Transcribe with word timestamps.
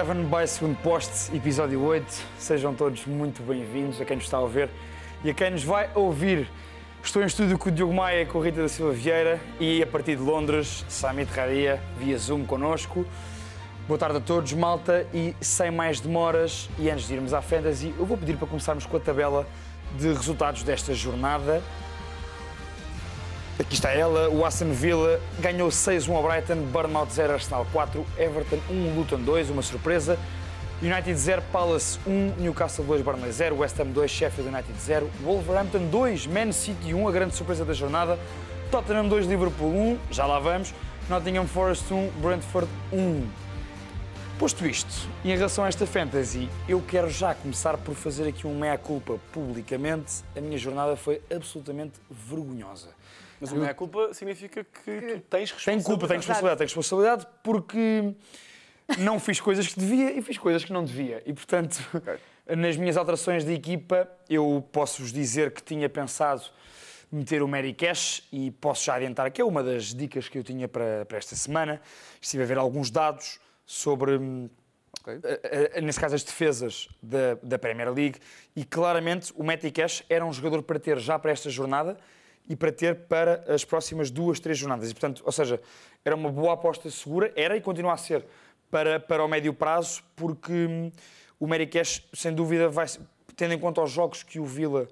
Eleven 0.00 0.24
by 0.24 0.48
segundo 0.48 0.78
poste, 0.78 1.36
episódio 1.36 1.82
8. 1.82 2.26
Sejam 2.38 2.74
todos 2.74 3.04
muito 3.04 3.42
bem-vindos 3.42 4.00
a 4.00 4.04
quem 4.06 4.16
nos 4.16 4.24
está 4.24 4.38
a 4.38 4.40
ouvir 4.40 4.70
e 5.22 5.28
a 5.28 5.34
quem 5.34 5.50
nos 5.50 5.62
vai 5.62 5.90
ouvir. 5.94 6.48
Estou 7.02 7.22
em 7.22 7.26
estúdio 7.26 7.58
com 7.58 7.68
o 7.68 7.72
Diogo 7.72 7.92
Maia 7.92 8.24
com 8.24 8.40
a 8.40 8.44
Rita 8.46 8.62
da 8.62 8.68
Silva 8.70 8.92
Vieira 8.92 9.38
e 9.60 9.82
a 9.82 9.86
partir 9.86 10.16
de 10.16 10.22
Londres, 10.22 10.86
Sami 10.88 11.26
Terraria, 11.26 11.82
via 11.98 12.16
Zoom 12.16 12.46
connosco. 12.46 13.04
Boa 13.86 13.98
tarde 13.98 14.16
a 14.16 14.20
todos, 14.22 14.50
malta, 14.54 15.06
e 15.12 15.36
sem 15.38 15.70
mais 15.70 16.00
demoras, 16.00 16.70
e 16.78 16.88
antes 16.88 17.06
de 17.06 17.12
irmos 17.12 17.34
à 17.34 17.42
Fantasy, 17.42 17.94
eu 17.98 18.06
vou 18.06 18.16
pedir 18.16 18.38
para 18.38 18.48
começarmos 18.48 18.86
com 18.86 18.96
a 18.96 19.00
tabela 19.00 19.46
de 19.98 20.08
resultados 20.08 20.62
desta 20.62 20.94
jornada. 20.94 21.62
Aqui 23.60 23.74
está 23.74 23.90
ela, 23.90 24.30
o 24.30 24.42
Aston 24.46 24.72
Villa 24.72 25.20
ganhou 25.38 25.68
6-1 25.68 26.14
ao 26.14 26.22
Brighton, 26.22 26.62
Bournemouth 26.72 27.10
0, 27.10 27.34
Arsenal 27.34 27.66
4, 27.70 28.06
Everton 28.16 28.58
1, 28.70 28.94
Luton 28.94 29.20
2, 29.20 29.50
uma 29.50 29.60
surpresa. 29.60 30.18
United 30.80 31.14
0, 31.14 31.42
Palace 31.52 31.98
1, 32.06 32.36
Newcastle 32.38 32.86
2, 32.86 33.02
Burnley 33.02 33.30
0, 33.30 33.58
West 33.58 33.78
Ham 33.78 33.88
2, 33.88 34.10
Sheffield 34.10 34.48
United 34.48 34.80
0, 34.80 35.10
Wolverhampton 35.22 35.90
2, 35.90 36.26
Man 36.28 36.52
City 36.52 36.94
1, 36.94 37.06
a 37.06 37.12
grande 37.12 37.36
surpresa 37.36 37.62
da 37.62 37.74
jornada, 37.74 38.18
Tottenham 38.70 39.06
2, 39.08 39.26
Liverpool 39.26 39.68
1, 39.68 39.98
já 40.10 40.24
lá 40.24 40.38
vamos, 40.38 40.72
Nottingham 41.10 41.46
Forest 41.46 41.92
1, 41.92 42.12
Brentford 42.22 42.66
1. 42.90 43.28
Posto 44.38 44.66
isto, 44.66 45.06
em 45.22 45.36
relação 45.36 45.64
a 45.64 45.68
esta 45.68 45.86
fantasy, 45.86 46.48
eu 46.66 46.80
quero 46.80 47.10
já 47.10 47.34
começar 47.34 47.76
por 47.76 47.94
fazer 47.94 48.26
aqui 48.26 48.46
um 48.46 48.58
meia-culpa 48.58 49.18
publicamente. 49.34 50.24
A 50.34 50.40
minha 50.40 50.56
jornada 50.56 50.96
foi 50.96 51.20
absolutamente 51.30 52.00
vergonhosa. 52.10 52.98
Mas 53.40 53.52
o 53.52 53.56
meia 53.56 53.74
culpa 53.74 54.12
significa 54.12 54.62
que 54.64 55.00
tu 55.00 55.20
tens 55.30 55.50
responsabilidade. 55.50 55.64
Tenho 55.64 55.82
culpa, 55.84 56.06
tenho 56.08 56.18
responsabilidade, 56.20 56.58
tenho 56.58 56.68
responsabilidade 56.68 57.26
porque 57.42 58.14
não 58.98 59.18
fiz 59.18 59.40
coisas 59.40 59.66
que 59.68 59.78
devia 59.80 60.12
e 60.12 60.20
fiz 60.22 60.36
coisas 60.38 60.64
que 60.64 60.72
não 60.72 60.84
devia. 60.84 61.22
E, 61.24 61.32
portanto, 61.32 61.78
nas 62.56 62.76
minhas 62.76 62.96
alterações 62.96 63.44
de 63.44 63.52
equipa, 63.54 64.08
eu 64.28 64.66
posso-vos 64.72 65.12
dizer 65.12 65.52
que 65.52 65.62
tinha 65.62 65.88
pensado 65.88 66.42
meter 67.10 67.42
o 67.42 67.48
Mary 67.48 67.72
Cash 67.72 68.22
e 68.32 68.50
posso 68.52 68.84
já 68.84 68.94
adiantar 68.96 69.30
que 69.30 69.40
é 69.40 69.44
uma 69.44 69.62
das 69.64 69.94
dicas 69.94 70.28
que 70.28 70.38
eu 70.38 70.44
tinha 70.44 70.68
para, 70.68 71.04
para 71.06 71.18
esta 71.18 71.34
semana. 71.34 71.80
Estive 72.20 72.42
a 72.42 72.46
ver 72.46 72.58
alguns 72.58 72.90
dados 72.90 73.40
sobre, 73.66 74.16
hum, 74.16 74.48
Ok. 75.00 75.14
a- 75.74 75.78
a- 75.78 75.80
nesse 75.80 75.98
caso, 75.98 76.14
as 76.14 76.22
defesas 76.22 76.88
da, 77.02 77.34
da 77.42 77.58
Premier 77.58 77.90
League 77.92 78.18
e 78.54 78.64
claramente 78.64 79.32
o 79.36 79.42
Matty 79.42 79.70
Cash 79.70 80.04
era 80.10 80.24
um 80.26 80.32
jogador 80.32 80.62
para 80.62 80.78
ter 80.78 80.98
já 80.98 81.18
para 81.18 81.30
esta 81.32 81.48
jornada 81.48 81.96
e 82.50 82.56
para 82.56 82.72
ter 82.72 82.96
para 83.06 83.44
as 83.46 83.64
próximas 83.64 84.10
duas, 84.10 84.40
três 84.40 84.58
jornadas. 84.58 84.90
E, 84.90 84.92
portanto, 84.92 85.22
ou 85.24 85.30
seja, 85.30 85.62
era 86.04 86.16
uma 86.16 86.32
boa 86.32 86.54
aposta 86.54 86.90
segura, 86.90 87.32
era 87.36 87.56
e 87.56 87.60
continua 87.60 87.92
a 87.92 87.96
ser 87.96 88.26
para, 88.68 88.98
para 88.98 89.24
o 89.24 89.28
médio 89.28 89.54
prazo, 89.54 90.02
porque 90.16 90.52
hum, 90.52 90.90
o 91.38 91.46
Cash, 91.70 92.02
sem 92.12 92.34
dúvida, 92.34 92.68
vai, 92.68 92.86
tendo 93.36 93.54
em 93.54 93.58
conta 93.58 93.80
os 93.80 93.92
jogos 93.92 94.24
que 94.24 94.40
o 94.40 94.44
Villa 94.44 94.88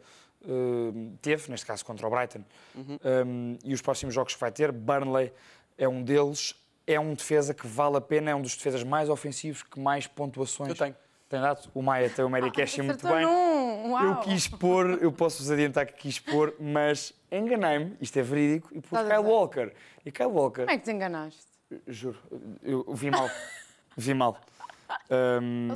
hum, 0.47 1.17
teve, 1.21 1.51
neste 1.51 1.67
caso 1.67 1.85
contra 1.85 2.07
o 2.07 2.11
Brighton, 2.11 2.45
hum, 2.77 3.59
e 3.65 3.75
os 3.75 3.83
próximos 3.83 4.15
jogos 4.15 4.35
que 4.35 4.41
vai 4.41 4.53
ter, 4.53 4.71
Burnley 4.71 5.33
é 5.77 5.89
um 5.89 6.01
deles, 6.01 6.55
é 6.87 7.01
um 7.01 7.13
defesa 7.13 7.53
que 7.53 7.67
vale 7.67 7.97
a 7.97 8.01
pena, 8.01 8.31
é 8.31 8.35
um 8.37 8.41
dos 8.41 8.57
defesas 8.57 8.85
mais 8.85 9.09
ofensivos, 9.09 9.65
que 9.65 9.81
mais 9.81 10.07
pontuações 10.07 10.71
Eu 10.71 10.77
tenho. 10.77 10.95
Tem 11.29 11.41
dado. 11.41 11.69
O 11.75 11.83
Maia 11.83 12.09
tem 12.09 12.25
o 12.25 12.31
Mary 12.31 12.51
Cash 12.51 12.79
muito 12.79 13.07
Acertou 13.07 13.17
bem. 13.17 13.27
num. 13.27 13.99
Eu 13.99 14.17
quis 14.17 14.49
pôr, 14.49 15.03
eu 15.03 15.13
posso-vos 15.13 15.51
adiantar 15.51 15.87
que 15.87 15.95
quis 15.95 16.19
pôr, 16.19 16.55
mas 16.59 17.13
enganei-me, 17.31 17.97
isto 18.01 18.19
é 18.19 18.23
verídico, 18.23 18.69
e 18.73 18.81
pus 18.81 18.99
a 18.99 19.05
Kyle? 19.05 19.19
Walker. 19.19 19.73
E 20.05 20.11
Kyle 20.13 20.29
Walker, 20.29 20.63
Como 20.63 20.71
é 20.71 20.79
que 20.79 20.85
te 20.85 20.91
enganaste? 20.91 21.47
juro, 21.87 22.19
eu 22.63 22.85
vi 22.95 23.11
mal. 23.11 23.29
vi 23.97 24.15
mal. 24.15 24.41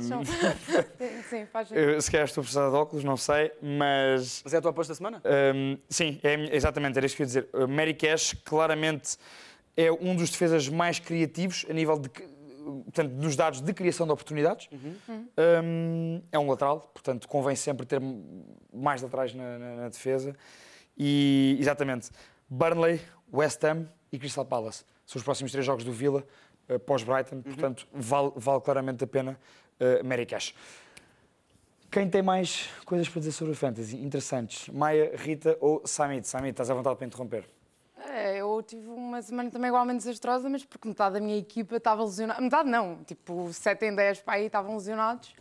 São... 0.01 0.23
sim, 1.29 1.45
faz 1.45 1.71
eu, 1.71 2.01
se 2.01 2.09
calhar 2.09 2.25
estou 2.25 2.41
a 2.41 2.43
precisar 2.43 2.69
de 2.69 2.75
óculos, 2.75 3.03
não 3.03 3.15
sei, 3.15 3.51
mas 3.61 4.41
Mas 4.43 4.53
é 4.53 4.57
a 4.57 4.61
tua 4.61 4.71
aposta 4.71 4.93
da 4.93 4.97
semana? 4.97 5.21
Hum, 5.53 5.77
sim, 5.87 6.19
é, 6.23 6.55
exatamente, 6.55 6.97
era 6.97 7.05
isso 7.05 7.15
que 7.15 7.21
eu 7.21 7.25
ia 7.25 7.27
dizer. 7.27 7.49
Uh, 7.53 7.67
Mary 7.67 7.93
Cash 7.93 8.35
claramente 8.43 9.17
é 9.77 9.91
um 9.91 10.15
dos 10.15 10.31
defesas 10.31 10.67
mais 10.67 10.97
criativos 10.99 11.65
a 11.69 11.73
nível 11.73 11.99
de, 11.99 12.09
portanto, 12.63 13.11
dos 13.13 13.35
dados 13.35 13.61
de 13.61 13.73
criação 13.73 14.05
de 14.05 14.11
oportunidades. 14.13 14.69
Hum, 15.09 16.21
é 16.31 16.39
um 16.39 16.49
lateral, 16.49 16.79
portanto, 16.93 17.27
convém 17.27 17.55
sempre 17.55 17.85
ter 17.85 18.01
mais 18.73 19.01
laterais 19.01 19.33
na, 19.33 19.57
na- 19.59 19.75
na 19.75 19.89
defesa. 19.89 20.35
E, 20.97 21.57
exatamente, 21.59 22.09
Burnley, 22.49 23.01
West 23.33 23.63
Ham 23.63 23.87
e 24.11 24.19
Crystal 24.19 24.45
Palace 24.45 24.83
são 25.05 25.17
os 25.19 25.23
próximos 25.23 25.51
três 25.51 25.65
jogos 25.65 25.83
do 25.83 25.91
Villa, 25.91 26.23
uh, 26.69 26.79
pós-Brighton, 26.79 27.41
portanto, 27.41 27.87
vale, 27.93 28.31
vale 28.35 28.61
claramente 28.61 29.03
a 29.03 29.07
pena 29.07 29.39
uh, 29.79 30.05
Mary 30.05 30.25
Cash. 30.25 30.53
Quem 31.91 32.09
tem 32.09 32.21
mais 32.23 32.69
coisas 32.85 33.07
para 33.07 33.19
dizer 33.19 33.31
sobre 33.33 33.53
o 33.53 33.55
Fantasy? 33.55 33.97
Interessantes. 33.97 34.67
Maia, 34.69 35.11
Rita 35.15 35.57
ou 35.61 35.81
Samit? 35.85 36.27
Samit, 36.27 36.51
estás 36.51 36.69
à 36.69 36.73
vontade 36.73 36.95
para 36.95 37.05
interromper. 37.05 37.45
É, 38.09 38.37
eu 38.37 38.61
tive 38.65 38.87
uma 38.89 39.21
semana 39.21 39.49
também 39.49 39.69
igualmente 39.69 39.99
desastrosa, 39.99 40.49
mas 40.49 40.63
porque 40.63 40.87
metade 40.87 41.15
da 41.15 41.19
minha 41.19 41.37
equipa 41.37 41.77
estava 41.77 42.03
lesionada. 42.03 42.41
Metade 42.41 42.69
não, 42.69 43.03
tipo 43.03 43.51
7 43.51 43.85
em 43.85 43.95
10 43.95 44.21
para 44.21 44.33
aí 44.35 44.45
estavam 44.45 44.75
lesionados. 44.75 45.33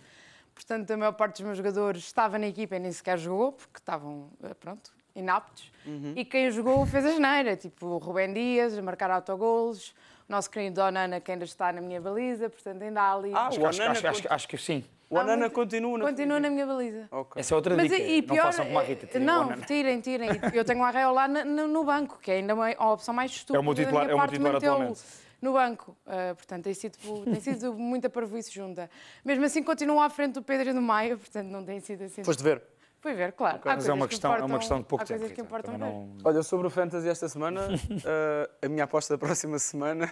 Portanto, 0.54 0.90
a 0.90 0.96
maior 0.96 1.12
parte 1.12 1.36
dos 1.38 1.42
meus 1.46 1.56
jogadores 1.56 2.02
estava 2.04 2.38
na 2.38 2.46
equipa 2.46 2.76
e 2.76 2.78
nem 2.78 2.92
sequer 2.92 3.18
jogou, 3.18 3.52
porque 3.52 3.78
estavam, 3.78 4.28
eh, 4.42 4.54
pronto, 4.54 4.92
inaptos. 5.14 5.72
E 6.14 6.24
quem 6.24 6.50
jogou 6.50 6.84
fez 6.86 7.04
a 7.06 7.10
geneira, 7.12 7.56
tipo 7.56 7.86
o 7.86 7.98
Rubem 7.98 8.32
Dias, 8.32 8.76
a 8.76 8.82
marcar 8.82 9.10
autogolos, 9.10 9.94
o 10.28 10.32
nosso 10.32 10.50
querido 10.50 10.76
Donana, 10.76 11.20
que 11.20 11.32
ainda 11.32 11.44
está 11.44 11.72
na 11.72 11.80
minha 11.80 12.00
baliza, 12.00 12.48
portanto 12.50 12.82
ainda 12.82 13.00
há 13.02 13.12
ali... 13.14 13.32
Ah, 13.34 13.46
Acho, 13.48 13.60
o 13.60 13.66
acho, 13.66 13.82
Anana 13.82 13.98
acho, 13.98 14.06
acho, 14.06 14.32
acho 14.32 14.48
que 14.48 14.58
sim. 14.58 14.84
O 15.12 15.18
Há 15.18 15.20
Anana 15.20 15.36
muito- 15.42 15.52
continua 15.54 15.98
na... 15.98 16.04
Continua 16.06 16.40
na 16.40 16.48
minha 16.50 16.66
baliza. 16.66 17.06
Ok. 17.10 17.38
Essa 17.40 17.52
é 17.52 17.56
outra 17.56 17.76
Mas 17.76 17.90
dica. 17.90 18.02
e, 18.02 18.18
e 18.18 18.20
não 18.22 18.28
pior, 18.34 18.44
façam 18.46 18.64
como 18.64 18.78
a 18.78 18.82
Rita. 18.82 19.06
tirem 19.06 19.22
o 19.22 19.26
não, 19.26 19.42
Onana. 19.46 19.64
tirem, 19.66 20.00
tirem. 20.00 20.28
Eu 20.54 20.64
tenho 20.64 20.80
o 20.80 20.84
Arraio 20.84 21.12
lá 21.12 21.28
no, 21.28 21.44
no- 21.44 21.68
no 21.68 21.84
banco, 21.84 22.18
que 22.18 22.30
é 22.30 22.36
ainda 22.36 22.54
uma, 22.54 22.70
a 22.74 22.90
opção 22.92 23.12
mais 23.12 23.30
estúpida 23.30 23.58
É 23.58 23.60
o 23.60 23.62
meu 23.62 23.74
titular- 23.74 24.06
da 24.06 24.08
minha 24.08 24.12
é 24.12 24.14
o 24.14 24.16
meu 24.16 24.18
parte 24.18 24.32
titular 24.32 24.52
mantê-lo 24.54 24.72
atualmente. 24.74 25.00
no 25.42 25.52
banco. 25.52 25.96
Ah, 26.06 26.34
portanto, 26.34 26.64
tem 26.64 26.72
sido, 26.74 26.96
tem 27.24 27.40
sido 27.40 27.74
muita 27.78 28.08
parvoíce 28.08 28.50
junta. 28.50 28.88
Mesmo 29.24 29.44
assim, 29.44 29.62
continuo 29.62 30.00
à 30.00 30.08
frente 30.08 30.32
do 30.34 30.42
Pedro 30.42 30.70
e 30.70 30.72
do 30.72 30.80
Maio, 30.80 31.18
portanto, 31.18 31.48
não 31.48 31.62
tem 31.62 31.78
sido 31.80 32.04
assim. 32.04 32.24
Foste 32.24 32.42
ver. 32.42 32.62
Fui 33.02 33.12
ver, 33.14 33.32
claro. 33.32 33.60
Há 33.64 33.74
Mas 33.74 33.88
é 33.88 33.92
uma 33.92 34.06
que 34.06 34.10
questão, 34.10 34.34
é 34.34 34.42
uma 34.42 34.58
questão 34.58 34.78
de 34.78 34.84
pouco 34.84 35.02
há 35.02 35.06
tempo. 35.06 35.18
coisas 35.20 35.34
que 35.34 35.42
Rita. 35.42 35.46
importam 35.54 35.72
Também 35.74 35.88
ver. 35.90 35.94
não- 35.94 36.16
Olha, 36.24 36.42
sobre 36.42 36.66
o 36.68 36.70
Fantasy 36.70 37.08
esta 37.08 37.28
semana, 37.28 37.60
eh, 38.06 38.50
a 38.64 38.68
minha 38.68 38.84
aposta 38.84 39.12
da 39.14 39.18
próxima 39.18 39.58
semana 39.58 40.10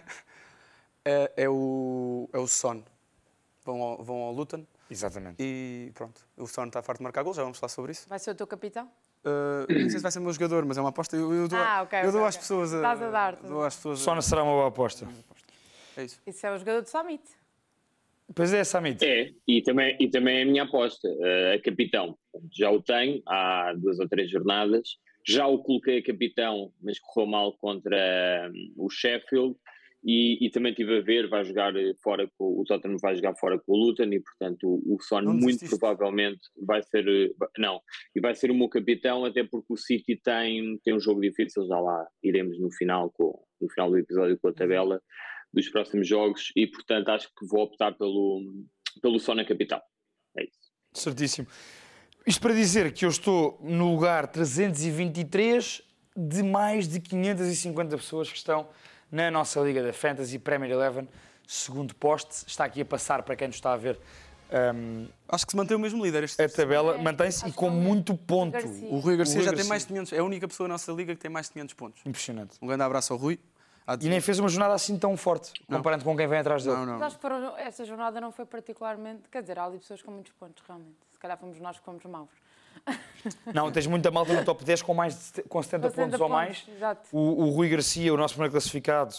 é, 1.05 1.32
é 1.37 1.49
o, 1.49 2.28
é 2.32 2.38
o 2.38 2.47
Son. 2.49 2.82
Vão 3.65 3.82
ao, 3.82 4.03
vão 4.03 4.16
ao 4.16 4.32
Luton 4.32 4.65
Exatamente. 4.91 5.37
e 5.38 5.91
pronto. 5.94 6.21
O 6.37 6.47
Son 6.47 6.65
está 6.66 6.82
farto 6.82 6.98
de 6.98 7.03
marcar 7.04 7.22
gols, 7.22 7.37
já 7.37 7.43
vamos 7.43 7.59
falar 7.59 7.69
sobre 7.69 7.93
isso. 7.93 8.09
Vai 8.09 8.19
ser 8.19 8.31
o 8.31 8.34
teu 8.34 8.47
capitão? 8.47 8.91
Eh, 9.25 9.66
não 9.69 9.91
sei 9.91 9.98
se 9.98 10.00
vai 10.00 10.10
ser 10.10 10.19
o 10.19 10.22
meu 10.22 10.32
jogador, 10.32 10.65
mas 10.65 10.78
é 10.78 10.81
uma 10.81 10.88
aposta. 10.88 11.15
Eu, 11.15 11.32
eu 11.34 11.47
dou, 11.47 11.59
Ah, 11.59 11.82
ok, 11.82 12.00
eu 12.03 12.10
dou 12.12 12.25
às 12.25 12.34
ok. 12.34 12.41
pessoas. 12.41 12.72
Estás 12.72 13.03
a 13.03 13.10
dar, 13.10 13.37
Dou 13.37 13.62
às 13.62 13.76
pessoas. 13.76 13.99
Só 13.99 14.15
não 14.15 14.22
será 14.22 14.43
uma 14.43 14.53
boa 14.53 14.69
aposta. 14.69 15.06
É 15.97 16.04
isso. 16.04 16.20
Isso 16.26 16.47
é 16.47 16.54
o 16.54 16.59
jogador 16.59 16.82
do 16.82 16.88
Summit. 16.88 17.22
Pois 18.34 18.53
é, 18.54 18.62
Samit. 18.62 19.04
É, 19.04 19.32
e 19.46 19.61
também, 19.61 19.96
e 19.99 20.08
também 20.08 20.38
é 20.38 20.43
a 20.43 20.46
minha 20.46 20.62
aposta, 20.62 21.08
eh, 21.20 21.55
a 21.56 21.62
capitão. 21.62 22.17
Já 22.52 22.70
o 22.70 22.81
tenho 22.81 23.20
há 23.26 23.75
duas 23.76 23.99
ou 23.99 24.08
três 24.08 24.31
jornadas. 24.31 24.99
Já 25.26 25.46
o 25.46 25.58
coloquei 25.58 25.99
a 25.99 26.02
capitão, 26.05 26.73
mas 26.81 26.99
correu 27.00 27.29
mal 27.29 27.52
contra 27.58 27.96
hum, 28.55 28.73
o 28.76 28.88
Sheffield. 28.88 29.56
E, 30.02 30.47
e 30.47 30.50
também 30.50 30.73
estive 30.73 30.99
a 30.99 31.00
ver, 31.02 31.29
vai 31.29 31.44
jogar 31.44 31.76
eh, 31.76 31.93
fora 32.02 32.26
com 32.38 32.61
o 32.61 32.64
Tottenham 32.64 32.97
vai 33.02 33.14
jogar 33.14 33.35
fora 33.37 33.58
com 33.58 33.73
o 33.73 33.76
Luton 33.76 34.05
e 34.05 34.20
portanto 34.20 34.67
o, 34.67 34.94
o 34.97 35.02
Son 35.02 35.20
Não 35.20 35.32
muito 35.32 35.44
desististe? 35.44 35.79
provavelmente 35.79 36.41
vai 36.67 36.82
ser 36.82 37.06
eh, 37.06 37.31
não 37.58 37.81
e 38.17 38.20
vai 38.20 38.35
ser 38.35 38.50
o 38.50 38.55
meu 38.55 38.69
capitão 38.70 39.26
até 39.26 39.44
porque 39.44 39.70
o 39.70 39.76
City 39.76 40.17
tem 40.17 40.79
tem 40.82 40.94
um 40.94 41.00
jogo 41.00 41.20
difícil 41.20 41.67
já 41.67 41.79
lá 41.79 42.06
iremos 42.23 42.58
no 42.58 42.73
final 42.73 43.11
com 43.11 43.44
no 43.61 43.69
final 43.69 43.91
do 43.91 43.99
episódio 43.99 44.38
com 44.41 44.49
a 44.49 44.55
tabela 44.55 45.02
dos 45.52 45.69
próximos 45.69 46.08
jogos 46.08 46.50
e 46.56 46.67
portanto 46.67 47.11
acho 47.11 47.29
que 47.29 47.46
vou 47.46 47.64
optar 47.64 47.93
pelo 47.93 48.43
pelo 49.03 49.20
Son 49.20 49.35
na 49.35 49.44
capital 49.44 49.82
é 50.38 50.44
isso 50.44 50.70
Certíssimo. 50.93 51.46
Isto 52.26 52.41
para 52.41 52.55
dizer 52.55 52.93
que 52.93 53.05
eu 53.05 53.08
estou 53.08 53.58
no 53.62 53.93
lugar 53.93 54.26
323 54.26 55.82
de 56.17 56.43
mais 56.43 56.88
de 56.88 57.00
550 57.00 57.96
pessoas 57.96 58.31
que 58.31 58.37
estão 58.37 58.69
na 59.10 59.30
nossa 59.30 59.60
Liga 59.60 59.82
da 59.82 59.92
Fantasy 59.92 60.38
Premier 60.38 60.72
Eleven, 60.72 61.08
segundo 61.46 61.94
poste. 61.94 62.46
Está 62.46 62.64
aqui 62.64 62.80
a 62.82 62.84
passar 62.84 63.22
para 63.22 63.36
quem 63.36 63.48
nos 63.48 63.56
está 63.56 63.72
a 63.72 63.76
ver 63.76 63.98
hum, 64.74 65.08
Acho 65.28 65.46
que 65.46 65.52
se 65.52 65.56
mantém 65.56 65.76
o 65.76 65.80
mesmo 65.80 66.04
líder. 66.04 66.24
Este, 66.24 66.42
a 66.42 66.48
tabela. 66.48 66.94
É, 66.94 66.98
Mantém-se 67.02 67.48
e 67.48 67.52
com 67.52 67.68
é 67.68 67.70
muito 67.70 68.16
ponto. 68.16 68.56
O 68.90 68.98
Rui 68.98 69.16
Garcia 69.16 69.42
já 69.42 69.52
tem 69.52 69.64
mais 69.64 69.82
de 69.82 69.88
500. 69.88 70.12
É 70.12 70.18
a 70.18 70.24
única 70.24 70.46
pessoa 70.46 70.68
da 70.68 70.74
nossa 70.74 70.92
liga 70.92 71.14
que 71.14 71.20
tem 71.20 71.30
mais 71.30 71.46
de 71.46 71.52
500 71.52 71.74
pontos. 71.74 72.02
Impressionante. 72.06 72.56
Um 72.60 72.66
grande 72.66 72.82
abraço 72.82 73.12
ao 73.12 73.18
Rui. 73.18 73.38
E 74.00 74.08
nem 74.08 74.20
fez 74.20 74.38
uma 74.38 74.48
jornada 74.48 74.74
assim 74.74 74.96
tão 74.96 75.16
forte, 75.16 75.52
Não. 75.68 75.78
comparando 75.78 76.04
com 76.04 76.16
quem 76.16 76.28
vem 76.28 76.38
atrás 76.38 76.62
dele. 76.62 76.76
Não, 76.76 76.86
Mas 76.86 76.98
não. 77.00 77.06
acho 77.06 77.16
que 77.16 77.22
foram, 77.22 77.56
essa 77.58 77.84
jornada 77.84 78.20
não 78.20 78.30
foi 78.30 78.44
particularmente. 78.46 79.22
Quer 79.28 79.40
dizer, 79.42 79.58
há 79.58 79.64
ali 79.64 79.78
pessoas 79.78 80.00
com 80.00 80.12
muitos 80.12 80.32
pontos, 80.32 80.62
realmente. 80.64 80.94
Se 81.10 81.18
calhar 81.18 81.36
fomos 81.36 81.58
nós 81.58 81.76
que 81.76 81.84
fomos 81.84 82.04
maus. 82.04 82.30
Não, 83.53 83.71
tens 83.71 83.87
muita 83.87 84.11
malta 84.11 84.32
no 84.32 84.44
top 84.44 84.65
10 84.65 84.82
com, 84.82 84.94
mais 84.94 85.32
de, 85.32 85.43
com 85.43 85.62
70 85.62 85.88
Com 85.88 85.94
70 85.94 85.94
pontos 85.94 86.21
ou 86.21 86.29
mais. 86.29 86.59
pontos, 86.61 86.75
exato. 86.75 87.09
O, 87.12 87.44
o 87.44 87.50
Rui 87.50 87.69
Garcia, 87.69 88.12
o 88.12 88.17
nosso 88.17 88.35
primeiro 88.35 88.53
classificado, 88.53 89.15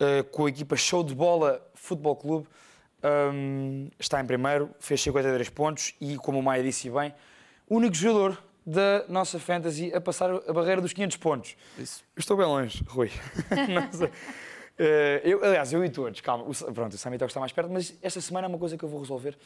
eh, 0.00 0.22
com 0.24 0.46
a 0.46 0.48
equipa 0.48 0.76
Show 0.76 1.04
de 1.04 1.14
Bola 1.14 1.64
Futebol 1.74 2.16
Clube, 2.16 2.48
um, 3.02 3.88
está 3.98 4.20
em 4.20 4.26
primeiro, 4.26 4.70
fez 4.80 5.00
53 5.02 5.48
pontos 5.50 5.94
e, 6.00 6.16
como 6.16 6.38
o 6.38 6.42
Maia 6.42 6.62
disse 6.62 6.90
bem, 6.90 7.14
único 7.68 7.94
jogador 7.94 8.42
da 8.66 9.04
nossa 9.08 9.38
fantasy 9.38 9.92
a 9.94 10.00
passar 10.00 10.30
a 10.30 10.52
barreira 10.52 10.80
dos 10.80 10.92
500 10.92 11.16
pontos. 11.16 11.56
Isso. 11.78 12.04
Eu 12.16 12.20
estou 12.20 12.36
bem 12.36 12.46
longe, 12.46 12.84
Rui. 12.88 13.10
Uh, 14.80 15.20
eu, 15.24 15.44
aliás, 15.44 15.70
eu 15.74 15.84
e 15.84 15.90
todos, 15.90 16.22
calma. 16.22 16.44
O, 16.44 16.54
pronto, 16.72 16.94
o 16.94 16.98
Samito 16.98 17.22
está 17.26 17.38
mais 17.38 17.52
perto, 17.52 17.70
mas 17.70 17.94
esta 18.00 18.18
semana 18.18 18.46
é 18.46 18.48
uma 18.48 18.56
coisa 18.56 18.78
que 18.78 18.82
eu 18.82 18.88
vou 18.88 18.98
resolver 18.98 19.36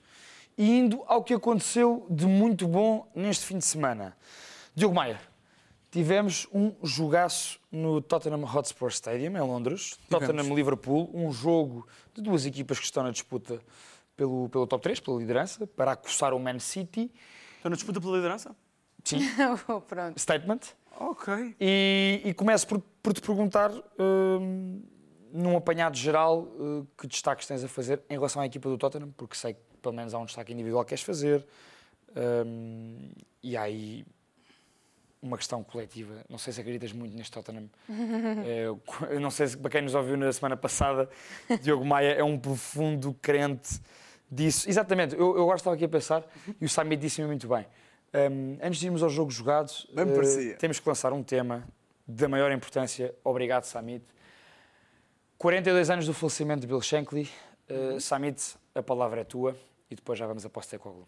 e 0.57 0.69
indo 0.69 1.03
ao 1.05 1.21
que 1.21 1.33
aconteceu 1.33 2.07
de 2.09 2.25
muito 2.25 2.65
bom 2.65 3.11
neste 3.13 3.45
fim 3.45 3.57
de 3.57 3.65
semana. 3.65 4.15
Diogo 4.73 4.95
Maia, 4.95 5.19
tivemos 5.91 6.47
um 6.53 6.73
jogaço 6.81 7.59
no 7.69 8.01
Tottenham 8.01 8.41
Hotspur 8.45 8.87
Stadium, 8.89 9.35
em 9.35 9.41
Londres. 9.41 9.99
Tottenham-Liverpool, 10.09 11.11
um 11.13 11.29
jogo 11.29 11.85
de 12.13 12.21
duas 12.21 12.45
equipas 12.45 12.79
que 12.79 12.85
estão 12.85 13.03
na 13.03 13.11
disputa 13.11 13.59
pelo, 14.15 14.47
pelo 14.47 14.65
top 14.65 14.81
3, 14.81 15.01
pela 15.01 15.19
liderança, 15.19 15.67
para 15.67 15.91
acossar 15.91 16.33
o 16.33 16.39
Man 16.39 16.59
City. 16.59 17.11
Estão 17.57 17.69
na 17.69 17.75
disputa 17.75 17.99
pela 17.99 18.15
liderança? 18.15 18.55
Sim. 19.03 19.19
Oh, 19.67 19.81
Pronto. 19.81 20.17
Statement. 20.17 20.59
Ok. 20.97 21.53
E, 21.59 22.21
e 22.23 22.33
começo 22.33 22.65
por, 22.65 22.79
por 23.03 23.11
te 23.11 23.19
perguntar, 23.19 23.71
hum, 23.99 24.81
num 25.33 25.55
apanhado 25.57 25.97
geral, 25.97 26.41
uh, 26.41 26.87
que 26.97 27.07
destaques 27.07 27.47
tens 27.47 27.63
a 27.63 27.67
fazer 27.67 28.01
em 28.09 28.13
relação 28.13 28.41
à 28.41 28.45
equipa 28.45 28.69
do 28.69 28.77
Tottenham, 28.77 29.11
porque 29.17 29.35
sei 29.35 29.53
que 29.53 29.59
pelo 29.81 29.95
menos 29.95 30.13
há 30.13 30.19
um 30.19 30.25
destaque 30.25 30.53
individual 30.53 30.83
que 30.83 30.89
queres 30.89 31.03
fazer. 31.03 31.45
hum, 32.45 33.09
e 33.43 33.57
há 33.57 33.63
aí 33.63 34.05
uma 35.21 35.37
questão 35.37 35.63
coletiva. 35.63 36.23
Não 36.29 36.37
sei 36.37 36.51
se 36.51 36.61
acreditas 36.61 36.91
muito 36.91 37.15
neste 37.15 37.31
Tottenham. 37.31 37.69
É, 38.45 38.65
eu 39.13 39.19
não 39.19 39.29
sei 39.29 39.47
se 39.47 39.57
para 39.57 39.69
quem 39.69 39.81
nos 39.81 39.93
ouviu 39.93 40.17
na 40.17 40.31
semana 40.33 40.57
passada, 40.57 41.09
Diogo 41.61 41.85
Maia 41.85 42.13
é 42.13 42.23
um 42.23 42.39
profundo 42.39 43.15
crente 43.21 43.79
disso. 44.29 44.69
Exatamente, 44.69 45.15
eu, 45.15 45.35
eu 45.35 45.43
agora 45.43 45.57
estava 45.57 45.75
aqui 45.75 45.85
a 45.85 45.89
pensar 45.89 46.25
e 46.59 46.65
o 46.65 46.69
Sami 46.69 46.95
disse-me 46.95 47.27
muito 47.27 47.47
bem. 47.47 47.65
Hum, 48.13 48.57
antes 48.61 48.79
de 48.79 48.87
irmos 48.87 49.03
ao 49.03 49.09
jogo 49.09 49.31
jogado, 49.31 49.71
Bem 49.93 50.05
me 50.05 50.11
eh, 50.11 50.55
temos 50.55 50.79
que 50.79 50.87
lançar 50.87 51.13
um 51.13 51.23
tema 51.23 51.67
da 52.07 52.27
maior 52.27 52.51
importância. 52.51 53.13
Obrigado, 53.23 53.63
Samit. 53.63 54.03
42 55.45 55.89
anos 55.89 56.05
do 56.05 56.13
falecimento 56.13 56.61
de 56.61 56.67
Bill 56.67 56.81
Shankly. 56.81 57.27
Uh, 57.67 57.99
Samit, 57.99 58.39
a 58.75 58.83
palavra 58.83 59.21
é 59.21 59.23
tua 59.23 59.57
e 59.89 59.95
depois 59.95 60.19
já 60.19 60.27
vamos 60.27 60.45
a 60.45 60.49
Postecoglou. 60.51 61.07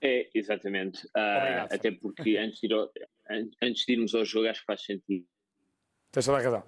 É, 0.00 0.28
exatamente. 0.32 1.08
Ah, 1.12 1.38
Obrigado. 1.38 1.72
até 1.72 1.90
porque 1.90 2.36
antes 2.38 2.60
de, 2.60 2.72
ao- 2.72 2.88
an- 3.28 3.50
antes 3.60 3.84
de 3.84 3.92
irmos 3.94 4.14
ao 4.14 4.24
jogo, 4.24 4.46
acho 4.48 4.60
que 4.60 4.66
faz 4.66 4.84
sentido, 4.84 5.26
Tens 6.12 6.24
toda 6.26 6.38
a 6.38 6.40
razão. 6.42 6.62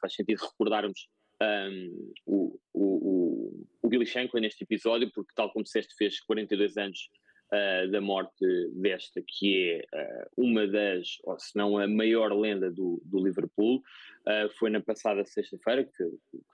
faz 0.00 0.14
sentido 0.14 0.40
recordarmos 0.44 1.08
ahm, 1.40 2.12
o, 2.24 2.56
o, 2.72 2.84
o, 2.84 3.66
o 3.82 3.88
Billy 3.88 4.06
Shankly 4.06 4.40
neste 4.40 4.62
episódio, 4.62 5.10
porque, 5.12 5.32
tal 5.34 5.50
como 5.52 5.64
disseste, 5.64 5.96
fez 5.96 6.20
42 6.20 6.76
anos 6.76 7.10
ah, 7.52 7.86
da 7.86 8.00
morte 8.00 8.44
desta, 8.72 9.22
que 9.24 9.70
é 9.70 9.86
ah, 9.96 10.28
uma 10.36 10.66
das, 10.66 11.18
ou 11.22 11.38
se 11.38 11.56
não 11.56 11.78
a 11.78 11.86
maior 11.86 12.32
lenda 12.32 12.70
do, 12.70 13.00
do 13.04 13.24
Liverpool. 13.24 13.82
Ah, 14.26 14.48
foi 14.58 14.68
na 14.68 14.80
passada 14.80 15.24
sexta-feira 15.24 15.84
que, 15.84 16.04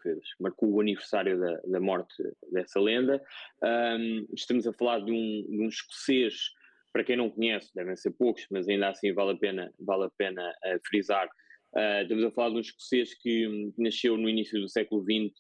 que 0.03 0.21
marcou 0.39 0.71
o 0.71 0.81
aniversário 0.81 1.41
da, 1.41 1.61
da 1.65 1.81
morte 1.81 2.15
dessa 2.51 2.79
lenda. 2.79 3.23
Ahm, 3.63 4.27
estamos 4.35 4.67
a 4.67 4.73
falar 4.75 5.01
de 5.01 5.11
um, 5.11 5.47
de 5.49 5.63
um 5.63 5.69
escocês, 5.69 6.51
para 6.93 7.05
quem 7.05 7.17
não 7.17 7.31
conhece, 7.31 7.75
devem 7.75 7.97
ser 7.97 8.11
poucos, 8.11 8.47
mas 8.51 8.69
ainda 8.69 8.91
assim 8.91 9.15
vale 9.15 9.33
a 9.33 9.37
pena, 9.37 9.73
vale 9.81 10.05
a 10.05 10.11
pena 10.11 10.53
ah, 10.63 10.79
frisar. 10.87 11.27
Ah, 11.75 12.03
estamos 12.03 12.25
a 12.25 12.31
falar 12.31 12.51
de 12.51 12.57
um 12.57 12.61
escocês 12.61 13.15
que 13.15 13.49
hum, 13.49 13.73
nasceu 13.79 14.19
no 14.19 14.29
início 14.29 14.61
do 14.61 14.69
século 14.69 15.03
XX, 15.03 15.33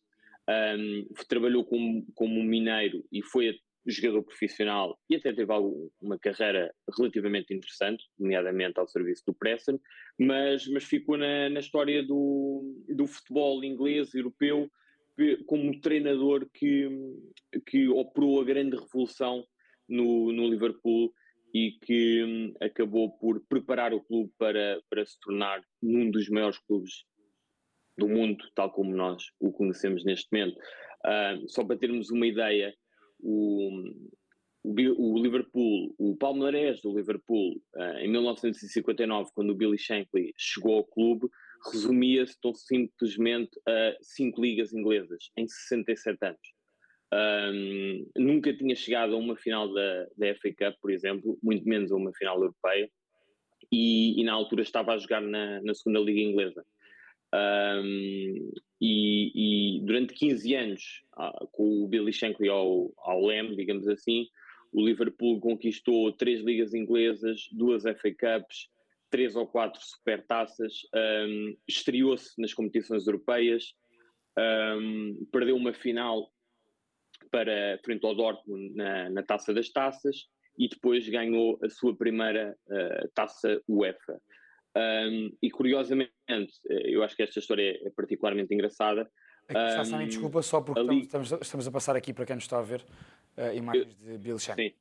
ahm, 0.49 1.05
trabalhou 1.29 1.63
como, 1.63 2.07
como 2.15 2.41
um 2.41 2.45
mineiro 2.45 3.05
e 3.13 3.23
foi 3.23 3.51
jogador 3.87 4.23
profissional 4.23 4.99
e 5.11 5.17
até 5.17 5.33
teve 5.33 5.53
uma 6.01 6.19
carreira 6.19 6.73
relativamente 6.97 7.53
interessante, 7.53 8.05
nomeadamente 8.19 8.79
ao 8.79 8.87
serviço 8.87 9.23
do 9.27 9.35
Preston, 9.35 9.79
mas, 10.19 10.67
mas 10.69 10.85
ficou 10.85 11.17
na, 11.17 11.49
na 11.49 11.61
história 11.61 12.03
do, 12.03 12.63
do 12.89 13.07
futebol 13.07 13.63
inglês, 13.65 14.15
europeu, 14.15 14.71
pe- 15.17 15.43
como 15.45 15.81
treinador 15.81 16.49
que, 16.55 16.89
que 17.67 17.89
operou 17.89 18.41
a 18.41 18.45
grande 18.45 18.77
revolução 18.77 19.45
no, 19.89 20.33
no 20.33 20.49
Liverpool 20.49 21.13
e 21.55 21.73
que 21.83 22.25
hum, 22.25 22.55
acabou 22.61 23.11
por 23.19 23.45
preparar 23.47 23.93
o 23.93 24.03
clube 24.03 24.33
para, 24.39 24.81
para 24.89 25.05
se 25.05 25.19
tornar 25.21 25.63
um 25.83 26.11
dos 26.11 26.29
maiores 26.29 26.59
clubes 26.59 27.05
do 27.99 28.09
mundo, 28.09 28.45
tal 28.55 28.71
como 28.73 28.95
nós 28.95 29.25
o 29.39 29.53
conhecemos 29.53 30.05
neste 30.05 30.29
momento. 30.33 30.59
Ah, 31.05 31.35
só 31.49 31.65
para 31.65 31.77
termos 31.77 32.11
uma 32.11 32.27
ideia, 32.27 32.75
o, 33.23 33.71
o 34.65 34.73
o 34.97 35.19
Liverpool, 35.19 35.95
o 35.99 36.17
palmarés 36.17 36.81
do 36.83 36.97
Liverpool, 36.97 37.61
ah, 37.75 38.01
em 38.01 38.09
1959, 38.09 39.31
quando 39.35 39.51
o 39.51 39.55
Billy 39.55 39.79
Shankly 39.79 40.33
chegou 40.37 40.77
ao 40.77 40.85
clube, 40.85 41.29
resumia-se 41.73 42.41
tão 42.41 42.55
simplesmente 42.55 43.51
a 43.67 43.97
cinco 44.01 44.41
ligas 44.41 44.73
inglesas, 44.73 45.31
em 45.37 45.47
67 45.49 46.19
anos. 46.23 46.41
Um, 47.15 48.11
nunca 48.17 48.57
tinha 48.57 48.75
chegado 48.75 49.15
a 49.15 49.19
uma 49.19 49.37
final 49.37 49.73
da, 49.73 50.07
da 50.17 50.35
FA 50.37 50.49
Cup, 50.57 50.81
por 50.81 50.91
exemplo, 50.91 51.39
muito 51.43 51.69
menos 51.69 51.93
a 51.93 51.97
uma 51.97 52.13
final 52.15 52.41
europeia, 52.41 52.91
e, 53.71 54.21
e 54.21 54.25
na 54.25 54.33
altura 54.33 54.63
estava 54.63 54.93
a 54.93 54.99
jogar 54.99 55.21
na, 55.21 55.61
na 55.63 55.75
segunda 55.75 56.01
liga 56.01 56.21
inglesa. 56.21 56.65
Um, 57.35 58.53
e, 58.81 59.79
e 59.79 59.81
durante 59.85 60.13
15 60.15 60.55
anos, 60.55 61.05
ah, 61.17 61.47
com 61.53 61.83
o 61.83 61.89
Billy 61.89 62.13
Shankly 62.13 62.49
ao, 62.49 62.93
ao 62.99 63.25
leme, 63.25 63.57
digamos 63.57 63.89
assim, 63.89 64.27
o 64.73 64.85
Liverpool 64.85 65.41
conquistou 65.41 66.13
três 66.13 66.41
ligas 66.41 66.75
inglesas, 66.75 67.49
duas 67.53 67.83
FA 67.83 68.11
Cups, 68.11 68.69
três 69.11 69.37
ou 69.37 69.47
quatro 69.47 69.81
supertaças, 69.83 70.81
um, 70.95 71.57
estreou-se 71.69 72.41
nas 72.41 72.55
competições 72.55 73.07
europeias, 73.07 73.75
um, 74.39 75.27
perdeu 75.31 75.55
uma 75.55 75.75
final 75.75 76.33
para 77.31 77.79
frente 77.85 78.05
ao 78.07 78.15
Dortmund 78.15 78.75
na, 78.75 79.11
na 79.11 79.23
Taça 79.23 79.53
das 79.53 79.69
Taças 79.69 80.27
e 80.59 80.69
depois 80.69 81.07
ganhou 81.09 81.59
a 81.63 81.69
sua 81.69 81.95
primeira 81.95 82.57
uh, 82.67 83.09
Taça 83.15 83.61
UEFA. 83.69 84.21
Um, 84.77 85.37
e 85.43 85.51
curiosamente, 85.51 86.13
eh, 86.71 86.95
eu 86.95 87.03
acho 87.03 87.15
que 87.15 87.23
esta 87.23 87.39
história 87.39 87.79
é 87.87 87.91
particularmente 87.91 88.55
engraçada. 88.55 89.03
Aqui 89.49 89.59
está, 89.83 89.97
Um, 89.99 90.07
desculpa, 90.07 90.41
só 90.43 90.61
porque 90.61 90.81
ali- 90.81 91.01
estamos, 91.01 91.31
estamos- 91.33 91.67
a 91.67 91.71
passar 91.71 91.95
aqui 91.97 92.13
para 92.15 92.25
quem 92.25 92.37
nos 92.37 92.45
está 92.45 92.59
a 92.59 92.63
ver 92.63 92.81
uh, 93.37 93.55
imagens 93.55 93.95
de 93.97 94.17
Bill 94.19 94.39
Shankly. 94.39 94.71
Sim. 94.71 94.75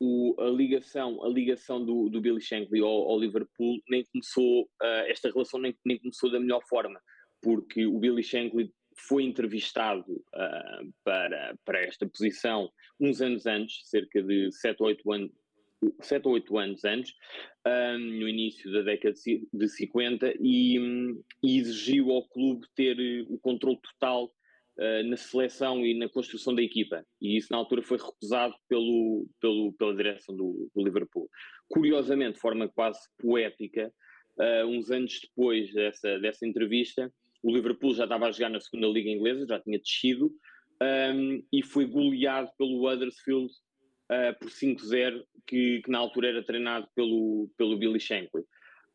O, 0.00 0.34
a 0.40 0.46
ligação, 0.50 1.22
a 1.24 1.28
ligação 1.28 1.84
do, 1.84 2.08
do 2.08 2.20
Billy 2.20 2.40
Shankly 2.40 2.80
ao, 2.80 2.88
ao 3.10 3.20
Liverpool 3.20 3.78
nem 3.88 4.04
começou, 4.06 4.68
ah, 4.80 5.04
esta 5.06 5.30
relação 5.30 5.60
nem, 5.60 5.76
nem 5.84 5.96
começou 5.98 6.28
da 6.30 6.40
melhor 6.40 6.60
forma, 6.68 7.00
porque 7.40 7.86
o 7.86 7.98
Billy 8.00 8.22
Shankly 8.22 8.72
foi 8.96 9.22
entrevistado 9.22 10.04
ah, 10.34 10.80
para, 11.04 11.56
para 11.64 11.80
esta 11.84 12.04
posição 12.04 12.68
uns 12.98 13.20
anos 13.20 13.46
antes, 13.46 13.88
cerca 13.88 14.20
de 14.22 14.50
7 14.50 14.76
ou 14.80 14.88
8 14.88 15.12
anos, 15.12 15.30
7 16.00 16.26
ou 16.26 16.34
8 16.34 16.58
anos 16.58 16.84
antes, 16.84 17.14
ah, 17.64 17.96
no 17.98 18.28
início 18.28 18.70
da 18.72 18.82
década 18.82 19.12
de 19.12 19.20
ci- 19.20 19.48
de 19.52 19.68
50, 19.68 20.34
e, 20.40 20.78
hum, 20.78 21.22
e 21.42 21.58
exigiu 21.58 22.10
ao 22.10 22.28
clube 22.28 22.66
ter 22.74 22.98
eh, 22.98 23.24
o 23.28 23.38
controle 23.38 23.78
total 23.80 24.26
uh, 24.78 25.02
na 25.08 25.16
seleção 25.16 25.84
e 25.84 25.94
na 25.94 26.08
construção 26.08 26.54
da 26.54 26.62
equipa. 26.62 27.04
E 27.20 27.36
isso 27.36 27.48
na 27.50 27.58
altura 27.58 27.82
foi 27.82 27.98
recusado 27.98 28.54
pelo, 28.68 29.26
pelo, 29.40 29.72
pela 29.74 29.94
direção 29.94 30.36
do, 30.36 30.70
do 30.74 30.84
Liverpool. 30.84 31.28
Curiosamente, 31.68 32.34
de 32.34 32.40
forma 32.40 32.68
quase 32.68 33.00
poética, 33.18 33.92
uh, 34.38 34.66
uns 34.66 34.90
anos 34.90 35.20
depois 35.20 35.72
dessa, 35.72 36.18
dessa 36.18 36.46
entrevista, 36.46 37.12
o 37.42 37.52
Liverpool 37.52 37.94
já 37.94 38.04
estava 38.04 38.26
a 38.26 38.32
jogar 38.32 38.50
na 38.50 38.60
segunda 38.60 38.86
liga 38.86 39.10
inglesa, 39.10 39.46
já 39.48 39.60
tinha 39.60 39.78
descido, 39.78 40.32
um, 41.14 41.44
e 41.52 41.62
foi 41.62 41.86
goleado 41.86 42.50
pelo 42.58 42.88
Huddersfield 42.88 43.52
uh, 44.12 44.38
por 44.38 44.48
5-0, 44.50 45.22
que, 45.46 45.80
que 45.82 45.90
na 45.90 45.98
altura 45.98 46.28
era 46.28 46.44
treinado 46.44 46.86
pelo, 46.94 47.48
pelo 47.56 47.78
Billy 47.78 47.98
Shankly. 48.00 48.44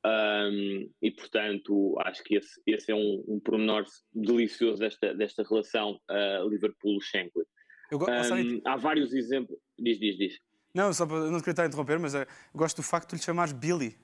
Um, 0.05 0.89
e 1.01 1.11
portanto, 1.11 1.95
acho 2.05 2.23
que 2.23 2.35
esse, 2.35 2.61
esse 2.65 2.91
é 2.91 2.95
um, 2.95 3.23
um 3.27 3.39
pormenor 3.39 3.83
delicioso 4.13 4.79
desta, 4.79 5.13
desta 5.13 5.43
relação 5.43 5.99
uh, 6.09 6.47
Liverpool-Shankly. 6.47 7.43
Eu 7.91 7.99
go- 7.99 8.05
oh, 8.09 8.23
Samit, 8.23 8.61
há 8.65 8.75
vários 8.77 9.13
exemplos. 9.13 9.57
Diz, 9.77 9.99
diz, 9.99 10.17
diz. 10.17 10.39
Não, 10.73 10.93
só 10.93 11.05
para 11.05 11.19
não 11.29 11.39
te 11.39 11.43
querer 11.43 11.51
estar 11.53 11.63
a 11.63 11.67
interromper, 11.67 11.99
mas 11.99 12.13
eh, 12.13 12.21
eu 12.53 12.57
gosto 12.57 12.77
do 12.77 12.83
facto 12.83 13.09
de 13.09 13.15
lhe 13.15 13.21
chamares 13.21 13.51
Billy. 13.53 13.97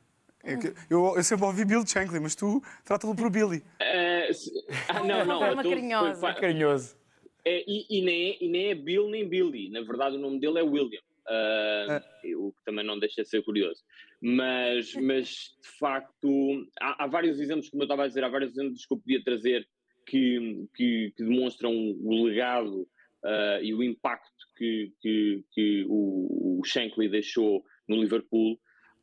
É 0.43 0.57
que 0.57 0.73
eu, 0.89 1.15
eu 1.15 1.23
sempre 1.23 1.45
ouvi 1.45 1.63
Bill 1.63 1.85
Shankly, 1.85 2.19
mas 2.19 2.35
tu 2.35 2.61
trata-lo 2.83 3.15
por 3.15 3.29
Billy. 3.29 3.63
Ah, 3.79 4.33
se- 4.33 4.51
ah, 4.89 5.03
não, 5.03 5.23
não. 5.25 5.39
foi 5.61 5.63
carinhosa. 5.69 6.19
fa- 6.19 6.33
Carinhoso. 6.33 6.95
É, 7.45 7.63
e, 7.67 7.85
e 7.89 8.01
nem 8.01 8.29
é, 8.29 8.37
e 8.43 8.47
nem 8.47 8.65
é 8.69 8.75
Bill 8.75 9.09
nem 9.09 9.27
Billy. 9.27 9.69
Na 9.69 9.81
verdade, 9.81 10.15
o 10.15 10.19
nome 10.19 10.39
dele 10.39 10.59
é 10.59 10.63
William. 10.63 11.01
Ah, 11.27 12.01
O 12.37 12.51
que 12.51 12.63
também 12.65 12.85
não 12.85 12.99
deixa 12.99 13.23
de 13.23 13.29
ser 13.29 13.43
curioso. 13.43 13.83
Mas, 14.21 14.93
mas 14.95 15.27
de 15.61 15.69
facto, 15.79 16.67
há, 16.79 17.03
há 17.03 17.07
vários 17.07 17.39
exemplos, 17.39 17.69
como 17.69 17.83
eu 17.83 17.85
estava 17.85 18.03
a 18.03 18.07
dizer, 18.07 18.23
há 18.23 18.29
vários 18.29 18.51
exemplos 18.51 18.85
que 18.85 18.93
eu 18.93 18.97
podia 18.99 19.23
trazer 19.23 19.67
que, 20.05 20.67
que, 20.75 21.13
que 21.15 21.23
demonstram 21.23 21.71
o 21.73 22.23
legado 22.25 22.87
ah, 23.23 23.59
e 23.61 23.73
o 23.73 23.83
impacto 23.83 24.31
que, 24.57 24.93
que, 25.01 25.43
que 25.51 25.85
o, 25.87 26.59
o 26.59 26.63
Shankly 26.65 27.09
deixou 27.09 27.63
no 27.87 28.01
Liverpool. 28.01 28.59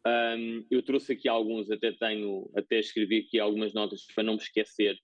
Um, 0.07 0.65
eu 0.71 0.83
trouxe 0.83 1.13
aqui 1.13 1.29
alguns, 1.29 1.71
até 1.71 1.93
tenho, 1.93 2.51
até 2.57 2.79
escrevi 2.79 3.19
aqui 3.19 3.39
algumas 3.39 3.75
notas 3.75 4.07
para 4.15 4.25
não 4.25 4.35
me 4.35 4.41
esquecer. 4.41 4.95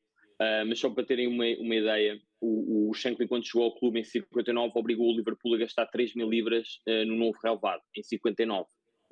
Uh, 0.41 0.67
mas 0.67 0.79
só 0.79 0.91
para 0.91 1.05
terem 1.05 1.27
uma, 1.27 1.45
uma 1.59 1.75
ideia, 1.75 2.19
o, 2.41 2.91
o 2.91 2.95
Shankly, 2.95 3.29
quando 3.29 3.47
chegou 3.47 3.65
ao 3.65 3.75
clube 3.75 4.01
em 4.01 4.05
59, 4.05 4.73
obrigou 4.77 5.09
o 5.09 5.17
Liverpool 5.17 5.55
a 5.55 5.59
gastar 5.59 5.87
3 5.87 6.15
mil 6.15 6.29
libras 6.29 6.81
uh, 6.89 7.05
no 7.07 7.17
novo 7.17 7.39
relevado, 7.43 7.83
em 7.97 8.03
59. 8.03 8.67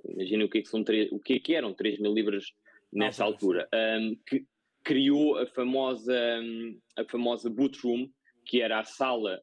Imaginem 0.09 0.47
o 0.47 0.51
que 0.51 0.59
é 0.59 0.63
que, 0.63 0.69
são 0.69 0.85
3, 0.85 1.11
o 1.13 1.19
que, 1.19 1.35
é 1.35 1.39
que 1.41 1.55
eram 1.55 1.73
3 1.75 1.99
mil 1.99 2.13
libras 2.13 2.45
nessa 2.93 3.25
Nossa, 3.25 3.35
altura. 3.35 3.69
Um, 3.75 4.17
que 4.27 4.45
criou 4.83 5.39
a 5.39 5.47
famosa, 5.47 6.15
um, 6.43 6.79
a 6.97 7.05
famosa 7.05 7.49
boot 7.49 7.79
room, 7.83 8.09
que 8.47 8.61
era 8.61 8.81
a 8.81 8.85
sala 8.85 9.41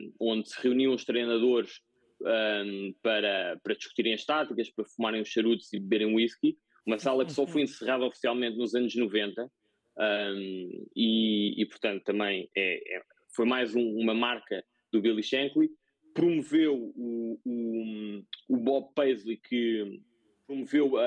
um, 0.00 0.12
onde 0.32 0.48
se 0.48 0.60
reuniam 0.60 0.92
os 0.92 1.04
treinadores 1.04 1.80
para, 3.02 3.58
para 3.62 3.74
discutirem 3.74 4.12
as 4.12 4.24
táticas, 4.26 4.68
para 4.70 4.84
fumarem 4.84 5.22
os 5.22 5.28
charutos 5.28 5.72
e 5.72 5.80
beberem 5.80 6.14
whisky. 6.14 6.58
Uma 6.84 6.98
sala 6.98 7.24
que 7.24 7.32
só 7.32 7.46
foi 7.48 7.62
encerrada 7.62 8.04
oficialmente 8.04 8.58
nos 8.58 8.74
anos 8.74 8.94
90 8.94 9.50
um, 10.00 10.86
e, 10.96 11.60
e, 11.60 11.66
portanto, 11.66 12.04
também 12.04 12.48
é, 12.56 12.96
é- 12.96 13.02
foi 13.40 13.46
mais 13.48 13.74
um- 13.74 13.96
uma 13.96 14.12
marca 14.12 14.62
do 14.92 15.00
Billy 15.00 15.22
Shankly. 15.22 15.70
Promoveu 16.12 16.92
o, 16.94 17.40
o, 17.42 18.22
o 18.50 18.56
Bob 18.58 18.92
Paisley, 18.94 19.38
que 19.38 19.98
promoveu 20.46 20.98
a, 20.98 21.06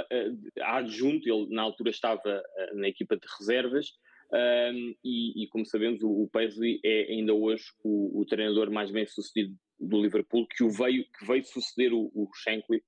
a, 0.62 0.78
adjunto, 0.80 1.30
ele 1.30 1.54
na 1.54 1.62
altura 1.62 1.92
estava 1.92 2.22
ah, 2.26 2.72
na 2.74 2.88
equipa 2.88 3.16
de 3.16 3.28
reservas. 3.38 3.92
um, 4.34 4.96
e, 5.04 5.44
e, 5.44 5.48
como 5.50 5.64
sabemos, 5.64 6.02
o, 6.02 6.10
o 6.24 6.28
Paisley 6.28 6.80
é 6.84 7.12
ainda 7.12 7.36
hoje 7.36 7.66
o, 7.84 8.20
o 8.22 8.26
treinador 8.26 8.72
mais 8.72 8.90
bem 8.90 9.06
sucedido 9.06 9.56
do 9.80 10.02
Liverpool, 10.02 10.48
que, 10.48 10.64
o 10.64 10.72
veio, 10.72 11.04
que 11.16 11.28
veio 11.28 11.46
suceder 11.46 11.94
o, 11.94 12.10
o 12.16 12.28
Shankly 12.34 12.82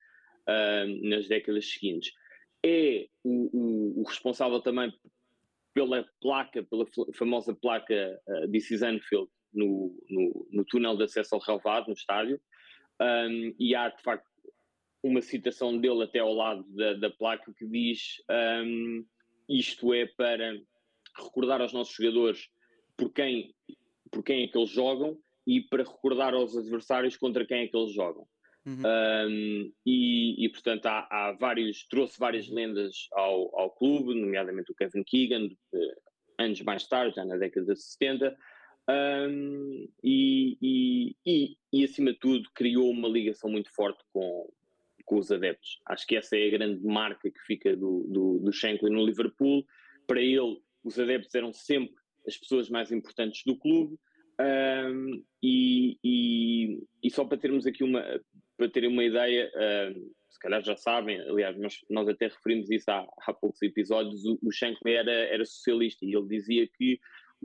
um, 0.49 1.07
nas 1.09 1.27
décadas 1.27 1.69
seguintes. 1.71 2.11
É 2.65 3.05
o, 3.23 3.99
o- 4.01 4.03
responsável 4.07 4.59
também 4.59 4.91
pela 5.71 6.03
placa, 6.19 6.63
pela 6.63 6.87
famosa 7.13 7.53
placa 7.53 8.19
uh, 8.27 8.49
This 8.51 8.71
is 8.71 8.81
Anfield 8.81 9.29
no, 9.55 9.95
no, 10.09 10.47
no 10.51 10.65
túnel 10.65 10.97
de 10.97 11.03
acesso 11.03 11.35
ao 11.35 11.41
relvado, 11.41 11.87
no 11.87 11.93
estádio, 11.93 12.39
Um, 13.01 13.53
e 13.59 13.75
há 13.75 13.89
de 13.89 14.01
facto 14.01 14.25
uma 15.03 15.21
citação 15.21 15.77
dele 15.77 16.03
até 16.03 16.19
ao 16.19 16.33
lado 16.33 16.63
da, 16.69 16.93
da 16.93 17.09
placa 17.09 17.53
que 17.53 17.67
diz 17.67 18.23
um, 18.65 19.05
isto 19.49 19.93
é 19.93 20.05
para 20.05 20.57
recordar 21.17 21.61
aos 21.61 21.73
nossos 21.73 21.93
jogadores 21.93 22.49
por 22.97 23.11
quem, 23.13 23.53
por 24.09 24.23
quem 24.23 24.43
é 24.43 24.47
que 24.47 24.57
eles 24.57 24.69
jogam 24.69 25.17
e 25.45 25.61
para 25.61 25.83
recordar 25.83 26.33
aos 26.33 26.57
adversários 26.57 27.17
contra 27.17 27.45
quem 27.45 27.63
é 27.63 27.67
que 27.67 27.77
eles 27.77 27.93
jogam. 27.93 28.25
Uhum. 28.65 28.81
Um, 28.81 29.73
e, 29.85 30.43
e, 30.43 30.49
portanto 30.49 30.87
há, 30.87 31.07
há 31.11 31.31
vários, 31.33 31.85
trouxe 31.87 32.17
várias 32.17 32.49
lendas 32.49 33.07
ao, 33.11 33.59
ao 33.59 33.69
clube, 33.69 34.19
nomeadamente 34.19 34.71
o 34.71 34.75
Kevin 34.75 35.03
Keegan, 35.03 35.49
eh, 35.71 35.95
anos 36.39 36.61
mais 36.61 36.87
tarde, 36.87 37.15
já 37.15 37.23
na 37.23 37.37
década 37.37 37.73
de 37.73 37.79
70, 37.79 38.35
um, 38.87 39.87
e, 40.03 40.57
e, 40.61 41.15
e, 41.25 41.57
e, 41.73 41.83
acima 41.83 42.13
de 42.13 42.19
tudo 42.19 42.49
criou 42.53 42.89
uma 42.91 43.07
ligação 43.07 43.49
muito 43.49 43.73
forte 43.73 44.03
com, 44.13 44.47
com 45.05 45.17
os 45.17 45.31
adeptos. 45.31 45.81
Acho 45.87 46.05
que 46.05 46.15
essa 46.15 46.37
é 46.37 46.47
a 46.47 46.51
grande 46.51 46.85
marca 46.85 47.31
que 47.31 47.39
fica 47.47 47.75
do, 47.75 48.05
do, 48.07 48.39
do 48.39 48.53
Shankly 48.53 48.91
no 48.91 49.05
Liverpool. 49.05 49.65
Para 50.05 50.21
ele, 50.21 50.61
os 50.83 50.99
adeptos 50.99 51.33
eram 51.33 51.51
sempre 51.51 51.95
as 52.27 52.37
pessoas 52.37 52.69
mais 52.69 52.91
importantes 52.91 53.41
do 53.43 53.57
clube. 53.57 53.97
Um, 54.39 55.23
e, 55.41 55.97
e, 56.03 56.83
e 57.01 57.09
só 57.09 57.25
para 57.25 57.37
termos 57.37 57.65
aqui 57.65 57.83
uma, 57.83 58.03
para 58.57 58.69
terem 58.69 58.89
uma 58.89 59.03
ideia, 59.03 59.49
um, 59.55 60.11
se 60.29 60.39
calhar 60.39 60.61
já 60.61 60.75
sabem, 60.75 61.19
aliás, 61.21 61.57
nós, 61.57 61.79
nós 61.89 62.07
até 62.07 62.27
referimos 62.27 62.69
isso 62.69 62.91
há, 62.91 63.07
há 63.25 63.33
poucos 63.33 63.61
episódios, 63.61 64.25
o, 64.25 64.37
o 64.43 64.51
Shankly 64.51 64.93
era, 64.93 65.11
era 65.11 65.45
socialista 65.45 66.05
e 66.05 66.13
ele 66.13 66.27
dizia 66.27 66.67
que 66.67 66.99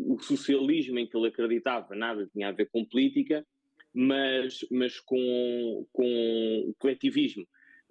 o 0.06 0.18
socialismo 0.20 0.98
em 0.98 1.06
que 1.06 1.16
ele 1.16 1.28
acreditava 1.28 1.94
nada 1.94 2.28
tinha 2.32 2.48
a 2.48 2.52
ver 2.52 2.68
com 2.70 2.84
política, 2.84 3.46
mas, 3.92 4.60
mas 4.70 5.00
com, 5.00 5.86
com 5.92 6.64
o 6.68 6.74
coletivismo. 6.78 7.42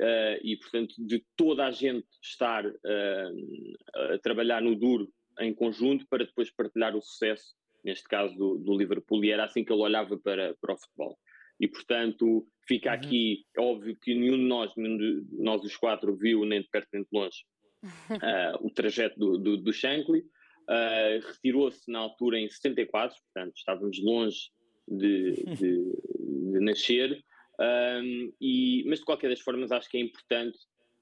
Uh, 0.02 0.40
e, 0.42 0.56
portanto, 0.56 0.96
de 0.98 1.24
toda 1.36 1.66
a 1.66 1.72
gente 1.72 2.08
estar 2.24 2.66
uh, 2.66 4.14
a 4.14 4.18
trabalhar 4.20 4.62
no 4.62 4.74
duro 4.74 5.12
em 5.40 5.54
conjunto 5.54 6.08
para 6.10 6.26
depois 6.26 6.50
partilhar 6.50 6.96
o 6.96 7.02
sucesso, 7.02 7.54
neste 7.84 8.08
caso 8.08 8.34
do, 8.36 8.58
do 8.58 8.78
Liverpool, 8.78 9.24
e 9.26 9.32
era 9.32 9.44
assim 9.44 9.64
que 9.64 9.74
ele 9.74 9.82
olhava 9.82 10.18
para, 10.18 10.56
para 10.62 10.74
o 10.74 10.78
futebol. 10.78 11.18
E, 11.60 11.68
portanto, 11.68 12.48
fica 12.66 12.94
aqui, 12.94 13.46
é 13.58 13.62
óbvio 13.62 13.98
que 14.02 14.16
nenhum 14.16 14.38
de 14.38 14.44
nós, 14.44 14.72
nenhum 14.78 14.98
de 14.98 15.26
nós 15.34 15.62
os 15.64 15.76
quatro, 15.76 16.16
viu 16.16 16.46
nem 16.46 16.62
de 16.62 16.70
perto 16.70 16.88
nem 16.94 17.04
de 17.04 17.10
longe 17.12 17.44
uh, 17.84 18.56
o 18.66 18.72
trajeto 18.72 19.20
do, 19.20 19.38
do, 19.38 19.58
do 19.58 19.74
Shankly. 19.74 20.24
Uh, 20.70 21.26
retirou-se 21.26 21.92
na 21.92 21.98
altura 21.98 22.38
em 22.38 22.48
74, 22.48 23.18
portanto 23.24 23.58
estávamos 23.58 24.00
longe 24.04 24.52
de, 24.88 25.34
de, 25.56 25.92
de 26.52 26.60
nascer, 26.60 27.26
um, 27.60 28.34
e, 28.40 28.84
mas 28.88 29.00
de 29.00 29.06
qualquer 29.06 29.30
das 29.30 29.42
formas 29.42 29.72
acho 29.72 29.90
que 29.90 29.98
é 29.98 30.02
importante, 30.02 30.58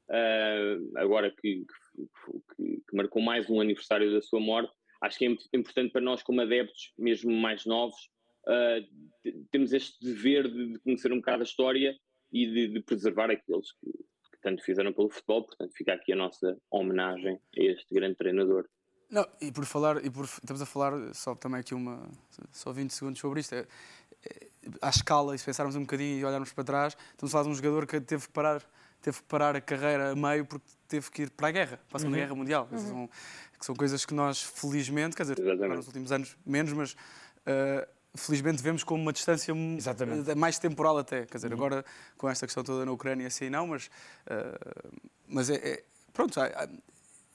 uh, 0.09 0.97
agora 0.97 1.29
que, 1.31 1.65
que, 1.65 2.81
que, 2.89 2.95
marcou 2.95 3.21
mais 3.21 3.49
um 3.49 3.61
aniversário 3.61 4.11
da 4.11 4.21
sua 4.21 4.39
morte, 4.39 4.71
acho 5.01 5.19
que 5.19 5.25
é 5.25 5.29
importante 5.53 5.91
para 5.91 6.01
nós 6.01 6.23
como 6.23 6.41
adeptos, 6.41 6.93
mesmo 6.97 7.31
mais 7.31 7.65
novos, 7.65 8.09
uh, 8.47 9.31
temos 9.51 9.71
este 9.73 10.03
dever 10.03 10.47
de, 10.47 10.73
de, 10.73 10.79
conhecer 10.79 11.11
um 11.11 11.17
bocado 11.17 11.43
a 11.43 11.45
história 11.45 11.95
e 12.31 12.47
de, 12.47 12.67
de 12.69 12.79
preservar 12.81 13.29
aqueles 13.29 13.71
que, 13.73 13.91
que 13.91 14.41
tanto 14.41 14.63
fizeram 14.63 14.93
pelo 14.93 15.09
futebol, 15.09 15.43
portanto 15.43 15.73
fica 15.75 15.93
aqui 15.93 16.13
a 16.13 16.15
nossa 16.15 16.57
homenagem 16.71 17.39
a 17.55 17.63
este 17.63 17.93
grande 17.93 18.15
treinador. 18.15 18.67
Não, 19.09 19.25
e 19.39 19.51
por 19.51 19.65
falar, 19.65 20.03
e 20.03 20.09
por, 20.09 20.25
estamos 20.25 20.61
a 20.61 20.65
falar 20.65 20.93
só 21.13 21.33
também 21.33 21.61
aqui 21.61 21.73
uma, 21.73 22.09
só 22.51 22.73
20 22.73 22.91
segundos 22.91 23.19
sobre 23.19 23.39
isto, 23.39 23.55
é, 23.55 23.65
é, 24.25 24.47
à 24.81 24.89
escala, 24.89 25.33
e 25.33 25.39
se 25.39 25.45
pensarmos 25.45 25.75
um 25.75 25.81
bocadinho 25.81 26.19
e 26.19 26.25
olharmos 26.25 26.51
para 26.51 26.63
trás, 26.63 26.97
estamos 27.11 27.31
a 27.31 27.33
falar 27.33 27.43
de 27.45 27.49
um 27.49 27.55
jogador 27.55 27.87
que 27.87 28.01
teve 28.01 28.27
que 28.27 28.33
parar, 28.33 28.61
teve 29.01 29.17
que 29.17 29.23
parar 29.23 29.55
a 29.55 29.61
carreira 29.61 30.11
a 30.11 30.15
meio 30.15 30.45
porque 30.45 30.65
teve 30.87 31.09
que 31.09 31.21
ir 31.23 31.29
para 31.29 31.47
a 31.47 31.51
guerra, 31.51 31.79
para 31.87 31.97
a 31.97 31.99
Segunda 31.99 32.17
uhum. 32.17 32.23
Guerra 32.23 32.35
Mundial. 32.35 32.69
Uhum. 32.71 32.79
São, 32.79 33.09
que 33.57 33.65
são 33.65 33.75
coisas 33.75 34.05
que 34.05 34.13
nós, 34.13 34.41
felizmente, 34.41 35.15
quer 35.15 35.23
dizer, 35.23 35.39
nos 35.39 35.87
últimos 35.87 36.11
anos 36.11 36.37
menos, 36.45 36.73
mas 36.73 36.91
uh, 36.93 37.87
felizmente 38.15 38.61
vemos 38.61 38.83
como 38.83 39.01
uma 39.01 39.13
distância 39.13 39.53
Exatamente. 39.53 40.35
mais 40.35 40.59
temporal 40.59 40.97
até. 40.97 41.25
Quer 41.25 41.37
dizer, 41.37 41.47
uhum. 41.51 41.57
agora 41.57 41.85
com 42.17 42.29
esta 42.29 42.45
questão 42.45 42.63
toda 42.63 42.85
na 42.85 42.91
Ucrânia 42.91 43.27
assim 43.27 43.49
não, 43.49 43.67
mas, 43.67 43.85
uh, 43.85 44.91
mas 45.27 45.49
é, 45.49 45.55
é 45.55 45.83
pronto, 46.13 46.39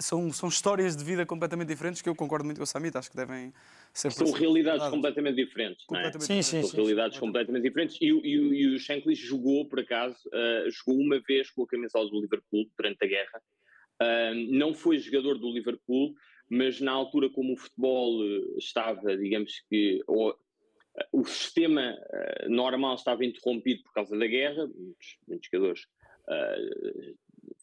são, 0.02 0.32
são 0.32 0.48
histórias 0.48 0.96
de 0.96 1.04
vida 1.04 1.24
completamente 1.24 1.68
diferentes 1.68 2.02
que 2.02 2.08
eu 2.08 2.14
concordo 2.14 2.44
muito 2.44 2.58
com 2.58 2.64
o 2.64 2.66
Samit, 2.66 2.96
acho 2.96 3.10
que 3.10 3.16
devem 3.16 3.52
ser 3.94 4.10
São 4.10 4.30
realidades 4.32 4.86
completamente 4.88 5.36
diferentes, 5.36 5.84
completamente 5.86 6.28
não 6.28 6.36
é? 6.36 6.42
Sim, 6.42 6.42
sim, 6.42 6.60
São 6.62 6.70
sim, 6.70 6.76
realidades 6.76 7.14
sim. 7.14 7.20
completamente 7.20 7.62
diferentes. 7.62 7.96
E, 8.00 8.06
e, 8.06 8.34
e 8.34 8.74
o 8.74 8.78
Shankly 8.78 9.14
jogou, 9.14 9.66
por 9.68 9.80
acaso, 9.80 10.18
uh, 10.28 10.70
jogou 10.70 11.00
uma 11.00 11.20
vez 11.20 11.50
com 11.50 11.62
a 11.62 11.66
camisola 11.66 12.10
do 12.10 12.20
Liverpool 12.20 12.66
durante 12.76 13.04
a 13.04 13.06
guerra. 13.06 13.42
Uh, 14.02 14.34
não 14.50 14.74
foi 14.74 14.98
jogador 14.98 15.38
do 15.38 15.52
Liverpool, 15.52 16.14
mas 16.50 16.80
na 16.80 16.92
altura 16.92 17.30
como 17.30 17.54
o 17.54 17.56
futebol 17.56 18.20
estava, 18.58 19.16
digamos 19.16 19.62
que, 19.70 20.02
o, 20.06 20.34
o 21.12 21.24
sistema 21.24 21.96
uh, 21.96 22.50
normal 22.50 22.96
estava 22.96 23.24
interrompido 23.24 23.82
por 23.84 23.92
causa 23.94 24.18
da 24.18 24.26
guerra, 24.26 24.66
muitos, 24.66 25.16
muitos 25.28 25.48
jogadores 25.50 25.86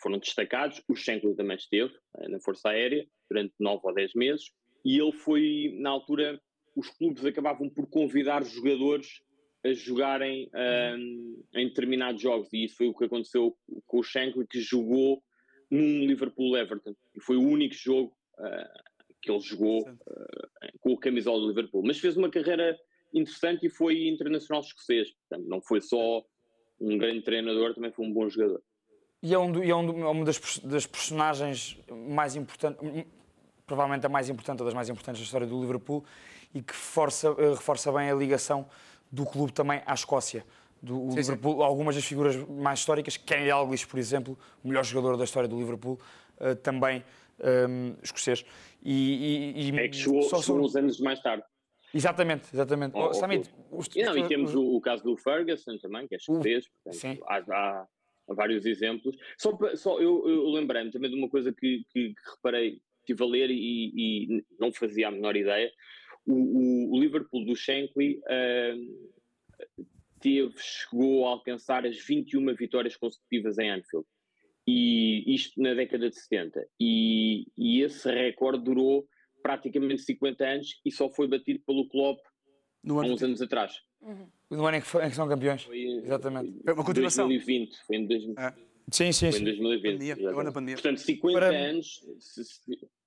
foram 0.02 0.18
destacados, 0.18 0.82
o 0.88 0.96
Shankly 0.96 1.36
também 1.36 1.58
esteve 1.58 1.94
na 2.28 2.40
Força 2.40 2.70
Aérea 2.70 3.08
durante 3.30 3.54
nove 3.60 3.82
ou 3.84 3.94
dez 3.94 4.14
meses, 4.14 4.52
e 4.84 5.00
ele 5.00 5.12
foi, 5.12 5.76
na 5.80 5.90
altura, 5.90 6.42
os 6.76 6.90
clubes 6.90 7.26
acabavam 7.26 7.70
por 7.70 7.88
convidar 7.90 8.44
jogadores 8.44 9.22
a 9.66 9.74
jogarem 9.74 10.50
um, 10.96 11.44
em 11.56 11.68
determinados 11.68 12.22
jogos, 12.22 12.48
e 12.54 12.64
isso 12.64 12.78
foi 12.78 12.88
o 12.88 12.94
que 12.94 13.06
aconteceu 13.06 13.58
com 13.86 14.00
o 14.00 14.04
Shankly, 14.04 14.48
que 14.48 14.62
jogou 14.62 15.22
num 15.70 16.06
Liverpool-Everton, 16.06 16.96
e 17.16 17.22
foi 17.22 17.36
o 17.36 17.42
único 17.42 17.76
jogo 17.76 18.16
uh, 18.40 18.84
que 19.22 19.30
ele 19.30 19.42
jogou 19.42 19.82
uh, 19.82 20.80
com 20.80 20.94
o 20.94 20.98
camisola 20.98 21.42
do 21.42 21.50
Liverpool, 21.50 21.84
mas 21.86 22.00
fez 22.00 22.16
uma 22.16 22.30
carreira 22.30 22.78
interessante 23.14 23.66
e 23.66 23.70
foi 23.70 24.08
internacional 24.08 24.62
escocês. 24.62 25.12
Portanto, 25.12 25.50
não 25.50 25.62
foi 25.62 25.82
só 25.82 26.24
um 26.80 26.98
grande 26.98 27.22
treinador, 27.22 27.74
também 27.74 27.92
foi 27.92 28.06
um 28.06 28.14
bom 28.14 28.30
jogador. 28.30 28.64
E 29.22 29.34
é, 29.34 29.40
um, 29.40 29.64
e 29.64 29.70
é 29.70 29.76
um, 29.76 30.04
é 30.04 30.10
uma 30.10 30.26
das, 30.26 30.60
das, 30.60 30.86
personagens 30.86 31.78
mais 32.08 32.36
importantes, 32.36 33.06
provavelmente 33.68 34.06
a 34.06 34.10
mais 34.10 34.30
importante 34.30 34.62
ou 34.62 34.66
das 34.66 34.74
mais 34.74 34.88
importantes 34.90 35.22
da 35.22 35.26
história 35.26 35.46
do 35.46 35.60
Liverpool 35.60 36.06
e 36.54 36.62
que 36.62 36.74
força, 36.74 37.32
uh, 37.32 37.54
reforça 37.54 37.92
bem 37.92 38.10
a 38.10 38.16
ligação 38.16 38.66
do 39.12 39.26
clube 39.26 39.52
também 39.52 39.82
à 39.86 39.94
Escócia. 39.94 40.46
Do 40.82 41.12
sim, 41.12 41.18
Liverpool, 41.18 41.58
sim. 41.58 41.64
algumas 41.64 41.96
das 41.96 42.06
figuras 42.06 42.38
mais 42.48 42.80
históricas, 42.80 43.18
Kenny 43.18 43.48
Dalglish, 43.48 43.86
por 43.86 44.00
exemplo, 44.00 44.40
o 44.64 44.68
melhor 44.70 44.86
jogador 44.86 45.18
da 45.18 45.26
história 45.26 45.50
do 45.50 45.58
Liverpool, 45.58 46.00
uh, 46.40 46.56
também 46.56 47.04
um, 47.40 47.96
escocês. 48.02 48.46
E, 48.82 49.54
e, 49.56 49.72
e, 49.72 49.80
é 49.80 49.88
que 49.90 49.98
chegou, 49.98 50.22
só, 50.24 50.42
chegou 50.42 50.62
uns 50.62 50.76
anos 50.76 51.00
mais 51.00 51.22
tarde. 51.22 51.44
Exatamente, 51.94 52.48
exatamente. 52.54 52.94
Oh, 52.96 53.14
Samit, 53.14 53.50
os, 53.72 53.90
e, 53.96 54.04
não, 54.04 54.16
e 54.16 54.28
temos 54.28 54.54
o, 54.54 54.76
o, 54.76 54.80
caso 54.80 55.04
do 55.04 55.18
Ferguson 55.18 55.78
também, 55.80 56.08
que 56.08 56.16
é 56.16 56.18
escocês, 56.18 56.66
uh, 56.66 56.70
portanto, 56.84 57.24
há, 57.28 57.38
há, 57.38 57.88
há, 58.30 58.34
vários 58.34 58.66
exemplos. 58.66 59.16
Só, 59.38 59.58
só 59.76 60.00
eu, 60.00 60.28
eu 60.28 60.50
lembrei-me 60.50 60.92
também 60.92 61.10
de 61.10 61.18
uma 61.18 61.30
coisa 61.30 61.54
que, 61.54 61.84
que, 61.92 62.14
que 62.14 62.32
reparei, 62.36 62.82
estive 63.00 63.24
a 63.24 63.28
ler 63.28 63.52
e, 63.52 63.92
e, 63.96 64.46
não 64.60 64.72
fazia 64.72 65.08
a 65.08 65.12
menor 65.12 65.36
ideia. 65.36 65.72
O, 66.26 66.96
o, 66.96 67.00
Liverpool 67.00 67.46
do 67.46 67.56
Shankly 67.56 68.20
uh, 68.20 69.84
teve, 70.20 70.54
chegou 70.58 71.26
a 71.26 71.32
alcançar 71.32 71.86
as 71.86 71.98
21 72.06 72.54
vitórias 72.56 72.96
consecutivas 72.96 73.58
em 73.58 73.72
Anfield. 73.72 74.06
E 74.68 75.34
isto 75.34 75.60
na 75.60 75.74
década 75.74 76.10
de 76.10 76.16
70. 76.16 76.68
E, 76.80 77.48
e 77.58 77.82
esse 77.82 78.12
recorde 78.12 78.64
durou 78.64 79.08
praticamente 79.42 80.02
50 80.02 80.46
anos 80.46 80.80
e 80.86 80.92
só 80.92 81.10
foi 81.10 81.28
batido 81.28 81.62
pelo 81.66 81.88
Klopp 81.90 82.20
no 82.84 83.00
há 83.00 83.06
uns 83.06 83.22
anos 83.22 83.42
atrás. 83.42 83.82
Uhum. 84.02 84.28
No 84.50 84.66
ano 84.66 84.78
em 84.78 84.82
que, 84.82 84.98
em 84.98 85.10
que 85.10 85.16
são 85.16 85.28
campeões. 85.28 85.64
Foi, 85.64 85.82
Exatamente. 85.82 86.62
Foi 86.64 86.74
uma 86.74 86.84
continuação. 86.84 87.28
2020. 87.28 87.78
Foi 87.86 87.96
em 87.98 88.08
2020. 88.08 88.40
É. 88.40 88.54
Sim, 88.92 89.12
sim, 89.12 89.32
foi 89.32 89.42
em 89.42 89.44
2020. 89.44 90.16
Pandemia, 90.16 90.44
na 90.44 90.52
pandemia. 90.52 90.76
Portanto, 90.76 91.02
50 91.02 91.40
Para... 91.40 91.56
anos. 91.56 92.02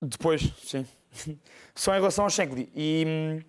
Depois, 0.00 0.42
sim. 0.62 0.86
Só 1.74 1.92
em 1.92 1.98
relação 1.98 2.24
ao 2.24 2.30
Shankly. 2.30 2.70
E 2.74 3.04
hum, 3.06 3.40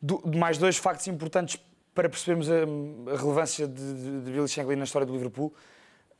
do, 0.00 0.22
mais 0.36 0.56
dois 0.56 0.76
factos 0.76 1.06
importantes 1.08 1.58
para 1.94 2.08
percebermos 2.08 2.48
a, 2.50 2.62
a 3.12 3.16
relevância 3.16 3.68
de, 3.68 3.94
de, 3.94 4.20
de 4.22 4.32
Billy 4.32 4.48
Shankly 4.48 4.76
na 4.76 4.84
história 4.84 5.06
do 5.06 5.12
Liverpool. 5.12 5.54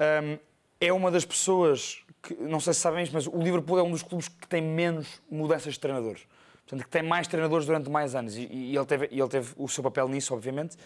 Um, 0.00 0.38
é 0.80 0.92
uma 0.92 1.10
das 1.10 1.24
pessoas 1.24 2.02
que, 2.22 2.34
não 2.34 2.60
sei 2.60 2.74
se 2.74 2.80
sabem 2.80 3.02
isto, 3.02 3.12
mas 3.12 3.26
o 3.26 3.38
Liverpool 3.38 3.78
é 3.78 3.82
um 3.82 3.90
dos 3.90 4.02
clubes 4.02 4.28
que 4.28 4.46
tem 4.46 4.62
menos 4.62 5.20
mudanças 5.30 5.74
de 5.74 5.80
treinadores. 5.80 6.26
Portanto, 6.66 6.84
que 6.84 6.90
tem 6.90 7.02
mais 7.02 7.28
treinadores 7.28 7.66
durante 7.66 7.90
mais 7.90 8.14
anos. 8.14 8.36
E, 8.36 8.48
e 8.50 8.76
ele, 8.76 8.86
teve, 8.86 9.08
ele 9.12 9.28
teve 9.28 9.52
o 9.56 9.68
seu 9.68 9.82
papel 9.82 10.08
nisso, 10.08 10.34
obviamente. 10.34 10.76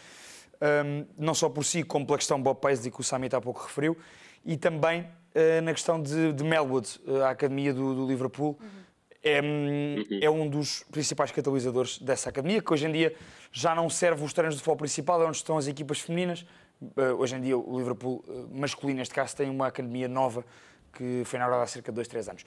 Um, 0.60 1.06
não 1.16 1.34
só 1.34 1.48
por 1.48 1.64
si, 1.64 1.84
como 1.84 2.04
pela 2.04 2.18
questão 2.18 2.40
Bob 2.42 2.60
Paisley, 2.60 2.90
que 2.90 3.00
o 3.00 3.04
Samit 3.04 3.34
há 3.34 3.40
pouco 3.40 3.62
referiu, 3.62 3.96
e 4.44 4.56
também 4.56 5.02
uh, 5.02 5.62
na 5.62 5.72
questão 5.72 6.02
de, 6.02 6.32
de 6.32 6.42
Melwood, 6.42 7.00
uh, 7.06 7.22
a 7.22 7.30
academia 7.30 7.72
do, 7.72 7.94
do 7.94 8.06
Liverpool. 8.06 8.58
Uhum. 8.60 8.88
É, 9.20 9.40
uhum. 9.40 10.04
é, 10.22 10.30
um 10.30 10.48
dos 10.48 10.84
principais 10.92 11.32
catalisadores 11.32 11.98
dessa 11.98 12.28
academia, 12.28 12.62
que 12.62 12.72
hoje 12.72 12.86
em 12.86 12.92
dia 12.92 13.14
já 13.50 13.74
não 13.74 13.90
serve 13.90 14.24
os 14.24 14.32
treinos 14.32 14.54
de 14.54 14.60
futebol 14.60 14.76
principal, 14.76 15.22
é 15.22 15.26
onde 15.26 15.36
estão 15.36 15.58
as 15.58 15.66
equipas 15.66 16.00
femininas, 16.00 16.44
Uh, 16.80 17.14
hoje 17.18 17.34
em 17.34 17.40
dia, 17.40 17.58
o 17.58 17.76
Liverpool 17.76 18.24
masculino, 18.52 19.00
neste 19.00 19.12
caso, 19.12 19.34
tem 19.34 19.50
uma 19.50 19.66
academia 19.66 20.06
nova 20.06 20.44
que 20.92 21.22
foi 21.24 21.36
inaugurada 21.36 21.64
há 21.64 21.66
cerca 21.66 21.90
de 21.90 21.96
2, 21.96 22.06
3 22.06 22.28
anos. 22.28 22.44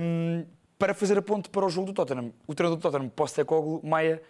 Um, 0.00 0.46
para 0.78 0.94
fazer 0.94 1.18
a 1.18 1.22
ponte 1.22 1.48
para 1.50 1.66
o 1.66 1.68
jogo 1.68 1.88
do 1.88 1.92
Tottenham, 1.92 2.32
o 2.46 2.54
treinador 2.54 2.78
do 2.78 2.82
Tottenham, 2.82 3.08
Postecoglou, 3.08 3.80
Maia, 3.82 4.22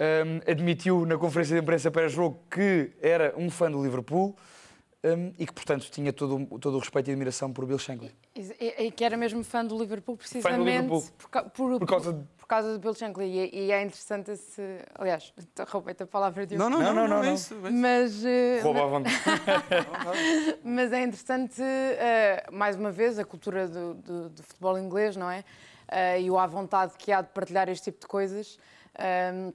um, 0.00 0.50
admitiu 0.50 1.06
na 1.06 1.16
conferência 1.16 1.54
de 1.54 1.62
imprensa 1.62 1.90
para 1.90 2.06
o 2.06 2.08
jogo 2.08 2.40
que 2.50 2.90
era 3.00 3.32
um 3.36 3.48
fã 3.48 3.70
do 3.70 3.82
Liverpool 3.82 4.36
um, 5.04 5.32
e 5.38 5.46
que, 5.46 5.52
portanto, 5.52 5.88
tinha 5.90 6.12
todo, 6.12 6.46
todo 6.58 6.76
o 6.76 6.78
respeito 6.78 7.10
e 7.10 7.12
admiração 7.12 7.52
por 7.52 7.66
Bill 7.66 7.78
Shankly. 7.78 8.12
E, 8.34 8.84
e, 8.84 8.90
que 8.90 9.04
era 9.04 9.16
mesmo 9.16 9.42
fã 9.44 9.64
do 9.64 9.78
Liverpool, 9.78 10.16
precisamente 10.16 10.58
do 10.58 10.64
Liverpool. 10.64 11.04
Por, 11.18 11.42
por, 11.50 11.78
por, 11.80 11.86
causa 11.86 12.12
de... 12.12 12.24
por, 12.36 12.46
causa 12.46 12.72
de 12.72 12.78
Bill 12.78 12.94
Shankly. 12.94 13.26
E, 13.26 13.66
e 13.66 13.72
é 13.72 13.82
interessante 13.82 14.30
esse. 14.30 14.62
Aliás, 14.94 15.34
roubei-te 15.68 16.04
a 16.04 16.06
palavra 16.06 16.46
de 16.46 16.56
não, 16.56 16.70
não, 16.70 16.80
não, 16.80 16.94
não, 16.94 17.08
não, 17.08 17.22
não, 17.22 17.24
é 17.24 17.34
isso. 17.34 17.54
Mas. 17.56 18.22
Uh, 18.24 18.62
Rouba 18.62 18.84
à 18.84 18.86
vontade. 18.86 19.16
mas 20.64 20.92
é 20.92 21.02
interessante, 21.02 21.60
uh, 21.60 22.54
mais 22.54 22.76
uma 22.76 22.92
vez, 22.92 23.18
a 23.18 23.24
cultura 23.24 23.68
do, 23.68 23.94
do, 23.94 24.28
do 24.30 24.42
futebol 24.42 24.78
inglês, 24.78 25.16
não 25.16 25.30
é? 25.30 25.44
Uh, 25.92 26.20
e 26.20 26.30
o 26.30 26.38
à 26.38 26.46
vontade 26.46 26.94
que 26.96 27.12
há 27.12 27.20
de 27.20 27.28
partilhar 27.28 27.68
este 27.68 27.84
tipo 27.84 28.00
de 28.00 28.06
coisas. 28.06 28.58
Uh, 28.96 29.52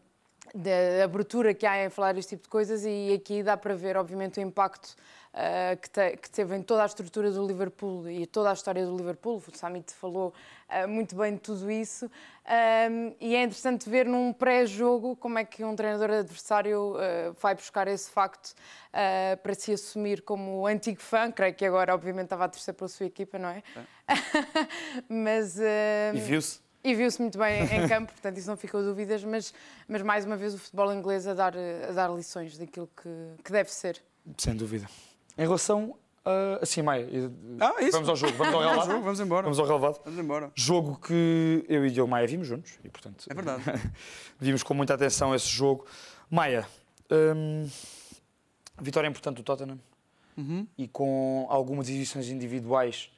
da 0.54 1.04
abertura 1.04 1.54
que 1.54 1.66
há 1.66 1.84
em 1.84 1.90
falar 1.90 2.18
este 2.18 2.30
tipo 2.36 2.44
de 2.44 2.50
coisas 2.50 2.86
e 2.86 3.14
aqui 3.14 3.44
dá 3.44 3.58
para 3.58 3.76
ver, 3.76 3.98
obviamente, 3.98 4.40
o 4.40 4.42
impacto 4.42 4.96
uh, 5.38 5.78
que, 5.78 5.90
te, 5.90 6.18
que, 6.18 6.30
teve 6.30 6.56
em 6.56 6.64
toda 6.64 6.84
a 6.84 6.86
estrutura 6.86 7.32
do 7.32 7.46
Liverpool 7.46 8.10
e 8.10 8.26
toda 8.26 8.50
a 8.50 8.54
história 8.54 8.86
do 8.86 8.98
Liverpool. 8.98 9.42
O 9.48 9.56
Samit 9.56 9.94
falou 9.94 10.34
uh, 10.70 10.88
muito 10.88 11.16
bem 11.16 11.36
de 11.36 11.40
tudo 11.40 11.70
isso. 11.70 12.06
Um, 12.06 13.14
e 13.20 13.36
é 13.36 13.44
interessante 13.44 13.90
ver 13.90 14.06
num 14.06 14.34
pré-jogo 14.34 15.16
como 15.18 15.38
é 15.38 15.46
que 15.46 15.64
um 15.64 15.76
treinador 15.76 16.10
adversário 16.12 16.96
uh, 16.96 17.34
vai 17.40 17.54
buscar 17.54 17.88
esse 17.88 18.10
facto 18.10 18.56
para 19.44 19.54
se 19.54 19.72
assumir 19.72 20.24
como 20.24 20.66
antigo 20.66 21.00
fã. 21.00 21.32
Creio 21.32 21.54
que 21.54 21.64
agora, 21.64 21.94
obviamente, 21.94 22.26
estava 22.26 22.46
a 22.46 22.50
torcer 22.50 22.74
pela 22.74 22.88
sua 22.88 23.06
equipa, 23.06 23.38
não 23.38 23.50
é? 23.50 23.62
é. 23.76 24.16
Mas. 25.08 25.60
e 25.60 26.20
viu-se? 26.20 26.60
E 26.84 26.96
viu-se 26.96 27.22
muito 27.22 27.38
bem 27.38 27.64
em 27.64 27.88
campo, 27.88 28.12
portanto, 28.12 28.38
isso 28.40 28.50
não 28.50 28.58
ficou 28.58 28.82
dúvidas, 28.82 29.24
mas, 29.24 29.54
mas 29.88 30.02
mais 30.02 30.26
uma 30.26 30.38
vez 30.38 30.54
o 30.54 30.58
futebol 30.58 30.94
inglês 30.94 31.28
a 31.28 31.34
dar, 31.34 31.54
a 31.54 31.92
dar 31.92 32.10
lições 32.10 32.58
daquilo 32.58 32.90
que, 32.96 33.44
que 33.44 33.52
deve 33.52 33.70
ser. 33.72 34.02
Sem 34.38 34.56
dúvida. 34.56 34.88
Em 35.38 35.42
relação 35.42 35.96
a. 36.26 36.60
Assim, 36.62 36.82
Maia, 36.82 37.08
ah, 37.60 37.82
isso. 37.82 37.92
vamos 37.92 38.10
ao 38.10 38.16
jogo, 38.16 38.34
vamos 38.34 38.54
ao 38.54 38.62
relevado. 38.62 39.02
vamos 39.02 39.20
embora. 39.20 39.44
Vamos 39.44 39.60
ao 39.60 39.66
relevado. 39.66 40.02
Vamos 40.04 40.20
embora. 40.20 40.52
Jogo 40.56 41.00
que 41.00 41.66
eu 41.70 41.86
e 41.86 42.02
o 42.02 42.08
Maia 42.08 42.28
vimos 42.28 42.48
juntos 42.48 42.80
e, 42.84 42.90
portanto. 42.90 43.26
É 43.30 43.34
verdade. 43.34 43.64
vimos 44.40 44.64
com 44.64 44.74
muita 44.74 44.94
atenção 44.94 45.34
esse 45.34 45.48
jogo. 45.48 45.86
Maia, 46.30 46.68
hum, 47.12 47.70
vitória 48.82 49.08
importante 49.08 49.38
do 49.38 49.44
Tottenham 49.44 49.80
uhum. 50.36 50.68
e 50.78 50.88
com 50.88 51.48
algumas 51.50 51.88
exibições 51.88 52.30
individuais 52.30 53.10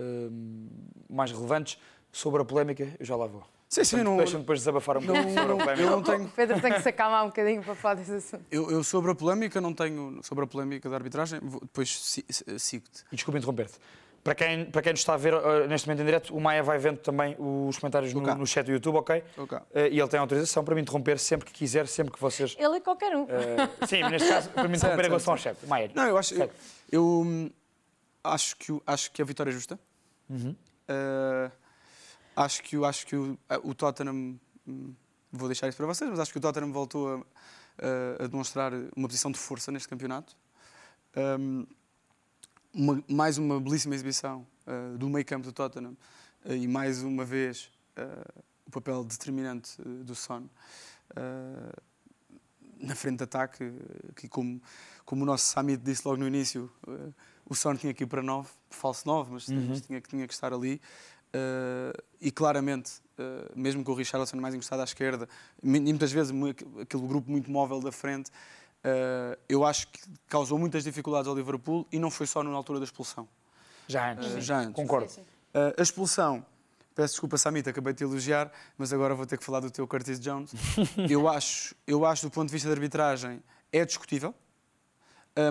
hum, 0.00 0.68
mais 1.08 1.30
relevantes. 1.30 1.78
Sobre 2.12 2.40
a 2.40 2.44
polémica, 2.46 2.96
eu 2.98 3.04
já 3.04 3.14
lá 3.14 3.26
vou. 3.26 3.44
Sim, 3.68 3.84
sim, 3.84 4.02
não. 4.02 4.16
Deixa-me 4.16 4.40
depois 4.40 4.60
desabafar 4.60 4.98
um 4.98 5.00
não, 5.00 5.14
pouco 5.14 5.70
Eu 5.78 5.90
não 5.90 6.02
tenho... 6.02 6.28
Pedro 6.36 6.60
tem 6.60 6.72
que 6.72 6.82
se 6.82 6.88
acalmar 6.88 7.24
um 7.24 7.28
bocadinho 7.28 7.62
para 7.62 7.74
falar 7.74 7.94
desse 7.94 8.12
assunto. 8.12 8.44
Eu, 8.50 8.70
eu 8.70 8.84
sobre 8.84 9.10
a 9.10 9.14
polémica 9.14 9.60
não 9.60 9.74
tenho. 9.74 10.20
Sobre 10.22 10.44
a 10.44 10.46
polémica 10.46 10.88
da 10.88 10.96
arbitragem, 10.96 11.40
vou, 11.42 11.60
depois 11.60 12.22
sigo-te. 12.58 13.04
E 13.10 13.16
desculpa 13.16 13.38
interromper-te. 13.38 13.78
Para 14.22 14.34
quem, 14.34 14.64
para 14.64 14.82
quem 14.82 14.92
nos 14.92 15.00
está 15.00 15.14
a 15.14 15.16
ver 15.16 15.34
uh, 15.34 15.68
neste 15.68 15.86
momento 15.86 16.02
em 16.02 16.04
direto, 16.04 16.36
o 16.36 16.40
Maia 16.40 16.60
vai 16.60 16.78
vendo 16.78 16.98
também 16.98 17.36
os 17.38 17.78
comentários 17.78 18.12
no, 18.12 18.20
no, 18.20 18.44
chat 18.44 18.66
do 18.66 18.72
YouTube, 18.72 18.96
ok? 18.96 19.22
okay. 19.38 19.58
Uh, 19.58 19.62
e 19.88 20.00
ele 20.00 20.08
tem 20.08 20.18
autorização 20.18 20.64
para 20.64 20.74
me 20.74 20.80
interromper 20.80 21.16
sempre 21.16 21.46
que 21.46 21.52
quiser, 21.52 21.86
sempre 21.86 22.12
que 22.12 22.20
vocês. 22.20 22.56
Ele 22.58 22.76
é 22.76 22.80
qualquer 22.80 23.14
um. 23.16 23.22
Uh, 23.22 23.86
sim, 23.86 24.02
neste 24.02 24.28
caso, 24.28 24.50
para 24.50 24.66
me 24.66 24.74
interromper 24.78 25.04
em 25.04 25.08
relação 25.08 25.32
ao 25.32 25.38
chat. 25.38 25.56
Maia. 25.68 25.92
Não, 25.94 26.08
eu 26.08 26.18
acho, 26.18 26.34
eu, 26.34 26.50
eu, 26.90 27.04
hum, 27.04 27.48
acho, 28.24 28.56
que, 28.56 28.76
acho 28.84 29.12
que 29.12 29.22
a 29.22 29.24
vitória 29.24 29.50
é 29.50 29.52
justa. 29.52 29.78
Uhum. 30.28 30.56
Uh, 30.88 31.52
Acho 32.36 32.62
que, 32.62 32.76
acho 32.84 33.06
que 33.06 33.16
o, 33.16 33.38
o 33.64 33.74
Tottenham, 33.74 34.38
hum, 34.68 34.94
vou 35.32 35.48
deixar 35.48 35.68
isso 35.68 35.76
para 35.78 35.86
vocês, 35.86 36.10
mas 36.10 36.20
acho 36.20 36.30
que 36.30 36.36
o 36.36 36.40
Tottenham 36.40 36.70
voltou 36.70 37.14
a, 37.14 37.16
a, 38.20 38.24
a 38.24 38.26
demonstrar 38.26 38.72
uma 38.94 39.08
posição 39.08 39.30
de 39.30 39.38
força 39.38 39.72
neste 39.72 39.88
campeonato. 39.88 40.36
Um, 41.16 41.66
uma, 42.74 43.02
mais 43.08 43.38
uma 43.38 43.58
belíssima 43.58 43.94
exibição 43.94 44.46
uh, 44.66 44.98
do 44.98 45.08
meio 45.08 45.24
campo 45.24 45.44
do 45.44 45.52
Tottenham 45.52 45.96
uh, 46.44 46.52
e 46.52 46.68
mais 46.68 47.02
uma 47.02 47.24
vez 47.24 47.70
uh, 47.96 48.42
o 48.66 48.70
papel 48.70 49.02
determinante 49.02 49.80
do 49.80 50.14
Son 50.14 50.46
na 52.78 52.94
frente 52.94 53.18
de 53.18 53.24
ataque, 53.24 53.72
que 54.16 54.28
como, 54.28 54.60
como 55.06 55.22
o 55.22 55.24
nosso 55.24 55.46
Samit 55.46 55.82
disse 55.82 56.02
logo 56.04 56.18
no 56.18 56.26
início, 56.26 56.70
o 57.48 57.54
Son 57.54 57.74
tinha 57.76 57.94
que 57.94 58.02
ir 58.02 58.06
para 58.06 58.22
9, 58.22 58.50
falso 58.68 59.06
9, 59.06 59.32
mas, 59.32 59.48
uhum. 59.48 59.66
mas 59.68 59.80
tinha, 59.80 60.00
tinha 60.00 60.26
que 60.26 60.34
estar 60.34 60.52
ali. 60.52 60.80
Uh, 61.36 62.02
e 62.20 62.30
claramente, 62.30 62.92
uh, 63.18 63.52
mesmo 63.54 63.84
com 63.84 63.92
o 63.92 63.94
Richarlison 63.94 64.36
mais 64.38 64.54
encostado 64.54 64.80
à 64.80 64.84
esquerda, 64.84 65.28
e 65.62 65.66
muitas 65.66 66.10
vezes 66.10 66.32
aquele 66.80 67.06
grupo 67.06 67.30
muito 67.30 67.50
móvel 67.50 67.78
da 67.80 67.92
frente, 67.92 68.30
uh, 68.30 69.38
eu 69.48 69.64
acho 69.64 69.88
que 69.88 70.00
causou 70.28 70.58
muitas 70.58 70.82
dificuldades 70.82 71.28
ao 71.28 71.34
Liverpool 71.34 71.86
e 71.92 71.98
não 71.98 72.10
foi 72.10 72.26
só 72.26 72.42
na 72.42 72.50
altura 72.50 72.78
da 72.78 72.84
expulsão. 72.84 73.28
Já 73.86 74.12
antes, 74.12 74.44
já 74.44 74.60
antes. 74.60 74.74
concordo. 74.74 75.10
Sim, 75.10 75.22
sim. 75.22 75.74
a 75.76 75.82
expulsão, 75.82 76.44
peço 76.94 77.14
desculpa, 77.14 77.36
Samita, 77.36 77.70
acabei 77.70 77.92
de 77.92 77.98
te 77.98 78.04
elogiar, 78.04 78.50
mas 78.78 78.92
agora 78.92 79.14
vou 79.14 79.26
ter 79.26 79.36
que 79.36 79.44
falar 79.44 79.60
do 79.60 79.70
teu 79.70 79.86
Curtis 79.86 80.18
Jones. 80.18 80.52
eu, 81.10 81.28
acho, 81.28 81.74
eu 81.86 82.04
acho, 82.04 82.22
do 82.26 82.30
ponto 82.30 82.48
de 82.48 82.52
vista 82.52 82.68
da 82.68 82.74
arbitragem, 82.74 83.42
é 83.70 83.84
discutível, 83.84 84.34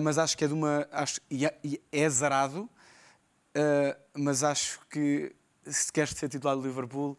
mas 0.01 0.17
acho 0.17 0.35
que 0.35 0.43
é 0.43 0.47
de 0.47 0.53
uma. 0.53 0.87
Acho, 0.91 1.21
e 1.29 1.45
é, 1.45 1.57
é 1.91 2.09
zarado, 2.09 2.67
mas 4.13 4.43
acho 4.43 4.79
que 4.89 5.33
se 5.65 5.91
queres 5.91 6.11
ser 6.11 6.29
titular 6.29 6.55
do 6.55 6.61
Liverpool, 6.61 7.17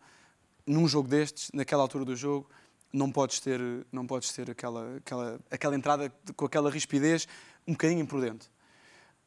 num 0.67 0.87
jogo 0.89 1.09
destes, 1.09 1.51
naquela 1.53 1.83
altura 1.83 2.05
do 2.05 2.17
jogo, 2.17 2.49
não 2.93 3.11
podes 3.13 3.41
ter, 3.41 3.61
não 3.93 4.07
podes 4.07 4.33
ter 4.33 4.51
aquela, 4.51 4.97
aquela, 4.97 5.41
aquela 5.51 5.77
entrada 5.77 6.13
com 6.35 6.45
aquela 6.47 6.71
rispidez 6.71 7.27
um 7.67 7.73
bocadinho 7.73 8.01
imprudente. 8.01 8.49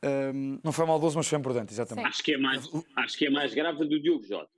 Um, 0.02 0.60
Não 0.64 0.72
foi 0.72 0.86
maldoso, 0.86 1.18
mas 1.18 1.28
foi 1.28 1.38
imprudente, 1.38 1.74
exatamente. 1.74 2.08
Acho 2.08 2.24
que 2.24 2.34
é 2.34 2.38
mais, 2.38 2.70
acho 2.96 3.18
que 3.18 3.26
é 3.26 3.30
mais 3.30 3.54
grave 3.54 3.84
do 3.86 4.00
Diogo 4.00 4.24
Jota. 4.24 4.50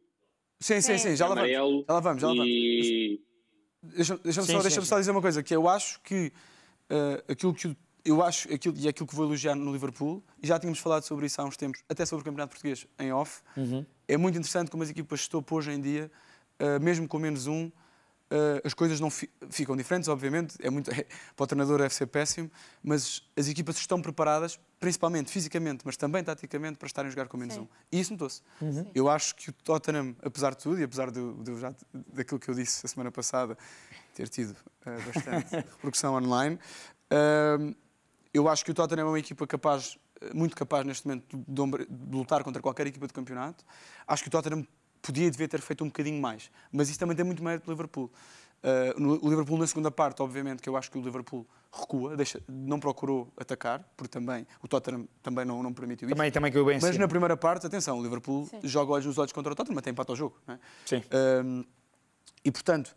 sim, 0.60 0.80
sim, 0.82 0.98
sim, 1.00 1.16
já 1.16 1.28
lá 1.28 1.34
vamos. 1.34 1.50
Já 1.52 1.64
lá 1.94 2.00
vamos, 2.00 2.22
já 2.22 2.28
lá 2.28 2.34
vamos. 2.36 2.48
e 2.48 3.22
Deixa- 3.84 4.18
Deixa-me 4.20 4.46
Sim, 4.46 4.54
só, 4.54 4.62
deixa 4.62 4.82
só 4.84 5.00
dizer 5.00 5.10
uma 5.10 5.22
coisa, 5.22 5.42
que 5.42 5.56
eu 5.56 5.68
acho 5.68 6.00
que 6.02 6.32
eh, 6.92 7.24
aquilo 7.28 7.52
que 7.56 7.68
o- 7.70 7.76
eu 8.04 8.22
acho, 8.24 8.52
aquilo, 8.54 8.76
e 8.78 8.88
é 8.88 8.90
aquilo 8.90 9.08
que 9.08 9.16
vou 9.16 9.26
elogiar 9.26 9.56
no 9.56 9.72
Liverpool, 9.72 10.24
e 10.42 10.48
já 10.48 10.60
tínhamos 10.60 10.80
falado 10.80 11.04
sobre 11.04 11.26
isso 11.26 11.42
há 11.42 11.46
uns 11.46 11.58
tempos, 11.58 11.84
até 11.90 12.06
sobre 12.06 12.22
o 12.22 12.26
Campeonato 12.26 12.52
Português 12.52 12.86
em 13.00 13.12
off, 13.12 13.42
Uhum. 13.58 13.86
é 14.08 14.18
muito 14.18 14.38
interessante 14.38 14.70
como 14.72 14.84
as 14.84 14.90
equipas 14.90 15.20
estão 15.22 15.44
hoje 15.52 15.72
em 15.72 15.80
dia, 15.82 16.12
eh, 16.60 16.80
mesmo 16.80 17.08
com 17.08 17.20
menos 17.20 17.48
um, 17.48 17.72
eh, 18.30 18.62
as 18.64 18.74
coisas 18.74 19.00
não 19.00 19.10
fi- 19.10 19.30
ficam 19.50 19.76
diferentes, 19.76 20.08
obviamente, 20.08 20.56
é 20.62 20.70
muito, 20.70 20.90
para 21.36 21.44
o 21.44 21.48
treinador 21.48 21.80
deve 21.80 21.94
ser 21.94 22.08
péssimo, 22.08 22.50
mas 22.84 23.22
as 23.36 23.48
equipas 23.48 23.78
estão 23.78 24.02
preparadas, 24.02 24.58
principalmente 24.80 25.30
fisicamente, 25.30 25.82
mas 25.86 25.96
também 25.98 26.24
taticamente, 26.24 26.78
para 26.80 26.88
estarem 26.88 27.08
a 27.08 27.12
jogar 27.12 27.28
com 27.28 27.38
menos 27.38 27.54
Sim. 27.56 27.62
um. 27.62 27.68
E 27.92 28.00
isso 28.00 28.14
notou-se. 28.14 28.42
Uhum. 28.62 28.90
Eu 28.96 29.10
acho 29.10 29.36
que 29.36 29.50
o 29.50 29.54
Tottenham, 29.54 30.16
apesar 30.24 30.52
de 30.52 30.58
tudo, 30.64 30.80
e 30.80 30.84
apesar 30.84 31.12
do, 31.12 31.34
do- 31.34 31.60
já- 31.60 31.74
daquilo 31.94 32.40
que 32.40 32.50
eu 32.50 32.56
disse 32.56 32.86
a 32.86 32.90
semana 32.90 33.12
passada, 33.12 33.58
ter 34.16 34.28
tido 34.30 34.56
eh, 34.86 34.98
bastante 35.06 35.56
repercussão 35.78 36.16
online, 36.16 36.58
eu 38.34 38.48
acho 38.48 38.64
que 38.64 38.72
o 38.72 38.74
Tottenham 38.74 39.08
é 39.08 39.10
uma 39.10 39.20
equipa 39.20 39.46
capaz, 39.46 39.98
eh, 40.22 40.34
muito 40.34 40.56
capaz 40.56 40.86
neste 40.86 41.08
momento 41.08 41.38
de, 41.48 41.86
de 41.90 42.16
lutar 42.18 42.44
contra 42.44 42.62
qualquer 42.62 42.88
equipa 42.88 43.08
de 43.08 43.14
campeonato. 43.14 43.64
Acho 44.08 44.24
que 44.24 44.30
o 44.30 44.32
Tottenham 44.32 44.66
podia 45.02 45.26
e 45.28 45.32
devia 45.32 45.48
ter 45.48 45.62
feito 45.62 45.84
um 45.84 45.88
bocadinho 45.88 46.22
mais, 46.22 46.50
mas 46.72 46.90
isso 46.90 47.00
também 47.00 47.16
tem 47.16 47.26
muito 47.26 47.44
mérito 47.44 47.66
do 47.66 47.72
Liverpool. 47.72 48.12
Eh, 48.64 48.94
no- 48.98 49.20
o 49.26 49.30
Liverpool 49.30 49.58
na 49.58 49.66
segunda 49.66 49.90
parte, 49.90 50.22
obviamente, 50.22 50.62
que 50.62 50.70
eu 50.70 50.78
acho 50.78 50.92
que 50.92 50.98
o 50.98 51.02
Liverpool 51.02 51.48
recua, 51.74 52.16
deixa- 52.16 52.40
não 52.48 52.80
procurou 52.80 53.28
atacar, 53.36 53.84
porque 53.98 54.12
também 54.12 54.46
o 54.62 54.68
Tottenham 54.68 55.08
também 55.24 55.44
não, 55.44 55.64
não 55.64 55.74
permitiu 55.74 56.08
isso. 56.08 56.16
Também, 56.16 56.32
também 56.32 56.52
caiu 56.52 56.66
bem 56.66 56.78
em 56.78 56.82
Mas 56.82 56.96
na 56.98 57.08
primeira 57.08 57.36
parte, 57.36 57.66
atenção, 57.66 57.98
o 57.98 58.04
Liverpool 58.04 58.46
Sim. 58.46 58.60
joga 58.64 58.92
olhos 58.94 59.08
nos 59.08 59.18
olhos 59.18 59.32
contra 59.34 59.52
o 59.52 59.56
Tottenham, 59.56 59.74
mas 59.76 59.84
tem 59.84 59.92
empate 59.92 60.12
ao 60.12 60.16
jogo. 60.16 60.38
Não 60.48 60.54
é? 60.56 60.60
Sim. 60.86 61.02
Um, 61.44 61.66
e 62.46 62.52
portanto, 62.52 62.96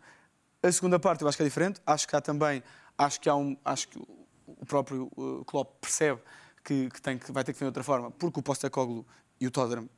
a 0.61 0.71
segunda 0.71 0.99
parte 0.99 1.23
eu 1.23 1.27
acho 1.27 1.35
que 1.35 1.41
é 1.43 1.45
diferente. 1.47 1.81
Acho 1.85 2.07
que 2.07 2.15
há 2.15 2.21
também, 2.21 2.61
acho 2.95 3.19
que 3.19 3.27
há 3.27 3.35
um, 3.35 3.57
acho 3.65 3.87
que 3.87 3.99
o 4.47 4.65
próprio 4.65 5.11
uh, 5.17 5.43
Klopp 5.45 5.75
percebe 5.81 6.21
que, 6.63 6.89
que 6.89 7.01
tem 7.01 7.17
que 7.17 7.31
vai 7.31 7.43
ter 7.43 7.53
que 7.53 7.59
fazer 7.59 7.65
de 7.65 7.69
outra 7.77 7.83
forma, 7.83 8.11
porque 8.11 8.39
o 8.39 8.43
Postecoglou 8.43 9.05
e 9.39 9.47
o 9.47 9.51
Tottenham 9.51 9.89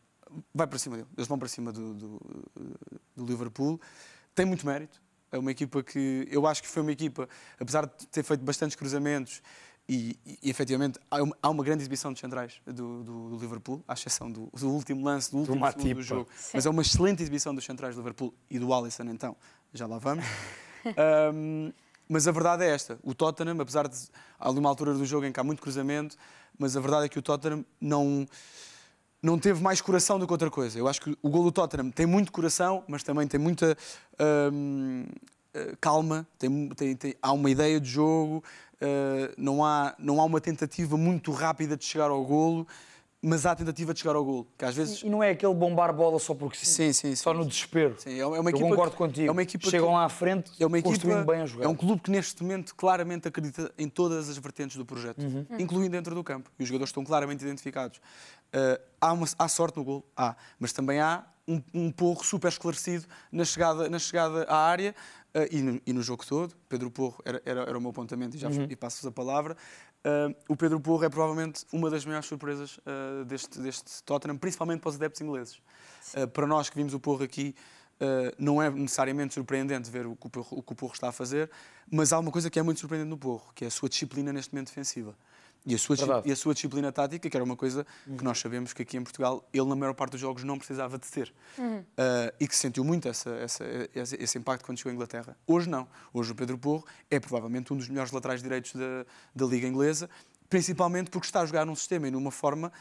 vai 0.54 0.68
para 0.68 0.78
cima 0.80 0.98
dele. 0.98 1.08
Eles 1.18 1.28
vão 1.28 1.40
para 1.40 1.48
cima 1.48 1.72
do, 1.72 1.94
do, 1.94 2.22
do 3.16 3.26
Liverpool. 3.26 3.80
Tem 4.36 4.46
muito 4.46 4.66
mérito. 4.66 5.02
É 5.32 5.38
uma 5.38 5.52
equipa 5.52 5.84
que 5.84 6.28
eu 6.32 6.46
acho 6.48 6.62
que 6.62 6.68
foi 6.70 6.82
uma 6.82 6.92
equipa, 6.92 7.28
apesar 7.60 7.86
de 7.86 8.08
ter 8.08 8.24
feito 8.24 8.44
bastantes 8.44 8.76
cruzamentos 8.76 9.42
e, 9.88 10.18
e, 10.26 10.40
e 10.44 10.50
efetivamente 10.50 11.00
há 11.12 11.22
uma, 11.24 11.38
há 11.42 11.50
uma 11.50 11.64
grande 11.64 11.82
exibição 11.84 12.12
de 12.14 12.20
centrais 12.20 12.62
do, 12.66 13.04
do- 13.04 13.30
do 13.32 13.38
Liverpool, 13.38 13.84
à 13.88 13.94
exceção 13.94 14.32
do, 14.32 14.50
do 14.54 14.70
último 14.70 15.04
lance, 15.06 15.32
do 15.32 15.38
último 15.40 15.66
segundo 15.72 15.96
do 15.96 16.02
jogo. 16.02 16.30
Sim. 16.36 16.52
Mas 16.54 16.66
é 16.66 16.70
uma 16.70 16.82
excelente 16.82 17.22
exibição 17.22 17.54
dos 17.54 17.66
centrais 17.66 17.96
do 17.96 18.00
Liverpool 18.00 18.34
e 18.50 18.58
do 18.60 18.74
Alisson, 18.74 19.04
então, 19.04 19.36
já 19.74 19.86
lá 19.88 19.98
vamos. 19.98 20.26
Um, 21.34 21.74
mas 22.10 22.28
a 22.28 22.32
verdade 22.32 22.64
é 22.64 22.70
esta: 22.70 22.98
o 23.04 23.14
Tottenham, 23.14 23.60
apesar 23.60 23.88
de 23.88 23.98
ali 24.40 24.60
uma 24.60 24.70
altura 24.70 24.94
do 24.94 25.06
jogo 25.06 25.26
em 25.26 25.32
que 25.32 25.40
há 25.40 25.44
muito 25.44 25.62
cruzamento, 25.62 26.16
mas 26.58 26.76
a 26.76 26.80
verdade 26.80 27.06
é 27.06 27.10
que 27.10 27.20
o 27.20 27.22
Tottenham 27.22 27.66
não, 27.80 28.28
não 29.22 29.38
teve 29.40 29.62
mais 29.62 29.82
coração 29.82 30.18
do 30.20 30.26
que 30.26 30.34
outra 30.34 30.50
coisa. 30.50 30.78
Eu 30.78 30.88
acho 30.88 31.02
que 31.02 31.18
o 31.22 31.30
gol 31.30 31.44
do 31.44 31.52
Tottenham 31.52 31.92
tem 31.92 32.06
muito 32.06 32.32
coração, 32.32 32.84
mas 32.88 33.04
também 33.04 33.28
tem 33.28 33.40
muita 33.40 33.78
hum, 34.52 35.06
eh, 35.54 35.76
calma, 35.82 36.28
tem, 36.38 36.70
tem- 36.70 36.96
tem- 36.96 37.16
há 37.22 37.32
uma 37.32 37.50
ideia 37.50 37.80
de 37.80 37.90
jogo, 37.90 38.44
eh, 38.80 39.34
não, 39.38 39.66
há, 39.66 39.96
não 39.98 40.22
há 40.22 40.24
uma 40.26 40.40
tentativa 40.42 40.96
muito 40.98 41.32
rápida 41.32 41.76
de 41.76 41.84
chegar 41.86 42.10
ao 42.12 42.24
golo, 42.24 42.68
mas 43.22 43.46
há 43.48 43.52
a 43.52 43.56
tentativa 43.56 43.94
de 43.94 44.00
chegar 44.00 44.16
ao 44.16 44.24
golo, 44.24 44.48
que 44.58 44.64
às 44.64 44.76
vezes... 44.76 45.02
E 45.02 45.10
não 45.10 45.24
é 45.24 45.32
aquele 45.32 45.54
bombar 45.54 45.92
bola 45.92 46.20
só 46.20 46.36
porque 46.36 46.58
sim. 46.58 46.66
Sim, 46.66 46.94
sim. 46.94 47.16
Só 47.16 47.34
no 47.34 47.46
desespero. 47.46 47.96
Sim, 47.98 48.20
é 48.20 48.26
uma 48.26 48.38
Eu 48.38 48.50
equipa 48.50 48.60
concordo 48.70 48.92
que- 48.92 48.98
contigo. 48.98 49.28
É 49.28 49.32
uma 49.32 49.42
equipa 49.42 49.70
Chegam 49.70 49.88
que- 49.88 49.94
lá 49.94 50.06
à 50.06 50.10
frente, 50.10 50.52
é 50.60 50.66
uma 50.66 50.78
equipa, 50.78 50.90
construindo 50.94 51.26
bem 51.26 51.42
a 51.42 51.46
jogar. 51.48 51.66
É 51.66 51.68
um 51.68 51.76
clube 51.76 52.02
que 52.02 52.12
neste 52.12 52.42
momento 52.44 52.76
claramente 52.76 53.28
acredita 53.28 53.72
em 53.78 53.90
todas 53.90 54.30
as 54.30 54.38
vertentes 54.38 54.78
do 54.78 54.86
projeto, 54.86 55.20
Uhum. 55.22 55.46
incluindo 55.58 55.90
dentro 55.92 56.14
do 56.14 56.24
campo. 56.24 56.52
E 56.60 56.64
os 56.64 56.70
jogadores 56.70 56.90
estão 56.90 57.04
claramente 57.04 57.42
identificados. 57.44 58.00
Uh, 58.54 58.82
há, 59.02 59.14
uma- 59.14 59.28
há 59.38 59.48
sorte 59.48 59.78
no 59.78 59.84
gol? 59.84 60.06
Há. 60.16 60.36
Mas 60.60 60.72
também 60.74 61.00
há 61.00 61.26
um, 61.48 61.62
um 61.74 61.92
porro 61.92 62.24
super 62.24 62.48
esclarecido 62.50 63.06
na 63.32 63.46
chegada, 63.46 63.90
na 63.90 64.00
chegada 64.00 64.44
à 64.50 64.58
área 64.58 64.96
uh, 65.36 65.48
e, 65.52 65.62
no, 65.62 65.82
e 65.86 65.94
no 65.94 66.02
jogo 66.02 66.26
todo. 66.26 66.56
Pedro 66.70 66.90
Porro 66.92 67.22
era, 67.26 67.42
era, 67.46 67.62
era 67.62 67.78
o 67.78 67.82
meu 67.82 67.92
apontamento 67.92 68.36
e, 68.36 68.40
já 68.40 68.50
Uhum. 68.50 68.68
e 68.70 68.76
passo-vos 68.76 69.06
a 69.06 69.12
palavra. 69.12 69.56
Uh, 70.06 70.34
o 70.48 70.56
Pedro 70.56 70.80
Porro 70.80 71.04
é 71.04 71.10
provavelmente 71.10 71.66
uma 71.74 71.90
das 71.90 72.06
maiores 72.06 72.28
surpresas 72.28 72.78
uh, 72.78 73.26
deste, 73.26 73.60
deste 73.60 74.02
Tottenham, 74.04 74.38
principalmente 74.38 74.80
para 74.82 74.90
os 74.90 74.96
adeptos 74.96 75.20
ingleses. 75.22 75.62
Para 76.34 76.48
nós 76.48 76.70
que 76.70 76.76
vimos 76.78 76.94
o 76.94 77.00
Porro 77.02 77.24
aqui, 77.24 77.54
não 78.40 78.62
é 78.62 78.70
necessariamente 78.70 79.34
surpreendente 79.34 79.90
ver 79.92 80.06
o 80.06 80.16
que 80.16 80.28
o, 80.28 80.30
Porro, 80.30 80.58
o 80.60 80.64
que 80.64 80.72
o 80.72 80.76
Porro 80.76 80.94
está 80.94 81.10
a 81.10 81.12
fazer, 81.12 81.52
mas 81.92 82.14
há 82.14 82.20
uma 82.20 82.32
coisa 82.32 82.50
que 82.50 82.58
é 82.58 82.64
muito 82.64 82.80
surpreendente 82.80 83.10
no 83.10 83.18
Porro, 83.18 83.52
que 83.54 83.66
é 83.66 83.68
a 83.68 83.72
sua 83.72 83.90
disciplina 83.90 84.32
neste 84.32 84.54
momento 84.54 84.68
defensiva. 84.70 85.14
E 85.70 85.76
a, 85.76 85.78
sua, 85.78 85.98
Verdade. 85.98 86.30
e 86.30 86.32
a 86.32 86.36
sua 86.36 86.54
disciplina 86.54 86.92
tática, 86.94 87.30
que 87.30 87.36
era 87.36 87.44
uma 87.44 87.58
coisa 87.58 87.86
que 88.18 88.24
nós 88.24 88.40
sabemos 88.40 88.72
que 88.72 88.82
aqui 88.84 88.96
em 88.96 89.04
Portugal 89.04 89.46
ele, 89.54 89.66
na 89.68 89.76
maior 89.76 89.94
parte 89.94 90.12
dos 90.12 90.22
jogos, 90.22 90.44
não 90.46 90.58
precisava 90.58 90.98
de 90.98 91.06
ter. 91.08 91.34
Uh, 91.60 91.84
e 92.40 92.48
que 92.48 92.56
sentiu 92.56 92.86
muito 92.86 93.06
essa, 93.10 93.30
essa- 93.32 93.66
esse, 93.94 94.16
esse 94.16 94.38
impacto 94.38 94.64
quando 94.66 94.78
chegou 94.78 94.92
à 94.92 94.94
Inglaterra. 94.96 95.38
Hoje 95.46 95.68
não. 95.70 95.86
Hoje 96.14 96.32
o 96.32 96.36
Pedro 96.36 96.58
Porro 96.58 96.86
é 97.12 97.20
provavelmente 97.20 97.74
um 97.74 97.76
dos 97.78 97.90
melhores 97.90 98.14
laterais 98.14 98.42
direitos 98.42 98.72
da, 98.76 99.06
da 99.36 99.46
Liga 99.46 99.68
Inglesa, 99.68 100.10
principalmente 100.50 101.10
porque 101.10 101.26
está 101.28 101.42
a 101.42 101.46
jogar 101.46 101.66
num 101.66 101.76
sistema 101.76 102.08
e 102.08 102.12
numa 102.12 102.32
forma 102.32 102.72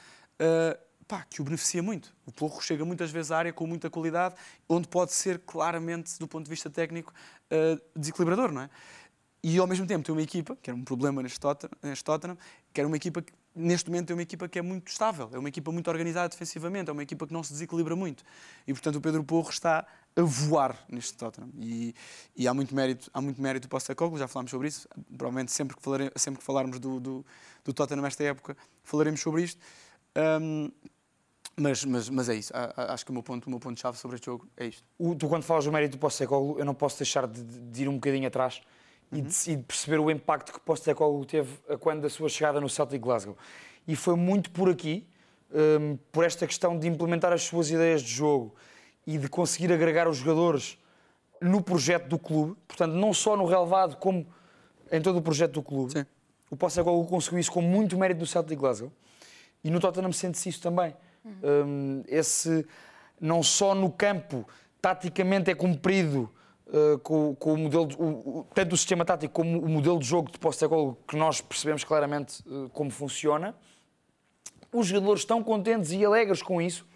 uh, 0.40 0.78
pá, 1.08 1.26
que 1.28 1.40
o 1.40 1.44
beneficia 1.44 1.82
muito. 1.82 2.14
O 2.24 2.30
Porro 2.30 2.60
chega 2.60 2.84
muitas 2.84 3.10
vezes 3.10 3.32
à 3.32 3.38
área 3.38 3.52
com 3.52 3.66
muita 3.66 3.90
qualidade, 3.90 4.36
onde 4.68 4.86
pode 4.86 5.12
ser 5.12 5.40
claramente, 5.40 6.16
do 6.20 6.28
ponto 6.28 6.44
de 6.44 6.50
vista 6.50 6.70
técnico, 6.70 7.12
uh, 7.50 7.80
desequilibrador, 7.98 8.52
não 8.52 8.62
é? 8.62 8.70
E 9.48 9.58
ao 9.58 9.66
mesmo 9.68 9.86
tempo 9.86 10.04
tem 10.04 10.12
uma 10.12 10.22
equipa, 10.22 10.56
que 10.60 10.68
era 10.68 10.76
um 10.76 10.82
problema 10.82 11.22
neste 11.22 11.38
Tottenham, 11.38 11.70
neste 11.80 12.02
Tottenham, 12.02 12.36
que 12.74 12.80
era 12.80 12.88
uma 12.88 12.96
equipa 12.96 13.22
que, 13.22 13.32
neste 13.54 13.88
momento, 13.88 14.10
é 14.10 14.14
uma 14.14 14.22
equipa 14.22 14.48
que 14.48 14.58
é 14.58 14.62
muito 14.62 14.88
estável, 14.88 15.30
é 15.32 15.38
uma 15.38 15.48
equipa 15.48 15.70
muito 15.70 15.88
organizada 15.88 16.28
defensivamente, 16.30 16.90
é 16.90 16.92
uma 16.92 17.04
equipa 17.04 17.28
que 17.28 17.32
não 17.32 17.44
se 17.44 17.52
desequilibra 17.52 17.94
muito. 17.94 18.24
E, 18.66 18.72
portanto, 18.72 18.96
o 18.96 19.00
Pedro 19.00 19.22
Porro 19.22 19.48
está 19.50 19.86
a 20.16 20.22
voar 20.22 20.76
neste 20.88 21.14
Tottenham. 21.16 21.48
E, 21.60 21.94
e 22.34 22.48
há 22.48 22.52
muito 22.52 22.74
mérito, 22.74 23.08
há 23.14 23.20
muito 23.20 23.40
mérito 23.40 23.68
do 23.68 23.70
Postecoglou, 23.70 24.18
já 24.18 24.26
falámos 24.26 24.50
sobre 24.50 24.66
isso. 24.66 24.88
Provavelmente 25.16 25.52
sempre 25.52 25.76
que, 25.76 26.18
sempre 26.18 26.40
que 26.40 26.44
falarmos 26.44 26.80
do, 26.80 26.98
do, 26.98 27.24
do 27.64 27.72
Tottenham 27.72 28.02
nesta 28.02 28.24
época, 28.24 28.56
falaremos 28.82 29.20
sobre 29.20 29.44
isto. 29.44 29.60
Ahm, 30.16 30.72
mas, 31.56 31.84
mas, 31.84 32.08
mas 32.08 32.28
é 32.28 32.34
isso. 32.34 32.52
Acho 32.76 33.04
que 33.04 33.12
o 33.12 33.14
meu 33.14 33.22
ponto, 33.22 33.46
o 33.46 33.50
meu 33.50 33.60
ponto 33.60 33.78
chave 33.78 33.96
sobre 33.96 34.16
este 34.16 34.26
jogo 34.26 34.48
é 34.56 34.66
isto. 34.66 34.82
O- 34.98 35.14
tu, 35.14 35.28
quando 35.28 35.44
falas 35.44 35.64
do 35.64 35.70
mérito 35.70 35.96
do 35.96 36.00
Postecoglou, 36.00 36.58
eu 36.58 36.64
não 36.64 36.74
posso 36.74 36.98
deixar 36.98 37.28
de, 37.28 37.44
de 37.44 37.82
ir 37.82 37.88
um 37.88 37.94
bocadinho 37.94 38.26
atrás 38.26 38.60
e, 39.12 39.20
de, 39.20 39.50
e 39.50 39.56
de 39.56 39.62
perceber 39.62 39.98
o 39.98 40.10
impacto 40.10 40.52
que 40.52 40.58
o 40.58 40.60
Postecoglou 40.60 41.24
teve 41.24 41.52
a 41.68 41.76
quando 41.76 42.02
da 42.02 42.10
sua 42.10 42.28
chegada 42.28 42.60
no 42.60 42.68
Celtic 42.68 43.00
Glasgow. 43.00 43.36
E 43.86 43.94
foi 43.94 44.16
muito 44.16 44.50
por 44.50 44.68
aqui, 44.68 45.06
hum, 45.52 45.98
por 46.10 46.24
esta 46.24 46.46
questão 46.46 46.78
de 46.78 46.88
implementar 46.88 47.32
as 47.32 47.42
suas 47.42 47.70
ideias 47.70 48.02
de 48.02 48.12
jogo 48.12 48.54
e 49.06 49.16
de 49.18 49.28
conseguir 49.28 49.72
agregar 49.72 50.08
os 50.08 50.18
jogadores 50.18 50.78
no 51.40 51.62
projeto 51.62 52.08
do 52.08 52.18
clube, 52.18 52.56
portanto, 52.66 52.92
não 52.92 53.12
só 53.12 53.36
no 53.36 53.46
relevado, 53.46 53.96
como 53.96 54.26
em 54.90 55.00
todo 55.00 55.18
o 55.18 55.22
projeto 55.22 55.52
do 55.52 55.62
clube. 55.62 55.92
Sim. 55.92 56.06
O 56.50 56.56
Postecoglou 56.56 57.04
conseguiu 57.06 57.38
isso 57.38 57.52
com 57.52 57.60
muito 57.60 57.98
mérito 57.98 58.20
no 58.20 58.26
Celtic 58.26 58.58
Glasgow. 58.58 58.90
E 59.62 59.70
no 59.70 59.80
Tottenham 59.80 60.12
sente-se 60.12 60.48
isso 60.48 60.60
também. 60.60 60.94
Hum, 61.24 62.02
esse, 62.06 62.64
não 63.20 63.42
só 63.42 63.74
no 63.74 63.90
campo, 63.90 64.46
taticamente 64.80 65.50
é 65.50 65.54
cumprido 65.54 66.30
uh, 66.68 66.98
com, 67.00 67.34
com 67.34 67.54
o 67.54 67.58
modelo, 67.58 67.86
de- 67.86 67.96
o- 67.96 68.38
o- 68.40 68.46
tanto 68.54 68.74
o 68.74 68.76
sistema 68.76 69.04
tático 69.04 69.32
como 69.34 69.58
o 69.60 69.68
modelo 69.68 69.98
de 69.98 70.06
jogo 70.06 70.30
de 70.30 70.38
Postecoglou, 70.38 70.96
que 71.06 71.16
nós 71.16 71.40
percebemos 71.40 71.84
claramente 71.84 72.42
uh, 72.46 72.68
como 72.70 72.90
funciona. 72.90 73.54
Os 74.72 74.86
jogadores 74.88 75.20
estão 75.22 75.42
contentes 75.42 75.92
e 75.92 76.04
alegres 76.04 76.42
com 76.42 76.60
isso. 76.60 76.86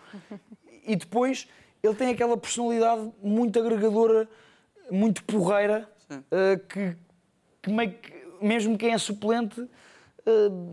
E 0.87 0.97
depois 0.97 1.47
ele 1.83 1.95
tem 1.95 2.11
aquela 2.11 2.37
personalidade 2.37 3.11
muito 3.23 3.59
agregadora, 3.59 4.29
muito 4.91 5.23
porreira, 5.25 5.89
uh, 6.11 6.59
que, 6.69 6.97
que 7.63 7.71
meio 7.71 7.93
que- 7.95 8.21
mesmo 8.43 8.77
quem 8.77 8.93
é 8.93 8.99
suplente 8.99 9.67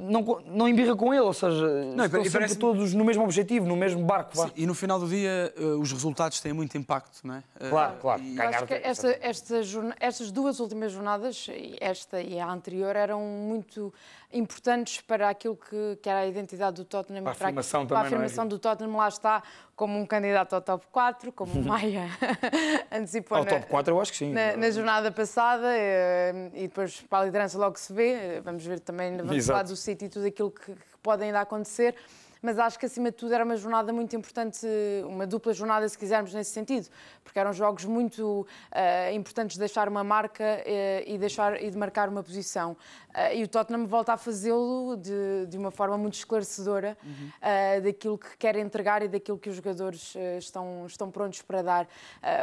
não, 0.10 0.24
co- 0.24 0.42
não 0.46 0.68
embirra 0.68 0.96
com 0.96 1.14
ele, 1.14 1.24
ou 1.24 1.34
seja, 1.34 1.66
e 1.66 1.90
estão 1.90 2.06
e 2.06 2.10
sempre 2.26 2.32
parece- 2.32 2.58
todos 2.60 2.94
no 2.94 3.04
mesmo 3.06 3.24
objetivo, 3.24 3.66
no 3.66 3.76
mesmo 3.76 4.04
barco. 4.04 4.36
Sim, 4.38 4.52
e 4.56 4.66
no 4.66 4.74
final 4.74 5.00
do 5.00 5.08
dia, 5.08 5.54
eh, 5.58 5.62
os 5.80 5.92
resultados 5.92 6.40
têm 6.42 6.54
muito 6.54 6.78
impacto, 6.78 7.20
não 7.24 7.36
é? 7.36 7.44
Eh, 7.60 7.70
Claro, 7.70 7.96
claro. 8.00 8.22
e- 8.24 8.40
acho 8.42 8.66
que 8.66 8.74
esta, 8.74 9.18
esta 9.22 9.58
estas 10.00 10.32
duas 10.32 10.60
últimas 10.60 10.92
jornadas, 10.92 11.48
esta 11.80 12.22
e 12.22 12.40
a 12.40 12.50
anterior, 12.52 12.96
eram 12.96 13.22
muito 13.22 13.94
importantes 14.32 15.00
para 15.02 15.30
aquilo 15.30 15.56
que, 15.56 15.98
que 16.02 16.10
era 16.10 16.20
a 16.20 16.28
identidade 16.28 16.76
do 16.76 16.86
Tottenham. 16.86 17.24
Para 17.24 17.32
a 17.32 17.36
para, 17.36 17.46
afirmação 17.48 17.88
para 17.88 17.98
a 17.98 18.04
também, 18.04 18.12
não 18.12 18.22
é, 18.22 18.26
afirmação 18.26 18.48
do 18.48 18.60
Tottenham, 18.60 18.98
lá 18.98 19.08
está, 19.08 19.44
como 19.76 19.98
um 19.98 20.06
candidato 20.06 20.54
ao 20.54 20.62
top 20.62 20.86
4, 20.92 21.32
como 21.32 21.60
o 21.60 21.64
Maia 21.64 22.10
antecipou 22.92 23.38
Ao 23.38 23.46
na, 23.46 23.50
top 23.52 23.68
4 23.68 23.94
eu 23.94 24.02
acho 24.02 24.12
que 24.12 24.18
sim. 24.18 24.34
na, 24.34 24.58
na 24.58 24.70
jornada 24.70 25.12
passada 25.12 25.68
eh, 25.70 26.52
e 26.54 26.62
depois 26.68 27.02
para 27.10 27.20
a 27.20 27.26
liderança 27.26 27.58
logo 27.58 27.78
se 27.80 27.94
vê. 27.94 28.12
Eh, 28.14 28.42
Vamos 28.42 28.66
ver 28.66 28.80
também, 28.80 29.16
vamos 29.18 29.36
Exato. 29.36 29.58
falar 29.60 29.64
do 29.64 29.76
City 29.76 30.06
e 30.06 30.10
tudo 30.10 30.26
aquilo 30.26 30.52
que, 30.52 30.74
que 30.74 30.98
pode 31.02 31.24
ainda 31.24 31.42
acontecer. 31.42 31.96
Mas 32.42 32.60
acho 32.60 32.78
que 32.78 32.86
acima 32.86 33.12
de 33.12 33.18
tudo 33.18 33.34
era 33.34 33.44
uma 33.44 33.58
jornada 33.58 33.92
muito 33.92 34.16
importante, 34.16 34.66
uma 35.06 35.26
dupla 35.26 35.54
jornada, 35.54 35.88
se 35.88 35.98
quisermos, 35.98 36.34
nesse 36.34 36.52
sentido, 36.52 36.88
porque 37.24 37.40
eram 37.40 37.54
jogos 37.54 37.86
muito 37.86 38.46
eh, 38.72 39.14
importantes 39.14 39.56
de 39.56 39.60
deixar 39.60 39.88
uma 39.88 40.04
marca 40.04 40.44
eh, 40.44 41.04
e, 41.08 41.18
deixar, 41.18 41.62
e 41.62 41.70
de 41.70 41.78
marcar 41.78 42.10
uma 42.10 42.24
posição. 42.24 42.78
Eh, 43.14 43.38
e 43.38 43.44
o 43.44 43.48
Tottenham 43.48 43.86
volta 43.86 44.14
a 44.14 44.18
fazê-lo 44.18 44.96
de, 44.98 45.48
de 45.48 45.58
uma 45.58 45.72
forma 45.72 45.98
muito 45.98 46.16
esclarecedora 46.16 46.98
eh, 47.42 47.82
daquilo 47.82 48.18
que 48.18 48.38
quer 48.38 48.56
entregar 48.56 49.02
e 49.02 49.08
daquilo 49.08 49.38
que 49.38 49.50
os 49.50 49.56
jogadores 49.56 50.16
estão, 50.38 50.86
estão 50.86 51.12
prontos 51.12 51.42
para 51.42 51.62
dar. 51.62 51.88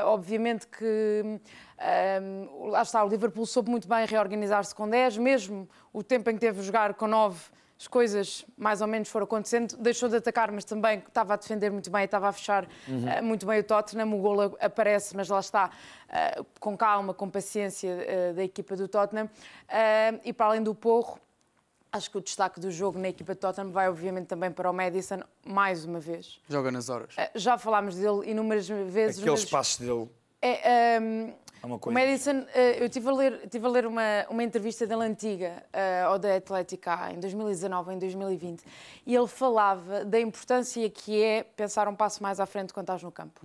Obviamente 0.05 0.67
que 0.67 1.41
um, 2.23 2.69
lá 2.71 2.83
está, 2.83 3.05
o 3.05 3.09
Liverpool 3.09 3.47
soube 3.47 3.71
muito 3.71 3.89
bem 3.89 4.07
reorganizar-se 4.07 4.75
com 4.75 4.89
10, 4.89 5.19
mesmo 5.19 5.69
o 5.93 6.03
tempo 6.03 6.31
em 6.31 6.35
que 6.35 6.41
teve 6.41 6.61
a 6.61 6.63
jogar 6.63 6.95
com 6.95 7.07
9, 7.07 7.39
as 7.85 7.89
coisas 7.89 8.47
mais 8.57 8.81
ou 8.81 8.87
menos 8.87 9.11
foram 9.11 9.25
acontecendo. 9.25 9.77
Deixou 9.77 10.09
de 10.09 10.17
atacar, 10.17 10.51
mas 10.51 10.65
também 10.65 11.01
estava 11.07 11.35
a 11.35 11.37
defender 11.37 11.71
muito 11.71 11.91
bem, 11.91 12.05
estava 12.05 12.29
a 12.29 12.33
fechar 12.33 12.65
uh, 12.65 13.23
muito 13.23 13.45
bem 13.47 13.61
o 13.61 13.65
Tottenham. 13.65 14.11
O 14.15 14.19
gol 14.23 14.41
a- 14.41 14.51
aparece, 14.61 15.15
mas 15.15 15.29
lá 15.29 15.39
está, 15.39 15.71
uh, 16.41 16.47
com 16.59 16.77
calma, 16.79 17.13
com 17.13 17.29
paciência 17.29 17.91
uh, 18.31 18.35
da 18.35 18.43
equipa 18.43 18.75
do 18.75 18.89
Tottenham. 18.89 19.27
Uh, 19.27 20.21
e 20.25 20.33
para 20.33 20.47
além 20.47 20.63
do 20.63 20.75
Porro, 20.75 21.21
acho 21.93 22.11
que 22.11 22.17
o 22.17 22.23
destaque 22.23 22.59
do 22.59 22.71
jogo 22.71 22.99
na 22.99 23.11
equipa 23.11 23.35
do 23.35 23.39
Tottenham 23.39 23.71
vai, 23.71 23.87
obviamente, 23.89 24.29
também 24.29 24.51
para 24.51 24.71
o 24.71 24.73
Madison, 24.73 25.21
mais 25.45 25.85
uma 25.85 26.01
vez. 26.01 26.41
Joga 26.49 26.73
nas 26.73 26.89
horas. 26.89 27.15
Uh, 27.15 27.39
já 27.39 27.59
falámos 27.59 27.97
dele 27.97 28.31
inúmeras 28.31 28.67
vezes. 28.67 29.19
Aqueles 29.21 29.43
mas- 29.43 29.51
passos 29.51 29.77
dele 29.79 30.09
é, 30.41 30.99
um, 31.01 31.33
uma 31.67 31.77
o 31.77 31.79
coisa. 31.79 31.99
Madison, 31.99 32.45
eh, 32.55 32.81
eu 32.81 32.87
estive 32.87 33.09
a 33.09 33.13
ler, 33.13 33.49
tive 33.49 33.67
a 33.67 33.69
ler 33.69 33.87
uma, 33.87 34.03
uma 34.29 34.43
entrevista 34.43 34.87
dele 34.87 35.05
antiga, 35.05 35.63
eh, 35.73 36.03
ao 36.03 36.19
da 36.19 36.37
Atlética, 36.37 37.13
em 37.13 37.21
2019 37.21 37.91
ou 37.91 37.97
em 37.97 37.99
2020, 37.99 38.63
e 39.07 39.15
ele 39.15 39.27
falava 39.27 40.05
da 40.05 40.21
importância 40.21 40.89
que 40.91 41.23
é 41.23 41.43
pensar 41.43 41.89
um 41.89 41.95
passo 41.95 42.23
mais 42.23 42.41
à 42.41 42.47
frente 42.47 42.73
quando 42.73 42.85
estás 42.85 43.03
no 43.03 43.13
campo. 43.13 43.41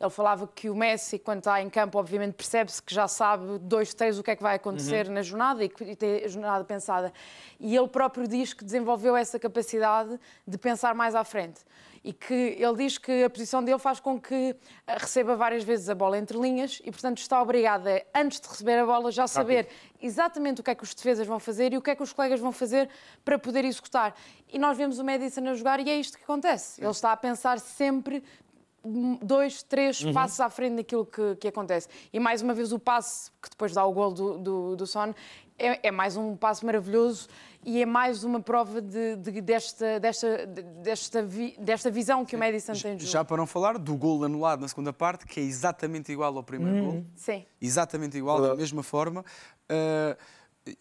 Ele 0.00 0.10
falava 0.10 0.46
que 0.46 0.68
o 0.68 0.74
Messi, 0.74 1.18
quando 1.18 1.38
está 1.38 1.60
em 1.62 1.70
campo, 1.70 1.98
obviamente 1.98 2.34
percebe-se 2.34 2.82
que 2.82 2.94
já 2.94 3.08
sabe 3.08 3.58
dois, 3.58 3.94
três 3.94 4.18
o 4.18 4.22
que 4.22 4.30
é 4.30 4.36
que 4.36 4.42
vai 4.42 4.56
acontecer 4.56 5.08
na 5.08 5.22
jornada 5.22 5.64
e 5.64 5.68
que 5.68 5.84
e 5.84 5.96
tem 5.96 6.24
a 6.24 6.28
jornada 6.28 6.64
pensada. 6.64 7.12
E 7.60 7.76
ele 7.76 7.88
próprio 7.88 8.26
diz 8.26 8.52
que 8.52 8.64
desenvolveu 8.64 9.16
essa 9.16 9.38
capacidade 9.38 10.18
de 10.46 10.58
pensar 10.58 10.94
mais 10.94 11.14
à 11.14 11.24
frente 11.24 11.60
e 12.04 12.12
que 12.12 12.34
ele 12.58 12.76
diz 12.76 12.98
que 12.98 13.24
a 13.24 13.30
posição 13.30 13.64
dele 13.64 13.78
faz 13.78 13.98
com 13.98 14.20
que 14.20 14.54
eh, 14.86 14.98
receba 14.98 15.34
várias 15.34 15.64
vezes 15.64 15.88
a 15.88 15.94
bola 15.94 16.18
entre 16.18 16.38
linhas 16.38 16.82
e, 16.84 16.90
portanto, 16.90 17.16
está 17.16 17.40
obrigado 17.40 17.88
a, 17.88 18.02
antes 18.14 18.38
de 18.40 18.46
receber 18.46 18.78
a 18.78 18.84
bola, 18.84 19.10
já 19.10 19.26
saber 19.26 19.66
exatamente 20.02 20.60
o 20.60 20.64
que 20.64 20.70
é 20.70 20.74
que 20.74 20.84
os 20.84 20.94
defesas 20.94 21.26
vão 21.26 21.40
fazer 21.40 21.72
e 21.72 21.78
o 21.78 21.82
que 21.82 21.90
é 21.90 21.96
que 21.96 22.02
os 22.02 22.12
colegas 22.12 22.38
vão 22.38 22.52
fazer 22.52 22.90
para 23.24 23.38
poder 23.38 23.64
executar. 23.64 24.14
E 24.52 24.58
nós 24.58 24.76
vemos 24.76 24.98
o 24.98 25.04
Madison 25.04 25.48
a 25.48 25.54
jogar 25.54 25.80
e 25.80 25.88
é 25.88 25.96
isto 25.96 26.18
que 26.18 26.24
acontece. 26.24 26.78
Ele 26.78 26.90
está 26.90 27.10
a 27.10 27.16
pensar 27.16 27.58
sempre 27.58 28.22
dois, 29.22 29.62
três 29.62 30.04
passos 30.12 30.38
à 30.40 30.50
frente 30.50 30.76
daquilo 30.76 31.06
que, 31.06 31.36
que 31.36 31.48
acontece. 31.48 31.88
E 32.12 32.20
mais 32.20 32.42
uma 32.42 32.52
vez 32.52 32.70
o 32.70 32.78
passe, 32.78 33.30
que 33.42 33.48
depois 33.48 33.72
dá 33.72 33.82
o 33.82 33.92
gol 33.92 34.12
do, 34.12 34.38
do, 34.38 34.76
do 34.76 34.86
Son, 34.86 35.14
é, 35.58 35.88
é 35.88 35.90
mais 35.90 36.16
um 36.16 36.36
passo 36.36 36.66
maravilhoso 36.66 37.28
e 37.64 37.80
é 37.82 37.86
mais 37.86 38.24
uma 38.24 38.40
prova 38.40 38.80
de, 38.80 39.16
de- 39.16 39.40
desta, 39.40 39.98
desta, 40.00 40.46
desta, 40.46 41.22
vi- 41.22 41.56
desta 41.58 41.90
visão 41.90 42.24
que 42.24 42.36
o 42.36 42.38
Madison 42.38 42.72
tem 42.72 42.96
de 42.96 43.04
jogo. 43.04 43.12
Já 43.12 43.24
para 43.24 43.36
não 43.36 43.46
falar 43.46 43.78
do 43.78 43.96
gol 43.96 44.24
anulado 44.24 44.60
na 44.60 44.68
segunda 44.68 44.92
parte, 44.92 45.26
que 45.26 45.40
é 45.40 45.42
exatamente 45.42 46.12
igual 46.12 46.36
ao 46.36 46.42
primeiro 46.42 46.84
gol. 46.84 47.04
Sim. 47.16 47.44
Exatamente 47.60 48.16
igual, 48.18 48.40
da 48.40 48.54
mesma 48.54 48.82
forma. 48.82 49.24
Ah, 49.68 50.16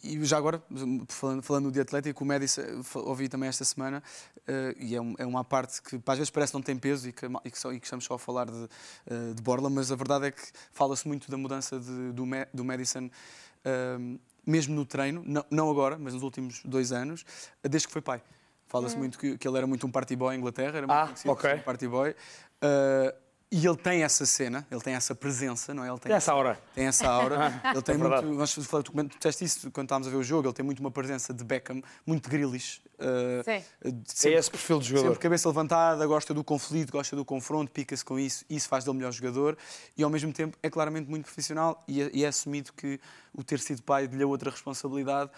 e 0.01 0.23
já 0.23 0.37
agora, 0.37 0.63
falando, 1.09 1.41
falando 1.43 1.69
de 1.71 1.77
Atlético, 1.81 2.23
o 2.23 2.27
Médici, 2.27 2.61
fa- 2.83 2.99
ouvi 3.01 3.27
também 3.27 3.49
esta 3.49 3.65
semana, 3.65 4.01
ah, 4.47 4.73
e 4.79 4.95
é, 4.95 5.01
um- 5.01 5.13
é 5.17 5.25
uma 5.25 5.43
parte 5.43 5.81
que 5.81 5.99
às 6.07 6.17
vezes 6.17 6.29
parece 6.29 6.51
que 6.53 6.57
não 6.57 6.63
tem 6.63 6.77
peso 6.77 7.09
e 7.09 7.11
que, 7.11 7.25
e 7.43 7.51
que, 7.51 7.59
só, 7.59 7.73
e 7.73 7.79
que 7.81 7.85
estamos 7.85 8.05
só 8.05 8.13
a 8.13 8.19
falar 8.19 8.45
de, 8.49 8.67
ah, 9.09 9.33
de 9.35 9.41
Borla, 9.41 9.69
mas 9.69 9.91
a 9.91 9.95
verdade 9.95 10.27
é 10.27 10.31
que 10.31 10.41
fala-se 10.71 11.05
muito 11.07 11.29
da 11.29 11.35
mudança 11.37 11.77
de- 11.79 12.11
do, 12.13 12.25
do 12.53 12.63
Madison, 12.63 13.09
mesmo 14.45 14.75
no 14.75 14.85
treino, 14.85 15.23
não, 15.25 15.45
não 15.49 15.69
agora, 15.69 15.97
mas 15.97 16.13
nos 16.13 16.23
últimos 16.23 16.61
dois 16.63 16.91
anos, 16.91 17.25
desde 17.61 17.87
que 17.87 17.93
foi 17.93 18.01
pai. 18.01 18.21
Fala-se 18.67 18.97
muito 18.97 19.19
que, 19.19 19.37
que 19.37 19.47
ele 19.47 19.57
era 19.57 19.67
muito 19.67 19.85
um 19.85 19.91
party 19.91 20.15
boy 20.15 20.33
em 20.35 20.39
Inglaterra, 20.39 20.77
era 20.77 20.87
muito 20.87 20.97
Ah, 20.97 21.05
conhecido 21.05 21.33
por 21.35 21.39
ok. 21.39 21.49
ser 21.51 21.55
um 21.57 21.61
party 21.63 21.87
boy. 21.87 22.15
Ah, 22.61 23.15
e 23.55 23.67
ele 23.67 23.77
tem 23.77 24.03
essa 24.03 24.25
cena, 24.25 24.65
ele 24.71 24.81
tem 24.81 24.95
essa 24.95 25.13
presença, 25.13 25.75
não 25.75 25.83
é? 25.83 25.87
Ele 25.89 25.99
tem 25.99 26.09
Tem 26.09 26.15
essa 26.15 26.33
hora. 26.33 26.59
tem 26.73 26.85
essa 26.87 27.07
aura. 27.07 27.61
ele 27.71 27.81
tem 27.83 27.93
É 27.93 27.97
muito. 27.99 28.21
Nós 28.23 28.51
falamos, 28.53 28.89
tu 28.89 29.17
disseste 29.17 29.45
isso 29.45 29.69
quando 29.69 29.85
estávamos 29.85 30.07
a 30.07 30.11
ver 30.11 30.17
o 30.17 30.23
jogo. 30.23 30.47
Ele 30.47 30.55
tem 30.55 30.65
muito 30.65 30.79
uma 30.79 30.89
presença 30.89 31.31
de 31.31 31.43
Beckham, 31.43 31.83
muito 32.03 32.27
de 32.27 32.35
Grealish. 32.35 32.81
uh, 32.99 33.43
Sim. 33.43 33.63
de 33.91 33.99
É 33.99 34.03
sempre, 34.07 34.39
esse 34.39 34.49
perfil 34.49 34.79
de 34.79 34.87
jogador. 34.87 35.07
sempre 35.09 35.19
cabeça 35.19 35.47
levantada, 35.47 36.03
gosta 36.07 36.33
do 36.33 36.43
conflito, 36.43 36.91
gosta 36.91 37.15
do 37.15 37.23
confronto, 37.23 37.71
pica-se 37.71 38.03
com 38.03 38.17
isso. 38.17 38.43
Isso 38.49 38.67
faz 38.67 38.83
dele 38.83 38.95
o 38.95 38.97
melhor 38.97 39.11
jogador. 39.11 39.55
E 39.95 40.03
ao 40.03 40.09
mesmo 40.09 40.33
tempo 40.33 40.57
é 40.63 40.69
claramente 40.69 41.07
muito 41.07 41.25
profissional 41.25 41.83
e 41.87 42.01
é, 42.01 42.09
e 42.11 42.23
é 42.25 42.27
assumido 42.27 42.73
que 42.73 42.99
o 43.33 43.43
ter 43.43 43.59
sido 43.59 43.83
pai 43.83 44.07
lhe 44.07 44.17
deu 44.17 44.29
outra 44.29 44.49
responsabilidade 44.49 45.29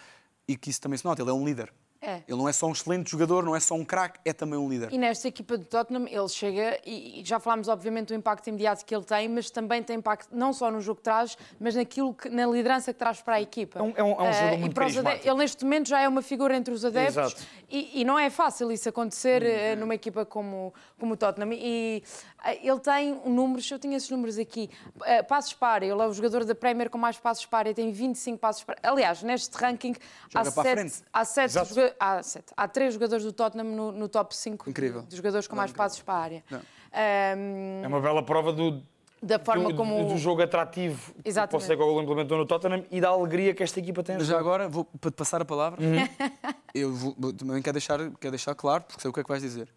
e 0.48 0.56
que 0.56 0.70
isso 0.70 0.80
também 0.80 0.96
se 0.96 1.04
nota. 1.04 1.20
Ele 1.20 1.30
é 1.30 1.34
um 1.34 1.44
líder. 1.44 1.70
É. 2.06 2.22
Ele 2.28 2.38
não 2.38 2.48
é 2.48 2.52
só 2.52 2.68
um 2.68 2.72
excelente 2.72 3.10
jogador, 3.10 3.44
não 3.44 3.56
é 3.56 3.58
só 3.58 3.74
um 3.74 3.84
craque, 3.84 4.20
é 4.24 4.32
também 4.32 4.56
um 4.56 4.68
líder. 4.68 4.92
E 4.92 4.96
nesta 4.98 5.26
equipa 5.26 5.58
do 5.58 5.64
Tottenham, 5.64 6.06
ele 6.06 6.28
chega, 6.28 6.78
e 6.86 7.20
já 7.24 7.40
falámos 7.40 7.66
obviamente 7.66 8.08
do 8.08 8.14
impacto 8.14 8.46
imediato 8.46 8.84
que 8.84 8.94
ele 8.94 9.02
tem, 9.04 9.28
mas 9.28 9.50
também 9.50 9.82
tem 9.82 9.96
impacto 9.96 10.28
não 10.30 10.52
só 10.52 10.70
no 10.70 10.80
jogo 10.80 10.98
que 10.98 11.02
traz, 11.02 11.36
mas 11.58 11.74
naquilo 11.74 12.14
que, 12.14 12.28
na 12.28 12.46
liderança 12.46 12.92
que 12.92 12.98
traz 13.00 13.20
para 13.20 13.34
a 13.34 13.40
equipa. 13.42 13.80
É 13.80 13.82
um- 13.82 13.92
é 13.96 14.02
um- 14.04 14.20
é 14.24 14.32
jogador 14.32 14.54
e 14.54 14.58
muito 14.58 14.74
para 14.74 14.86
os 14.86 14.92
ade- 14.92 15.02
carismático. 15.02 15.28
Ele 15.28 15.38
neste 15.38 15.64
momento 15.64 15.88
já 15.88 16.00
é 16.00 16.06
uma 16.08 16.22
figura 16.22 16.56
entre 16.56 16.72
os 16.72 16.84
adeptos 16.84 17.16
Exato. 17.16 17.42
e, 17.68 18.00
e 18.00 18.04
não 18.04 18.16
é 18.16 18.30
fácil 18.30 18.70
isso 18.70 18.88
acontecer 18.88 19.42
eh, 19.42 19.74
numa 19.74 19.94
equipa 19.96 20.24
como, 20.24 20.72
como 21.00 21.14
o 21.14 21.16
Tottenham. 21.16 21.52
E 21.54 22.04
eh, 22.44 22.60
ele 22.62 22.78
tem 22.78 23.20
números, 23.26 23.68
eu 23.68 23.80
tinha 23.80 23.96
esses 23.96 24.10
números 24.10 24.38
aqui, 24.38 24.70
eh, 25.04 25.24
passos 25.24 25.54
para 25.54 25.84
ele 25.84 26.00
é 26.00 26.06
o 26.06 26.12
jogador 26.12 26.44
da 26.44 26.54
Premier 26.54 26.88
com 26.88 26.98
mais 26.98 27.18
passos 27.18 27.44
para 27.46 27.58
área, 27.58 27.74
tem 27.74 27.90
25 27.90 28.38
passos 28.38 28.62
para 28.62 28.76
Aliás, 28.82 29.22
neste 29.24 29.52
ranking 29.56 29.94
há 30.32 30.44
Joga 30.44 30.62
sete, 30.62 31.02
há 31.12 31.24
sete 31.24 31.46
Exato. 31.50 31.95
Há 31.98 32.22
sete. 32.22 32.52
Há 32.56 32.66
três 32.68 32.94
jogadores 32.94 33.24
do 33.24 33.32
Tottenham 33.32 33.64
no, 33.66 33.92
no 33.92 34.08
top 34.08 34.34
5 34.34 34.68
Incrível. 34.70 35.02
de 35.02 35.16
jogadores 35.16 35.46
com 35.46 35.56
mais 35.56 35.72
passos 35.72 36.00
para 36.02 36.14
a 36.14 36.18
área. 36.18 36.44
Não. 36.50 36.58
Ahm, 36.92 37.84
É 37.84 37.88
uma 37.88 38.00
bela 38.00 38.22
prova 38.22 38.52
do, 38.52 38.82
da 39.22 39.38
forma 39.38 39.70
do, 39.70 39.76
como. 39.76 40.06
do 40.08 40.16
jogo 40.18 40.42
atrativo 40.42 41.12
que 41.14 41.20
o 41.20 41.22
Exatamente. 41.28 41.50
Postecoglou 41.66 42.02
implementou 42.02 42.38
no 42.38 42.46
Tottenham 42.46 42.84
e 42.90 43.00
da 43.00 43.08
alegria 43.08 43.54
que 43.54 43.62
esta 43.62 43.78
equipa 43.80 44.02
tem. 44.02 44.16
Mas 44.16 44.26
já 44.26 44.38
agora, 44.38 44.68
vou 44.68 44.84
para 44.84 45.10
te 45.10 45.14
passar 45.14 45.40
a 45.42 45.44
palavra, 45.44 45.80
Uhum. 45.82 45.96
eu 46.74 46.92
vou- 46.94 47.14
vou- 47.18 47.32
também 47.32 47.60
quero 47.62 47.74
deixar, 47.74 47.98
quero 48.20 48.30
deixar 48.30 48.54
claro, 48.54 48.84
porque 48.84 49.00
sei 49.02 49.10
o 49.10 49.12
que 49.14 49.20
é 49.20 49.22
que 49.22 49.28
vais 49.28 49.42
dizer. 49.42 49.68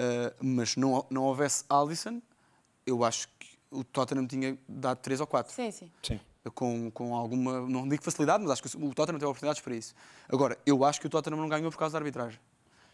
Uh, 0.00 0.32
mas 0.40 0.76
não, 0.76 1.04
não 1.10 1.24
houvesse 1.24 1.64
Alisson, 1.68 2.20
eu 2.86 3.02
acho 3.04 3.28
que 3.38 3.48
o 3.70 3.82
Tottenham 3.84 4.26
tinha 4.26 4.56
dado 4.68 4.98
3 4.98 5.20
ou 5.20 5.26
4. 5.26 5.52
Sim, 5.52 5.70
sim. 5.70 5.90
Sim. 6.02 6.20
Com, 6.54 6.90
com 6.90 7.14
alguma, 7.14 7.60
não 7.68 7.86
digo 7.86 8.02
facilidade, 8.02 8.42
mas 8.42 8.52
acho 8.52 8.62
que 8.62 8.76
o 8.76 8.94
Tottenham 8.94 9.18
tem 9.18 9.28
oportunidades 9.28 9.60
para 9.60 9.74
isso. 9.74 9.94
Agora, 10.28 10.56
eu 10.64 10.84
acho 10.84 11.00
que 11.00 11.06
o 11.06 11.10
Tottenham 11.10 11.38
não 11.38 11.48
ganhou 11.48 11.70
por 11.70 11.76
causa 11.76 11.92
da 11.92 11.98
arbitragem. 11.98 12.40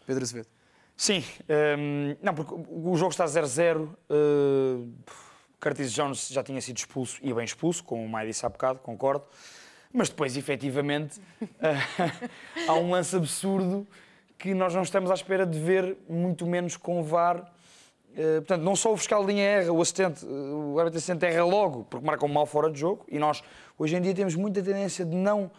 Pedro 0.05 0.23
Azevedo. 0.23 0.47
Sim, 0.97 1.23
hum, 1.77 2.15
não, 2.21 2.33
porque 2.33 2.53
o 2.53 2.95
jogo 2.95 3.11
está 3.11 3.25
0-0. 3.25 3.89
Uh, 4.09 4.93
Curtis 5.59 5.91
Jones 5.91 6.27
já 6.27 6.43
tinha 6.43 6.61
sido 6.61 6.77
expulso 6.77 7.19
e 7.21 7.33
bem 7.33 7.43
expulso, 7.43 7.83
como 7.83 8.03
o 8.03 8.09
Maia 8.09 8.27
disse 8.27 8.45
há 8.45 8.49
bocado, 8.49 8.79
concordo. 8.79 9.25
Mas 9.91 10.09
depois, 10.09 10.37
efetivamente, 10.37 11.19
uh, 11.41 12.67
há 12.67 12.73
um 12.73 12.91
lance 12.91 13.15
absurdo 13.15 13.87
que 14.37 14.53
nós 14.53 14.73
não 14.73 14.83
estamos 14.83 15.09
à 15.11 15.13
espera 15.13 15.45
de 15.45 15.59
ver, 15.59 15.97
muito 16.07 16.45
menos 16.45 16.77
com 16.77 16.99
o 16.99 17.03
VAR. 17.03 17.51
Uh, 18.15 18.35
portanto, 18.37 18.61
não 18.61 18.75
só 18.77 18.93
o 18.93 18.97
fiscal 18.97 19.25
de 19.25 19.33
linha 19.33 19.43
erra, 19.43 19.71
o 19.73 19.81
assistente, 19.81 20.25
uh, 20.25 20.73
o 20.73 20.79
árbitro 20.79 20.97
assistente 20.99 21.25
erra 21.25 21.43
logo, 21.43 21.83
porque 21.89 22.05
marca 22.05 22.25
um 22.25 22.29
mal 22.29 22.45
fora 22.45 22.71
de 22.71 22.79
jogo, 22.79 23.05
e 23.09 23.19
nós, 23.19 23.43
hoje 23.77 23.95
em 23.97 24.01
dia, 24.01 24.13
temos 24.13 24.35
muita 24.35 24.61
tendência 24.63 25.03
de 25.03 25.15
não, 25.15 25.51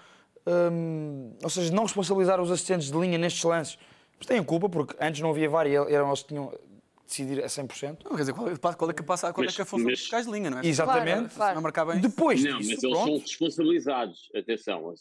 hum, 0.46 1.32
ou 1.42 1.50
seja, 1.50 1.68
de 1.68 1.74
não 1.76 1.82
responsabilizar 1.82 2.40
os 2.40 2.50
assistentes 2.50 2.90
de 2.90 2.98
linha 2.98 3.18
nestes 3.18 3.42
lances. 3.44 3.78
Mas 4.18 4.26
têm 4.26 4.42
culpa, 4.42 4.68
porque 4.70 4.96
antes 4.98 5.20
não 5.20 5.30
havia 5.30 5.48
VAR 5.50 5.66
e 5.66 5.74
eram 5.74 6.06
eles 6.08 6.22
que 6.22 6.28
tinham 6.28 6.46
de 6.48 6.56
decidir 7.06 7.44
a 7.44 7.46
100%. 7.46 7.98
Não, 8.04 8.12
quer 8.12 8.22
dizer, 8.22 8.32
qual 8.32 8.48
é, 8.48 8.56
qual 8.56 8.90
é 8.90 8.94
que 8.94 9.02
passa, 9.02 9.32
qual 9.32 9.44
é 9.46 9.48
que 9.48 9.60
é 9.60 9.62
a 9.62 9.66
função 9.66 9.84
Mas- 9.84 9.92
dos 9.92 10.00
fiscais 10.00 10.24
de 10.26 10.32
linha, 10.32 10.48
não 10.50 10.58
é? 10.60 10.66
Exatamente. 10.66 11.34
Claro, 11.34 11.50
Se 11.50 11.54
não 11.56 11.62
marcar 11.62 11.84
bem. 11.84 12.00
Depois 12.00 12.42
Não, 12.42 12.56
disso, 12.58 12.70
mas 12.74 12.82
eles 12.82 12.96
pronto, 12.96 13.10
são 13.10 13.18
responsabilizados. 13.18 14.30
Atenção, 14.34 14.94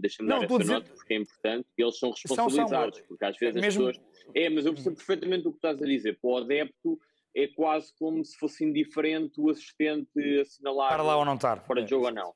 deixa-me 0.00 0.28
dar 0.30 0.40
estou 0.42 0.56
a 0.56 0.58
essa 0.58 0.58
dizer- 0.58 0.72
nota 0.74 0.90
porque 0.96 1.12
é 1.14 1.16
importante. 1.18 1.66
Eles 1.76 1.98
são 1.98 2.12
São, 2.16 2.34
são. 2.36 2.46
responsabilizados, 2.46 3.00
porque 3.06 3.24
às 3.26 3.36
vezes 3.36 3.60
Mesmo- 3.60 3.88
as 3.88 3.96
pessoas. 3.98 4.13
É, 4.34 4.48
mas 4.48 4.66
eu 4.66 4.74
percebo 4.74 4.96
perfeitamente 4.96 5.48
o 5.48 5.50
que 5.50 5.58
estás 5.58 5.82
a 5.82 5.86
dizer. 5.86 6.18
Para 6.20 6.30
o 6.30 6.36
adepto 6.38 6.98
é 7.34 7.48
quase 7.48 7.92
como 7.98 8.24
se 8.24 8.36
fosse 8.38 8.64
indiferente 8.64 9.40
o 9.40 9.50
assistente 9.50 10.40
assinalar 10.40 10.88
para 10.90 11.02
lá 11.02 11.16
ou 11.16 11.24
não 11.24 11.34
estar. 11.34 11.60
fora 11.64 11.82
de 11.82 11.90
jogo 11.90 12.06
ou 12.06 12.12
não. 12.12 12.32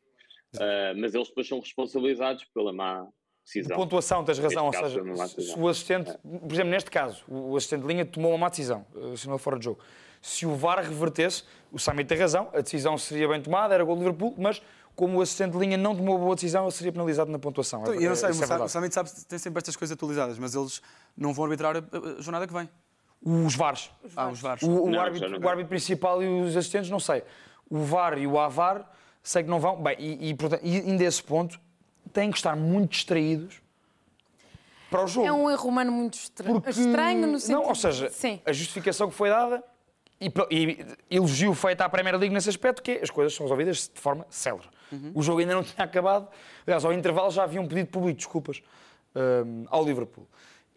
Ah, 0.59 0.95
mas 0.97 1.15
eles 1.15 1.29
depois 1.29 1.47
são 1.47 1.61
responsabilizados 1.61 2.45
pela 2.55 2.73
má 2.73 3.07
decisão. 3.45 3.77
pontuação, 3.77 4.25
tens 4.25 4.39
razão. 4.39 4.67
Ou 4.67 4.73
seja, 4.73 5.03
se 5.29 5.59
o 5.59 5.69
assistente, 5.69 6.13
por 6.23 6.53
exemplo, 6.53 6.71
neste 6.71 6.91
caso, 6.91 7.25
o 7.29 7.57
assistente 7.57 7.83
de 7.83 7.89
linha 7.89 8.05
tomou 8.05 8.33
uma 8.33 8.39
má 8.39 8.49
decisão, 8.49 8.87
eh, 8.97 9.17
sinal 9.17 9.39
fora 9.39 9.59
de 9.59 9.65
jogo. 9.65 9.81
Se 10.21 10.45
o 10.47 10.55
VAR 10.55 10.83
revertesse, 10.83 11.45
o 11.71 11.79
Sami 11.79 12.05
tem 12.05 12.19
razão, 12.19 12.51
a 12.53 12.61
decisão 12.61 12.99
seria 12.99 13.29
bem 13.29 13.41
tomada, 13.41 13.75
era 13.75 13.85
gol 13.85 13.95
do 13.95 14.03
Liverpool, 14.03 14.35
mas 14.37 14.61
como 14.99 15.19
o 15.19 15.23
assistente 15.23 15.53
de 15.53 15.59
linha 15.59 15.77
não 15.77 15.95
tomou 15.95 16.17
a 16.17 16.19
boa 16.19 16.35
decisão, 16.35 16.65
ele 16.65 16.73
seria 16.73 16.91
penalizado 16.91 17.31
na 17.31 17.39
pontuação. 17.39 17.83
Então, 17.83 17.95
É- 17.95 17.99
eu 17.99 18.09
não 18.09 18.17
sei, 18.17 18.31
é 18.31 18.33
o 18.33 18.35
Sa- 18.35 18.45
o 18.45 18.49
verdade. 18.49 18.71
Summit 18.73 18.93
sabe, 18.93 19.11
tem 19.29 19.39
sempre 19.39 19.59
estas 19.59 19.77
coisas 19.77 19.95
atualizadas, 19.95 20.37
mas 20.41 20.57
eles 20.57 20.83
não 21.17 21.33
vão 21.33 21.45
arbitrar 21.45 21.77
a, 21.77 22.21
jornada 22.21 22.49
que 22.49 22.53
vem. 22.53 22.69
Os 23.25 23.55
VARs. 23.55 23.93
Ah, 24.17 24.29
os 24.29 24.41
VARs. 24.41 24.61
O, 24.65 24.85
o 24.87 24.91
Não, 24.91 25.01
árbitro, 25.01 25.31
não 25.31 25.39
o 25.39 25.49
árbitro 25.49 25.69
principal 25.69 26.21
e 26.21 26.41
os 26.41 26.57
assistentes, 26.57 26.91
não 26.91 26.99
sei. 26.99 27.23
O 27.71 27.79
VAR 27.79 28.19
e 28.19 28.27
o 28.27 28.41
AVAR, 28.41 28.91
sei 29.23 29.45
que 29.45 29.49
não 29.49 29.61
vão. 29.61 29.81
Bem, 29.81 29.95
e, 30.01 30.31
e, 30.31 30.35
portanto, 30.35 30.63
e 30.65 30.77
ainda 30.81 31.05
esse 31.05 31.23
ponto, 31.23 31.61
têm 32.13 32.33
que 32.33 32.37
estar 32.39 32.57
muito 32.57 32.91
distraídos 32.91 33.61
para 34.91 35.05
o 35.05 35.07
jogo. 35.07 35.27
É 35.29 35.33
um 35.33 35.49
erro 35.49 35.69
humano 35.69 35.93
muito 35.93 36.15
estranho. 36.15 36.55
Porque- 36.61 36.71
Estranho 36.71 37.27
no 37.29 37.39
sentido. 37.39 37.61
Não, 37.61 37.69
ou 37.69 37.75
seja, 37.77 38.11
Sim. 38.11 38.41
a 38.45 38.53
justificação 38.53 39.09
que 39.09 39.15
foi 39.15 39.29
dada 39.29 39.63
e, 40.21 40.33
e 40.51 40.87
elogio 41.17 41.55
feito 41.55 41.83
à 41.83 41.89
Premier 41.89 42.17
League 42.17 42.35
nesse 42.35 42.49
aspecto, 42.49 42.83
que 42.83 42.91
é, 42.93 43.03
as 43.03 43.11
coisas 43.11 43.33
são 43.35 43.45
resolvidas 43.45 43.89
de 43.95 44.01
forma 44.01 44.27
célere. 44.29 44.67
O 45.15 45.23
jogo 45.23 45.41
ainda 45.41 45.55
não 45.55 45.63
tinha 45.65 45.85
acabado. 45.85 46.29
Aliás, 46.67 46.85
ao 46.85 46.93
intervalo 46.93 47.31
já 47.31 47.43
havia 47.45 47.61
um 47.61 47.67
pedido 47.69 47.89
público 47.89 48.13
de 48.19 48.25
desculpas 48.25 48.63
hum, 49.15 49.65
ao 49.69 49.85
Liverpool. 49.85 50.27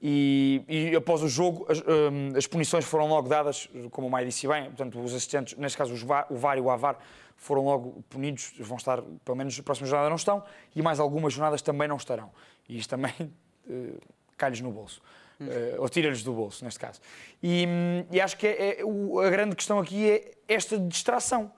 E, 0.03 0.63
e 0.67 0.95
após 0.95 1.21
o 1.21 1.27
jogo, 1.29 1.65
as, 1.69 1.79
hum, 1.79 2.31
as 2.35 2.47
punições 2.47 2.83
foram 2.85 3.07
logo 3.07 3.29
dadas, 3.29 3.69
como 3.91 4.07
o 4.07 4.09
Maia 4.09 4.25
disse 4.25 4.47
bem, 4.47 4.65
portanto, 4.65 4.99
os 4.99 5.13
assistentes, 5.13 5.55
neste 5.57 5.77
caso 5.77 5.95
VAR, 6.05 6.25
o 6.29 6.35
VAR 6.37 6.57
e 6.57 6.61
o 6.61 6.69
AVAR, 6.71 6.97
foram 7.37 7.63
logo 7.65 8.03
punidos, 8.09 8.53
vão 8.59 8.77
estar, 8.77 9.01
pelo 9.23 9.37
menos 9.37 9.55
na 9.57 9.63
próxima 9.63 9.87
jornada 9.87 10.09
não 10.09 10.15
estão, 10.15 10.43
e 10.75 10.81
mais 10.81 10.99
algumas 10.99 11.33
jornadas 11.33 11.61
também 11.61 11.87
não 11.87 11.97
estarão. 11.97 12.31
E 12.67 12.77
isto 12.77 12.89
também 12.89 13.13
eh, 13.69 13.93
cai-lhes 14.37 14.61
no 14.61 14.71
bolso. 14.71 15.01
Eh, 15.39 15.75
ou 15.79 15.89
tira-lhes 15.89 16.21
do 16.23 16.33
bolso, 16.33 16.63
neste 16.63 16.79
caso. 16.79 16.99
E, 17.41 17.65
hum, 17.67 18.05
e 18.11 18.21
acho 18.21 18.37
que 18.37 18.45
é, 18.47 18.79
é- 18.81 18.85
o- 18.85 19.19
a 19.19 19.29
grande 19.29 19.55
questão 19.55 19.79
aqui 19.79 20.07
é 20.09 20.31
esta 20.47 20.77
distração. 20.79 21.51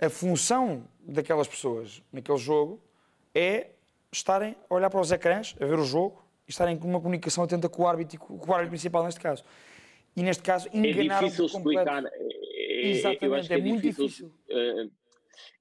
A 0.00 0.10
função 0.10 0.88
daquelas 1.00 1.46
pessoas 1.46 2.02
naquele 2.12 2.38
jogo 2.38 2.80
é 3.34 3.70
estarem 4.12 4.56
a 4.68 4.74
olhar 4.74 4.90
para 4.90 5.00
os 5.00 5.10
ecrãs, 5.12 5.54
a 5.60 5.64
ver 5.64 5.78
o 5.78 5.84
jogo, 5.84 6.22
e 6.46 6.50
estarem 6.50 6.76
com 6.76 6.88
uma 6.88 7.00
comunicação 7.00 7.44
atenta 7.44 7.68
com 7.68 7.82
o 7.82 7.86
árbitro, 7.86 8.18
com 8.18 8.34
o 8.34 8.52
árbitro 8.52 8.70
principal, 8.70 9.04
neste 9.04 9.20
caso. 9.20 9.44
E 10.16 10.22
neste 10.22 10.42
caso, 10.42 10.68
É 10.72 10.76
enganaram 10.78 11.28
difícil 11.28 11.46
explicar. 11.46 12.04
é- 12.04 12.10
é- 12.10 12.90
Exatamente, 12.90 13.24
eu 13.24 13.34
acho 13.34 13.48
que 13.48 13.54
é 13.54 13.58
muito 13.58 13.82
difícil. 13.82 14.32
eh, 14.48 14.88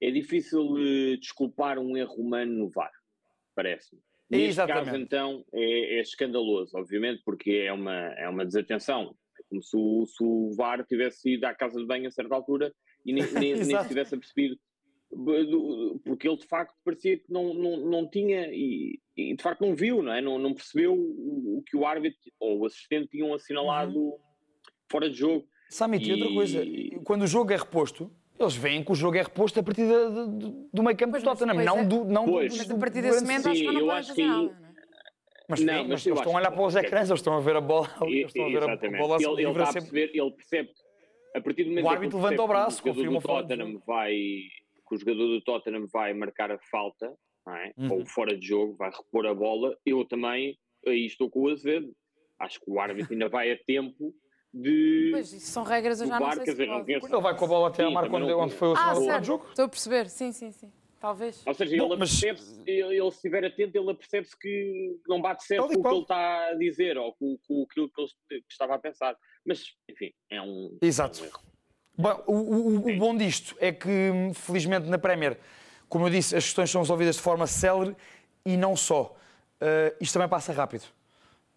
é 0.02 0.12
difícil 0.12 0.76
eh, 0.78 1.18
desculpar 1.18 1.80
um 1.80 1.96
erro 1.96 2.16
humano 2.16 2.52
no 2.54 2.70
VAR, 2.70 2.92
parece-me. 3.56 4.02
Neste 4.30 4.48
Exatamente. 4.50 4.86
caso, 4.86 4.98
então, 4.98 5.46
é, 5.54 5.98
é 5.98 6.02
escandaloso, 6.02 6.76
obviamente, 6.78 7.22
porque 7.24 7.52
é 7.52 7.72
uma, 7.72 7.94
é 8.16 8.28
uma 8.28 8.46
desatenção. 8.46 9.16
É 9.40 9.44
como 9.50 9.62
se 9.62 9.76
o, 9.78 10.06
se 10.06 10.24
o 10.24 10.52
VAR 10.56 10.84
tivesse 10.86 11.34
ido 11.36 11.46
à 11.46 11.54
casa 11.54 11.80
de 11.80 11.86
banho 11.86 12.08
a 12.08 12.12
certa 12.12 12.34
altura 12.36 12.74
e 13.06 13.14
nem, 13.14 13.24
nem, 13.34 13.54
nem 13.56 13.64
se 13.82 13.88
tivesse 13.88 14.16
apercebido. 14.16 14.58
Porque 16.04 16.28
ele, 16.28 16.38
de 16.38 16.48
facto, 16.48 16.74
parecia 16.84 17.18
que 17.18 17.32
não, 17.32 17.54
não, 17.54 17.78
não 17.78 18.10
tinha 18.10 18.48
e, 18.52 19.00
e, 19.16 19.36
de 19.36 19.44
facto, 19.44 19.62
não 19.62 19.76
viu, 19.76 20.02
não 20.02 20.12
é? 20.14 20.22
Não, 20.22 20.40
não 20.40 20.54
percebeu 20.54 20.94
o, 20.94 21.60
o 21.60 21.64
que 21.64 21.78
o 21.78 21.86
árbitro 21.86 22.20
ou 22.40 22.60
o 22.60 22.66
assistente 22.66 23.10
tinham 23.10 23.34
assinalado 23.34 23.98
Uhum. 23.98 24.18
fora 24.92 25.10
de 25.10 25.16
jogo. 25.16 25.46
Samit, 25.70 26.08
e 26.08 26.14
outra 26.14 26.34
coisa, 26.34 26.64
quando 27.04 27.24
o 27.24 27.28
jogo 27.28 27.52
é 27.54 27.58
reposto, 27.58 28.12
eles 28.40 28.56
veem 28.56 28.84
que 28.84 28.92
o 28.92 28.96
jogo 28.96 29.16
é 29.18 29.22
reposto 29.24 29.60
a 29.60 29.64
partir 29.64 29.88
da- 29.88 30.10
da- 30.10 30.26
do, 30.26 30.70
do 30.74 30.84
meio 30.84 30.98
campo 30.98 31.18
do 31.18 31.24
Tottenham, 31.24 31.64
não 31.64 31.80
é- 31.80 31.86
do. 31.86 32.06
Não 32.06 32.26
Pois. 32.26 32.52
do, 32.54 32.58
Mas 32.58 32.68
do- 32.68 32.76
a 32.76 32.80
partir 32.80 33.02
do 33.02 33.08
desse 33.10 33.22
momento 33.22 33.44
Sim, 33.44 33.50
acho 33.52 33.60
que 33.62 33.66
não 33.68 33.74
eu 33.74 33.80
podem 33.86 34.00
acho 34.00 34.08
fazer 34.10 34.22
que- 34.22 34.28
nada. 34.28 34.42
Não 34.44 34.68
é? 34.70 34.74
Mas, 35.50 35.60
Não, 35.60 35.74
mas 35.74 35.88
mas 35.90 36.06
eles 36.08 36.20
estão 36.20 36.34
a 36.34 36.40
olhar 36.40 36.52
para 36.52 36.66
os 36.66 36.76
ecrãs, 36.76 37.10
eles 37.10 37.20
estão 37.20 37.34
a 37.34 37.40
ver 37.40 37.56
a 37.56 37.62
bola 37.62 37.90
ali, 38.02 38.20
eles 38.20 38.28
estão 38.28 38.46
a 38.46 38.50
ver 38.50 38.64
a- 38.64 38.98
bola 38.98 39.18
ele, 39.20 39.46
ele 39.46 39.62
a 39.62 39.66
sempre. 39.68 39.82
perceber, 39.92 40.12
ele 40.20 40.32
percebe 40.32 40.70
que 40.70 40.83
a 41.36 41.42
partir 41.42 41.64
do 41.64 41.70
momento 41.70 41.86
O 41.86 41.90
árbitro 41.90 42.18
levanta 42.18 42.44
o 42.44 42.48
braço, 42.48 42.82
que 42.84 42.90
o 42.90 42.94
jogador 42.94 43.20
do 43.20 43.28
Tottenham 43.28 43.82
vai 43.86 44.14
que 44.88 44.96
o 44.96 44.98
jogador 44.98 45.28
do 45.28 45.42
Tottenham 45.42 45.88
vai 45.92 46.14
marcar 46.14 46.52
a 46.52 46.60
falta, 46.70 47.14
não 47.46 47.56
é? 47.56 47.74
Uhum. 47.78 47.92
ou 47.94 48.06
fora 48.06 48.38
de 48.38 48.46
jogo, 48.48 48.76
vai 48.76 48.92
repor 48.92 49.26
a 49.26 49.34
bola. 49.34 49.76
Eu 49.86 50.06
também 50.06 50.58
aí 50.86 51.06
estou 51.06 51.30
com 51.30 51.42
o 51.44 51.50
Azevedo. 51.50 51.94
Acho 52.40 52.60
que 52.60 52.70
o 52.70 52.80
árbitro 52.80 53.14
ainda 53.14 53.30
vai 53.30 53.52
a 53.52 53.58
tempo 53.66 54.14
de 54.54 55.10
Pois, 55.12 55.32
isso 55.34 55.48
são 55.52 55.64
regras, 55.64 56.00
eu 56.02 56.06
do 56.08 56.10
já 56.12 56.20
não 56.20 56.32
sei 56.32 56.46
se 56.46 56.52
dizer, 56.52 56.66
não 56.68 56.74
pode. 56.76 56.86
conheço. 56.86 57.16
Ele 57.16 57.22
vai 57.22 57.38
com 57.38 57.46
a 57.46 57.48
bola 57.48 57.68
até 57.70 57.84
a 57.84 57.88
Sim, 57.88 57.94
marca 57.94 58.10
também 58.12 58.24
onde, 58.34 58.34
onde 58.44 58.54
foi 58.56 58.68
o 58.68 58.74
Ah, 58.76 58.96
certo. 58.96 59.24
jogo. 59.26 59.46
Estou 59.50 59.66
a 59.66 59.70
perceber, 59.70 60.10
sim, 60.10 60.32
sim, 60.32 60.52
sim. 60.52 60.72
Talvez. 61.04 61.44
Ou 61.46 61.54
seja, 61.54 61.76
Bom, 61.76 61.88
ele 61.88 61.96
mas- 61.98 62.24
ele, 62.24 62.40
ele 62.66 63.12
se 63.12 63.18
estiver 63.18 63.44
atento, 63.44 63.78
ele 63.78 63.92
apercebe-se 63.92 64.40
que 64.40 64.98
não 65.06 65.22
bate 65.22 65.44
certo 65.44 65.68
com 65.68 65.80
o 65.80 65.84
que 65.84 65.90
ele 65.90 66.00
está 66.00 66.48
a 66.48 66.54
dizer 66.54 66.98
ou 66.98 67.12
com, 67.16 67.38
com 67.46 67.64
aquilo 67.70 67.90
que 67.90 68.02
ele 68.32 68.42
estava 68.50 68.76
a 68.76 68.80
pensar. 68.80 69.14
Mas, 69.46 69.66
enfim, 69.92 70.14
é 70.32 70.42
um, 70.42 70.78
Exato. 70.82 71.20
é 71.20 71.24
um 71.24 71.26
erro. 71.26 71.40
Bom, 71.98 72.24
o, 72.26 72.34
o- 72.34 72.90
o 72.90 72.98
bom 72.98 73.18
disto 73.18 73.54
é 73.60 73.74
que, 73.74 73.90
felizmente, 74.34 74.88
na 74.88 74.98
Premier, 74.98 75.38
como 75.90 76.06
eu 76.06 76.10
disse, 76.10 76.38
as 76.38 76.46
questões 76.46 76.72
são 76.72 76.80
resolvidas 76.80 77.18
de 77.18 77.22
forma 77.22 77.48
célere 77.48 77.98
e 78.46 78.56
não 78.56 78.74
só. 78.78 79.14
Uh, 79.62 79.94
isto 80.00 80.14
também 80.14 80.30
passa 80.30 80.54
rápido. 80.54 80.86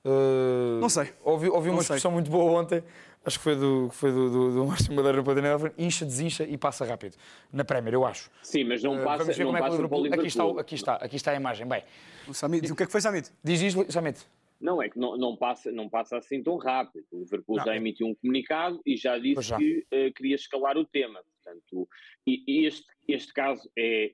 Uh, 0.05 0.81
Não 0.81 0.89
sei. 0.89 1.13
Ouvi, 1.23 1.49
ouvi 1.49 1.69
Não 1.69 1.77
uma 1.77 1.83
sei. 1.83 1.95
expressão 1.95 2.11
muito 2.11 2.29
boa 2.31 2.61
ontem, 2.61 2.83
acho 3.27 3.39
que 3.39 3.43
foi 3.45 3.57
do, 3.57 3.91
foi 3.91 4.11
do, 4.13 4.31
do, 4.31 4.53
do 4.55 4.67
Márcio 4.67 4.95
Madeira 4.95 5.19
no 5.19 5.25
Patinel, 5.25 5.59
incha, 5.77 6.05
desincha 6.05 6.45
e 6.45 6.57
passa 6.57 6.85
rápido. 6.85 7.17
Na 7.53 7.65
Premier, 7.65 7.95
eu 7.95 8.07
acho. 8.07 8.31
Sim, 8.43 8.65
mas 8.65 8.83
não 8.83 9.01
Uh, 9.01 9.05
passa, 9.05 9.19
Vamos 9.25 9.37
ver 9.37 9.45
não 9.45 9.51
como 9.53 9.59
é 9.59 9.61
que 9.61 9.67
o 9.67 9.71
passa 9.71 9.89
para 9.89 9.99
o 9.99 10.03
Liverpool... 10.03 10.21
Aqui 10.21 10.29
está, 10.29 10.47
o- 10.47 10.59
aqui, 10.59 10.75
está, 10.75 10.95
aqui 10.97 11.17
está 11.17 11.31
a 11.33 11.35
imagem. 11.35 11.67
Bem, 11.67 11.83
O, 12.29 12.33
Samit, 12.33 12.71
o 12.73 12.77
que 12.77 12.83
é 12.85 12.87
que 12.87 12.93
foi 12.93 13.01
Samit? 13.01 13.31
diz 13.43 13.61
isto, 13.61 13.91
Samit. 13.93 14.25
Não, 14.59 14.81
é 14.83 14.89
que 14.89 14.99
não, 14.99 15.19
não, 15.19 15.37
passa, 15.37 15.71
não 15.71 15.87
passa 15.89 16.17
assim 16.17 16.43
tão 16.43 16.57
rápido. 16.57 17.05
O 17.13 17.19
Liverpool 17.19 17.57
Não. 17.59 17.65
já 17.65 17.77
emitiu 17.77 18.07
um 18.07 18.15
comunicado 18.15 18.81
e 18.87 18.97
já 18.97 19.19
disse 19.19 19.43
já. 19.43 19.59
que 19.59 19.85
eh, 19.91 20.11
queria 20.13 20.35
escalar 20.35 20.79
o 20.79 20.85
tema. 20.87 21.21
Portanto, 21.45 21.87
e, 22.27 22.43
e 22.47 22.65
este, 22.67 22.87
este 23.07 23.35
caso 23.35 23.71
é 23.77 24.13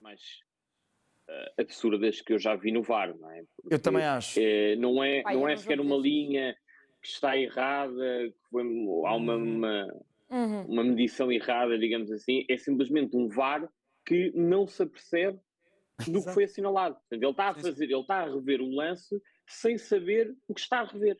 mais 0.00 0.20
eh, 1.28 1.52
absurdo 1.58 1.98
das 1.98 2.20
que 2.20 2.32
eu 2.32 2.38
já 2.38 2.54
vi 2.54 2.70
no 2.70 2.82
VAR, 2.82 3.12
não 3.16 3.28
é? 3.30 3.42
Porque, 3.56 3.74
Eu 3.74 3.78
também 3.80 4.04
acho. 4.04 4.38
eh, 4.40 4.76
não 4.76 5.02
é, 5.02 5.22
Pai, 5.22 5.34
não 5.34 5.48
é 5.48 5.52
não 5.52 5.56
sequer 5.60 5.80
uma 5.80 5.96
linha 5.96 6.56
que 7.04 7.10
está 7.10 7.36
errada, 7.36 7.92
que 8.30 8.34
foi, 8.50 8.62
há 9.06 9.14
uma, 9.14 9.36
uma, 9.36 9.94
Uhum. 10.30 10.62
uma 10.64 10.82
medição 10.82 11.30
errada, 11.30 11.78
digamos 11.78 12.10
assim, 12.10 12.46
é 12.48 12.56
simplesmente 12.56 13.14
um 13.14 13.28
VAR 13.28 13.68
que 14.06 14.32
não 14.34 14.66
se 14.66 14.82
apercebe 14.82 15.38
do 16.08 16.24
que 16.24 16.30
foi 16.32 16.44
assinalado. 16.44 16.96
Ele 17.10 17.24
está 17.26 17.50
a 17.50 17.54
fazer, 17.54 17.84
ele 17.84 18.00
está 18.00 18.22
a 18.22 18.24
rever 18.34 18.60
o 18.62 18.74
lance 18.74 19.20
sem 19.46 19.76
saber 19.76 20.34
o 20.48 20.54
que 20.54 20.60
está 20.60 20.80
a 20.80 20.84
rever. 20.84 21.18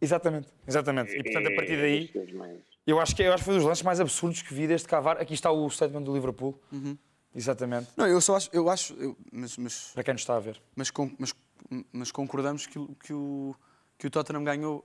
Exatamente, 0.00 0.48
exatamente. 0.68 1.12
E 1.16 1.22
portanto, 1.24 1.46
a 1.48 1.54
partir 1.56 1.72
É 1.72 1.80
daí, 1.80 2.10
eu 2.86 3.00
acho 3.00 3.16
que, 3.16 3.22
eu 3.22 3.32
acho 3.32 3.42
que 3.42 3.46
foi 3.46 3.54
dos 3.54 3.64
lances 3.64 3.82
mais 3.82 3.98
absurdos 4.00 4.42
que 4.42 4.52
vi 4.52 4.66
desde 4.66 4.86
Cavar. 4.86 5.16
Aqui 5.18 5.32
está 5.32 5.50
o 5.50 5.68
statement 5.70 6.02
do 6.02 6.12
Liverpool. 6.14 6.60
Uhum. 6.70 6.96
Exatamente. 7.34 7.88
Não, 7.96 8.06
eu 8.06 8.20
só 8.20 8.36
acho, 8.36 8.50
eu 8.52 8.68
acho 8.68 8.92
eu- 8.94 9.16
mas, 9.32 9.56
mas, 9.56 9.90
Para 9.94 10.04
quem 10.04 10.12
nos 10.14 10.20
está 10.20 10.36
a 10.36 10.40
ver. 10.40 10.60
mas, 10.76 10.92
mas, 11.18 11.34
mas 11.92 12.12
concordamos 12.12 12.66
que, 12.66 12.78
o- 12.78 12.94
que, 13.02 13.12
o, 13.12 13.54
que 13.98 14.06
o 14.06 14.10
Tottenham 14.10 14.44
ganhou 14.44 14.84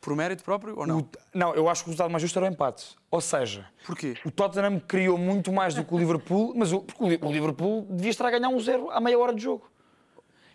por 0.00 0.14
mérito 0.14 0.44
próprio 0.44 0.78
ou 0.78 0.86
não? 0.86 0.98
O- 1.00 1.08
não, 1.34 1.54
eu 1.54 1.68
acho 1.68 1.82
que 1.82 1.88
o 1.88 1.90
resultado 1.90 2.10
mais 2.10 2.22
justo 2.22 2.38
era 2.38 2.46
o 2.48 2.52
empate. 2.52 2.96
Ou 3.10 3.20
seja, 3.20 3.66
Porquê? 3.86 4.14
o 4.24 4.30
Tottenham 4.30 4.78
criou 4.80 5.18
muito 5.18 5.52
mais 5.52 5.74
do 5.74 5.84
que 5.84 5.94
o 5.94 5.98
Liverpool, 5.98 6.52
mas 6.56 6.72
o, 6.72 6.80
porque 6.80 7.02
o 7.04 7.08
Li- 7.08 7.18
o 7.22 7.30
Liverpool 7.32 7.86
devia 7.90 8.10
estar 8.10 8.26
a 8.26 8.30
ganhar 8.30 8.48
um 8.48 8.58
zero 8.60 8.90
à 8.90 9.00
meia 9.00 9.18
hora 9.18 9.34
de 9.34 9.42
jogo. 9.42 9.68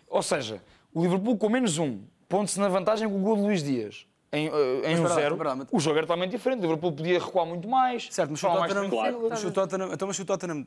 Ou 0.08 0.22
seja, 0.22 0.62
o 0.94 1.02
Liverpool 1.02 1.36
com 1.36 1.48
menos 1.48 1.78
um, 1.78 2.02
ponto-se 2.28 2.58
na 2.60 2.68
vantagem 2.68 3.08
com 3.08 3.16
o 3.18 3.20
gol 3.20 3.36
de 3.36 3.42
Luís 3.42 3.62
Dias. 3.62 4.06
Em, 4.32 4.48
eh, 4.48 4.92
em 4.92 5.00
um 5.00 5.06
zero, 5.08 5.36
lá, 5.42 5.54
mas- 5.54 5.68
o 5.70 5.78
jogo 5.78 5.96
era 5.98 6.06
totalmente 6.06 6.30
diferente. 6.32 6.58
O 6.60 6.62
Liverpool 6.62 6.92
podia 6.92 7.18
recuar 7.18 7.46
muito 7.46 7.68
mais. 7.68 8.08
Certo, 8.10 8.30
mas 8.30 8.42
o 8.42 8.46
Tottenham, 8.46 8.90
tranquilo. 8.90 9.26
mas 9.30 9.44
o 9.44 9.50
Tottenham, 9.50 9.92
então, 9.92 10.08
mas 10.08 10.18
o 10.18 10.24
Tottenham 10.24 10.66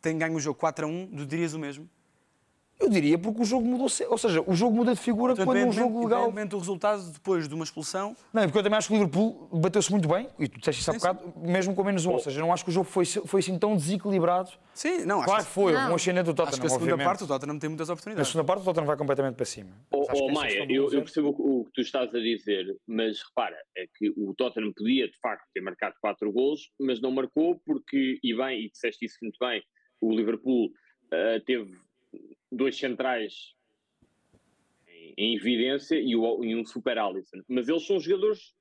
tem 0.00 0.16
ganho 0.16 0.34
o 0.36 0.40
jogo 0.40 0.58
4 0.58 0.86
a 0.86 0.88
1, 0.88 1.06
tu 1.16 1.26
dirias 1.26 1.52
o 1.54 1.58
mesmo? 1.58 1.88
Eu 2.80 2.88
diria 2.88 3.18
porque 3.18 3.42
o 3.42 3.44
jogo 3.44 3.66
mudou. 3.66 3.88
Ou 4.08 4.18
seja, 4.18 4.42
o 4.46 4.54
jogo 4.54 4.74
muda 4.74 4.94
de 4.94 5.00
figura 5.00 5.34
Portanto, 5.36 5.54
quando 5.54 5.68
um 5.68 5.72
jogo 5.72 5.98
legal. 6.04 6.20
independentemente 6.22 6.48
do 6.50 6.58
resultado 6.58 7.12
depois 7.12 7.46
de 7.46 7.54
uma 7.54 7.62
expulsão, 7.64 8.16
Não, 8.32 8.42
é 8.42 8.46
porque 8.46 8.58
eu 8.58 8.62
também 8.62 8.78
acho 8.78 8.88
que 8.88 8.94
o 8.94 8.96
Liverpool 8.96 9.48
bateu-se 9.52 9.90
muito 9.90 10.08
bem, 10.08 10.28
e 10.38 10.48
tu 10.48 10.58
disseste 10.58 10.80
isso 10.80 10.90
há 10.90 10.94
bocado, 11.12 11.32
mesmo 11.38 11.74
com 11.74 11.84
menos 11.84 12.06
um. 12.06 12.12
Ou 12.12 12.18
seja, 12.18 12.40
não 12.40 12.52
acho 12.52 12.64
que 12.64 12.70
o 12.70 12.72
jogo 12.72 12.88
foi, 12.88 13.04
foi 13.04 13.40
assim 13.40 13.58
tão 13.58 13.76
desequilibrado. 13.76 14.50
sim, 14.74 15.04
não, 15.04 15.18
acho, 15.18 15.26
Claro 15.26 15.44
que 15.44 15.50
foi, 15.50 15.72
Não. 15.74 15.92
um 15.92 15.94
ascendente 15.94 16.24
do 16.24 16.30
acho 16.30 16.36
Tottenham, 16.36 16.60
que 16.60 16.66
a 16.66 16.70
segunda 16.70 16.92
obviamente. 16.92 17.04
parte 17.06 17.24
o 17.24 17.26
Tottenham 17.26 17.58
tem 17.58 17.68
muitas 17.68 17.88
Na 17.88 17.92
oportunidades. 17.94 18.30
segunda 18.32 18.46
parte 18.46 18.60
o 18.62 18.64
Tottenham 18.64 18.86
vai 18.86 18.96
completamente 18.96 19.34
para 19.36 19.44
cima. 19.46 19.70
Oh, 19.92 20.10
acho 20.10 20.24
oh, 20.24 20.32
Maia, 20.32 20.66
eu, 20.72 20.90
eu 20.90 21.02
percebo 21.02 21.28
o 21.28 21.34
que- 21.34 21.42
o 21.42 21.66
tu 21.74 21.80
estás 21.82 22.14
a 22.14 22.18
dizer, 22.18 22.76
mas 22.88 23.18
repara, 23.28 23.56
é 23.76 23.84
que 23.98 24.08
o 24.16 24.34
Tottenham 24.34 24.72
podia 24.74 25.06
de 25.06 25.18
facto 25.20 25.44
ter 25.52 25.60
marcado 25.60 25.94
quatro 26.00 26.32
golos, 26.32 26.70
mas 26.80 27.00
não 27.00 27.10
marcou 27.10 27.60
porque, 27.66 28.18
e 28.22 28.34
bem, 28.34 28.64
e 28.64 28.70
disseste 28.70 29.04
isso 29.04 29.18
muito 29.22 29.36
bem, 29.38 29.62
o 30.00 30.10
Liverpool 30.10 30.70
ah, 31.12 31.40
teve 31.44 31.70
dois 32.50 32.76
centrais 32.78 33.54
em, 34.88 35.14
em 35.16 35.36
evidência 35.36 35.96
e, 36.00 36.14
o- 36.16 36.44
e 36.44 36.54
um 36.56 36.64
super 36.64 36.98
Alisson, 36.98 37.42
mas 37.48 37.68
eles 37.68 37.86
são 37.86 37.98
jogadores 38.00 38.54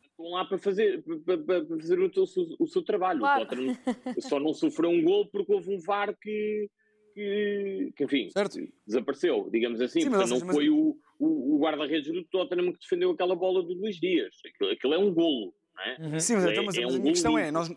que 0.00 0.08
estão 0.08 0.30
lá 0.30 0.44
para 0.44 0.58
fazer, 0.58 1.02
para, 1.24 1.38
para- 1.38 1.66
fazer 1.66 1.98
o, 2.00 2.10
teu- 2.10 2.24
o 2.58 2.66
seu 2.66 2.82
trabalho. 2.82 3.20
Claro. 3.20 3.42
O 3.42 3.46
Tottenham 3.46 3.76
só 4.20 4.38
não 4.38 4.52
sofreu 4.54 4.90
um 4.90 5.02
gol 5.02 5.26
porque 5.26 5.52
houve 5.52 5.74
um 5.74 5.78
VAR 5.80 6.16
que 6.20 6.68
que, 7.14 7.92
que, 7.94 8.04
enfim, 8.04 8.30
Certo. 8.30 8.58
desapareceu, 8.86 9.50
digamos 9.52 9.82
assim. 9.82 10.00
Sim, 10.00 10.08
mas, 10.08 10.16
Portanto, 10.20 10.30
não 10.30 10.38
seja, 10.40 10.52
foi 10.52 10.70
o, 10.70 10.96
o, 11.18 11.56
o 11.56 11.58
guarda-redes 11.60 12.10
do 12.10 12.24
Tottenham 12.24 12.72
que 12.72 12.78
defendeu 12.78 13.10
aquela 13.10 13.36
bola 13.36 13.62
do 13.62 13.74
Luís 13.74 14.00
Dias. 14.00 14.34
Aquilo, 14.46 14.70
aquilo 14.70 14.94
é 14.94 14.98
um 14.98 15.12
golo, 15.12 15.52
não 15.76 15.82
é? 15.84 15.96
Uhum. 16.00 16.18
Sim, 16.20 16.36
mas, 16.36 16.44
É- 16.46 16.52
então, 16.52 16.64
mas, 16.64 16.74
é 16.74 16.80
mas 16.86 16.94
a 16.94 16.96
um 16.96 17.00
minha 17.02 17.12
questão 17.12 17.32
golo 17.32 17.44
é, 17.44 17.50
nós, 17.50 17.68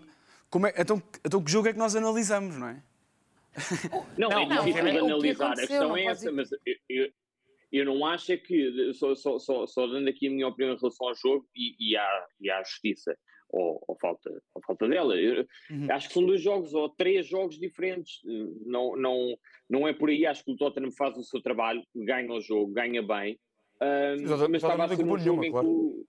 como 0.50 0.68
é 0.68 0.74
então, 0.78 1.04
então 1.26 1.44
que 1.44 1.52
jogo 1.52 1.68
é 1.68 1.74
que 1.74 1.78
nós 1.78 1.98
analisamos, 1.98 2.56
não 2.58 2.70
é? 2.70 2.82
Não, 4.18 4.30
Não, 4.30 4.40
é 4.40 4.46
não, 4.48 4.66
difícil 4.66 4.84
de 4.92 4.98
analisar. 4.98 5.52
A 5.54 5.56
questão 5.56 5.90
não 5.90 5.98
é 5.98 6.06
essa, 6.06 6.30
ir- 6.30 6.32
mas 6.34 6.52
eu, 6.52 6.60
eu, 6.90 7.12
eu 7.72 7.86
não 7.86 8.06
acho 8.06 8.32
é 8.32 8.38
que, 8.38 8.94
só, 8.94 9.16
só, 9.16 9.38
só, 9.40 9.66
só 9.66 9.88
dando 9.88 10.08
aqui 10.10 10.28
a 10.28 10.32
minha 10.32 10.48
opinião 10.48 10.74
em 10.74 10.78
relação 10.80 11.08
ao 11.08 11.16
jogo 11.16 11.46
e, 11.56 11.76
e, 11.80 11.98
à, 11.98 12.26
e 12.40 12.50
à 12.50 12.64
justiça, 12.64 13.18
ou, 13.50 13.84
ou, 13.88 13.98
falta, 14.00 14.30
ou 14.54 14.62
falta 14.66 14.88
dela, 14.88 15.16
eu, 15.20 15.46
Uhum. 15.70 15.88
acho 15.92 16.08
que 16.08 16.14
são 16.14 16.26
dois 16.26 16.42
jogos 16.42 16.74
ou 16.74 16.90
três 16.90 17.28
jogos 17.28 17.58
diferentes. 17.60 18.20
Não, 18.66 18.96
não, 18.96 19.38
não 19.70 19.88
é 19.88 19.94
por 19.94 20.10
aí, 20.10 20.26
acho 20.26 20.44
que 20.44 20.52
o 20.52 20.56
Tottenham 20.58 20.92
faz 20.92 21.18
o 21.18 21.24
seu 21.24 21.42
trabalho, 21.42 21.84
ganha 21.96 22.32
o 22.32 22.42
jogo, 22.42 22.72
ganha 22.74 23.02
bem. 23.02 23.40
Ahm, 23.82 24.18
Sim, 24.20 24.48
mas 24.50 24.64
estava 24.64 24.86
a 24.86 24.88
ser 24.88 25.04
um 25.04 25.18
jogo 25.18 25.18
nenhuma, 25.18 25.46
em 25.46 25.52
que 25.52 25.58
o- 25.66 26.06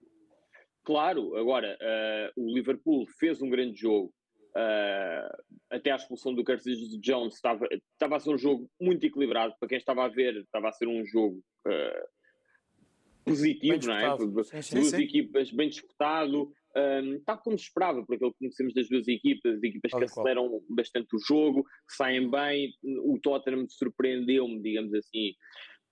Claro, 0.83 1.35
agora 1.35 1.77
ah, 1.81 2.31
o 2.37 2.53
Liverpool 2.53 3.05
fez 3.19 3.41
um 3.41 3.49
grande 3.49 3.77
jogo. 3.77 4.13
Ah, 4.59 5.37
até 5.69 5.91
à 5.91 5.95
expulsão 5.95 6.33
do 6.33 6.43
Curtis 6.43 6.99
Jones 6.99 7.35
estava, 7.35 7.67
estava 7.93 8.15
a 8.15 8.19
ser 8.19 8.31
um 8.31 8.37
jogo 8.37 8.67
muito 8.81 9.05
equilibrado 9.05 9.53
para 9.59 9.69
quem 9.69 9.77
estava 9.77 10.03
a 10.03 10.07
ver 10.07 10.35
estava 10.37 10.69
a 10.69 10.71
ser 10.71 10.87
um 10.87 11.05
jogo 11.05 11.43
ah, 11.67 12.07
positivo, 13.23 13.85
não 13.85 13.93
é? 13.93 14.17
Sim, 14.17 14.61
sim. 14.63 14.75
duas 14.75 14.89
sim. 14.89 15.03
equipas 15.03 15.51
bem 15.51 15.69
disputado 15.69 16.51
um, 16.75 17.21
tal 17.23 17.37
como 17.39 17.57
se 17.57 17.65
esperava 17.65 18.03
por 18.03 18.15
aquilo 18.15 18.31
que 18.33 18.39
conhecemos 18.39 18.73
das 18.73 18.89
duas 18.89 19.07
equipas 19.07 19.61
equipas 19.61 19.91
que 19.91 20.03
aceleram 20.03 20.59
bastante 20.69 21.15
o 21.15 21.19
jogo 21.19 21.63
que 21.63 21.95
saem 21.95 22.29
bem 22.29 22.73
o 22.83 23.19
Tottenham 23.19 23.67
surpreendeu-me 23.69 24.59
digamos 24.61 24.93
assim 24.93 25.35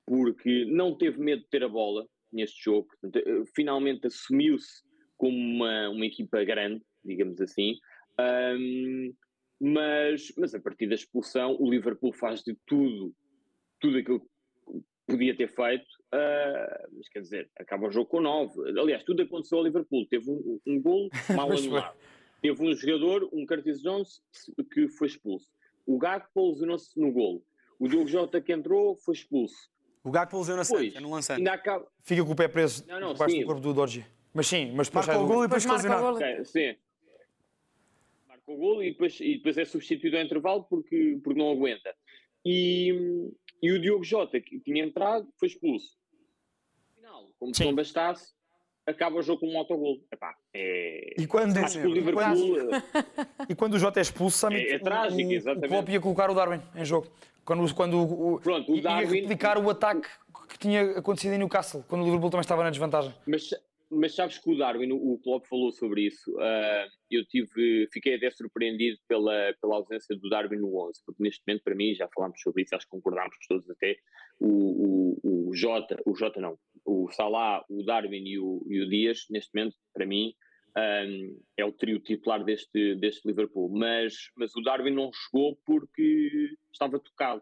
porque 0.08 0.66
não 0.66 0.98
teve 0.98 1.20
medo 1.20 1.44
de 1.44 1.50
ter 1.50 1.64
a 1.64 1.70
bola 1.70 2.08
neste 2.32 2.64
jogo 2.64 2.88
Portanto, 3.02 3.28
eh, 3.28 3.44
finalmente 3.56 4.08
assumiu-se 4.08 4.84
como 5.18 5.38
uma, 5.38 5.90
uma 5.90 6.06
equipa 6.06 6.44
grande 6.44 6.82
digamos 7.04 7.40
assim 7.42 7.76
Um, 8.20 9.14
mas, 9.60 10.32
mas 10.38 10.54
a 10.54 10.60
partir 10.60 10.88
da 10.88 10.96
expulsão 10.96 11.56
o 11.60 11.70
Liverpool 11.70 12.14
faz 12.14 12.44
de 12.44 12.56
tudo 12.66 13.14
tudo 13.80 13.98
aquilo 13.98 14.20
que 14.20 14.28
podia 15.08 15.36
ter 15.36 15.48
feito, 15.54 15.86
ah, 16.12 16.88
mas 16.94 17.08
quer 17.10 17.22
dizer, 17.22 17.50
acaba 17.60 17.88
o 17.88 17.92
jogo 17.92 18.10
com 18.10 18.22
9. 18.22 18.80
Aliás, 18.80 19.04
tudo 19.04 19.22
aconteceu 19.22 19.58
ao 19.60 19.64
Liverpool. 19.64 20.08
Teve 20.10 20.30
um, 20.32 20.60
um 20.66 20.82
gol 20.82 21.10
mal 21.36 21.52
anulado. 21.52 21.96
Teve 22.42 22.64
um 22.64 22.74
jogador, 22.74 23.30
um 23.34 23.46
Curtis 23.46 23.82
Jones, 23.82 24.22
que 24.72 24.88
foi 24.88 25.08
expulso. 25.08 25.48
O 25.86 25.98
Gakpo 26.00 26.50
lesionou-se 26.50 27.00
no 27.00 27.12
gol. 27.12 27.44
O 27.80 27.88
Diogo 27.88 28.08
Jota 28.08 28.42
que 28.42 28.52
entrou 28.54 28.96
foi 28.98 29.14
expulso. 29.14 29.70
O 30.04 30.10
Gakpo 30.12 30.38
lesionou 30.38 30.64
na 30.64 30.68
Pois, 30.68 30.84
Santos, 30.86 30.96
é 30.96 31.00
no 31.02 31.12
lançante. 31.12 31.38
Ainda 31.40 31.54
acaba... 31.54 31.88
Fica 32.04 32.24
com 32.24 32.32
o 32.32 32.36
pé 32.36 32.48
preso 32.48 32.86
Não, 32.88 33.00
não, 33.00 33.14
debaixo 33.14 33.36
sim. 33.36 33.42
do 33.42 33.46
corpo 33.48 33.62
do 33.62 33.74
Dorji. 33.74 34.06
Mas 34.34 34.48
sim, 34.48 34.72
mas 34.76 34.88
depois 34.88 35.08
Marca 35.08 35.22
o 35.22 35.28
gol 35.28 35.44
e 35.44 35.48
depois 35.48 35.64
Depois 35.64 35.84
marca 35.84 36.04
o 36.04 36.12
lesionado. 36.12 36.20
golo. 36.20 36.36
Ok, 36.36 36.46
sim. 36.46 36.76
Marca 38.48 38.52
o 38.52 38.56
golo 38.58 38.84
e 38.84 38.92
depois, 38.92 39.20
e 39.20 39.36
depois 39.38 39.58
é 39.58 39.66
substituído 39.66 40.18
ao 40.18 40.24
intervalo 40.24 40.64
porque, 40.70 41.20
porque 41.24 41.40
não 41.40 41.52
aguenta. 41.52 41.94
E, 42.46 42.94
e 43.62 43.72
o 43.72 43.82
Diogo 43.82 44.04
Jota, 44.04 44.40
que 44.40 44.60
tinha 44.60 44.84
entrado, 44.84 45.28
foi 45.40 45.48
expulso. 45.48 45.96
No 46.90 46.96
final, 46.96 47.30
como 47.40 47.56
se 47.56 47.64
não 47.66 47.74
bastasse, 47.74 48.34
acaba 48.86 49.18
o 49.18 49.22
jogo 49.24 49.40
com 49.42 49.48
um 49.54 49.58
autogol. 49.58 49.98
Epá, 50.12 50.36
é... 50.54 51.16
E 51.20 51.26
quando, 51.28 51.58
Acho 51.58 51.80
que 51.80 51.88
o 51.88 51.90
quando, 51.90 51.94
Liverpool... 51.96 52.70
e 53.50 53.56
quando 53.56 53.74
o 53.74 53.80
Jota 53.80 54.00
é 54.00 54.04
expulso, 54.04 54.38
sabe 54.38 54.56
É- 54.58 54.74
é 54.74 54.76
o- 54.78 54.80
trágico, 54.84 55.22
o, 55.22 55.28
o 55.28 55.34
exatamente. 55.34 55.68
Klopp 55.70 55.90
ia 55.90 56.00
colocar 56.02 56.30
o 56.30 56.36
Darwin 56.36 56.62
em 56.76 56.86
jogo. 56.86 57.08
Quando, 57.44 57.76
quando 57.76 58.02
o, 58.02 58.40
Pronto, 58.40 58.72
o 58.72 58.76
ia 58.76 58.82
Darwin- 58.82 59.22
replicar 59.22 59.58
o 59.58 59.70
ataque 59.70 60.08
que 60.50 60.58
tinha 60.60 60.98
acontecido 60.98 61.34
em 61.34 61.38
Newcastle, 61.40 61.84
quando 61.88 62.02
o 62.02 62.06
Liverpool 62.06 62.30
também 62.30 62.42
estava 62.42 62.64
na 62.64 62.70
desvantagem. 62.70 63.14
Mas, 63.28 63.50
mas 63.90 64.16
sabes 64.16 64.38
que 64.38 64.50
o 64.50 64.58
Darwin, 64.58 64.92
o 64.92 65.20
Klopp 65.20 65.46
falou 65.48 65.72
sobre 65.72 66.08
isso. 66.08 66.36
ah, 66.40 66.88
eu 67.10 67.24
tive, 67.26 67.88
fiquei 67.92 68.16
até 68.16 68.30
surpreendido 68.32 68.98
pela, 69.08 69.54
pela 69.62 69.76
ausência 69.76 70.16
do 70.18 70.30
Darwin 70.30 70.58
no 70.58 70.76
11, 70.88 71.02
porque 71.06 71.24
neste 71.24 71.42
momento, 71.48 71.64
para 71.64 71.76
mim, 71.76 71.94
já 71.94 72.08
falámos 72.14 72.42
sobre 72.42 72.64
isso, 72.64 72.76
acho 72.76 72.86
que 72.86 72.92
concordámos 72.92 73.36
todos 73.48 73.70
até. 73.70 73.96
O, 74.40 75.20
o, 75.24 75.50
o 75.50 75.56
Jota, 75.56 76.02
o 76.06 76.16
Jota 76.16 76.42
não, 76.42 76.58
o 76.84 77.10
Salah, 77.12 77.64
o 77.70 77.84
Darwin 77.84 78.24
e 78.26 78.40
o, 78.40 78.66
e 78.68 78.82
o 78.82 78.90
Dias, 78.90 79.26
neste 79.30 79.52
momento, 79.54 79.76
para 79.94 80.06
mim, 80.06 80.34
ah, 80.76 81.06
é 81.58 81.64
o 81.64 81.72
trio 81.72 82.00
titular 82.00 82.44
deste, 82.44 82.96
deste 82.96 83.28
Liverpool. 83.28 83.70
Mas, 83.70 84.14
mas 84.36 84.56
o 84.56 84.62
Darwin 84.62 84.92
não 84.92 85.12
jogou 85.32 85.58
porque 85.66 86.50
estava 86.72 87.00
tocado. 87.00 87.42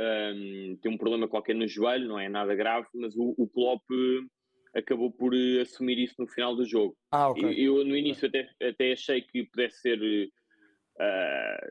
Um, 0.00 0.78
tem 0.80 0.90
um 0.90 0.96
problema 0.96 1.28
qualquer 1.28 1.54
no 1.54 1.68
joelho, 1.68 2.08
não 2.08 2.18
é 2.18 2.26
nada 2.26 2.54
grave, 2.54 2.88
mas 2.94 3.14
o, 3.14 3.34
o 3.36 3.46
Klopp 3.46 3.84
acabou 4.74 5.10
por 5.10 5.34
eh, 5.34 5.60
assumir 5.62 5.98
isso 5.98 6.14
no 6.18 6.26
final 6.26 6.54
do 6.54 6.64
jogo. 6.64 6.96
Ah, 7.10 7.30
ok. 7.30 7.44
Eu, 7.44 7.78
eu, 7.78 7.84
no 7.84 7.96
início 7.96 8.28
até, 8.28 8.48
até 8.62 8.92
achei 8.92 9.22
que 9.22 9.44
pudesse 9.44 9.80
ser 9.80 10.30
eh, 11.00 11.70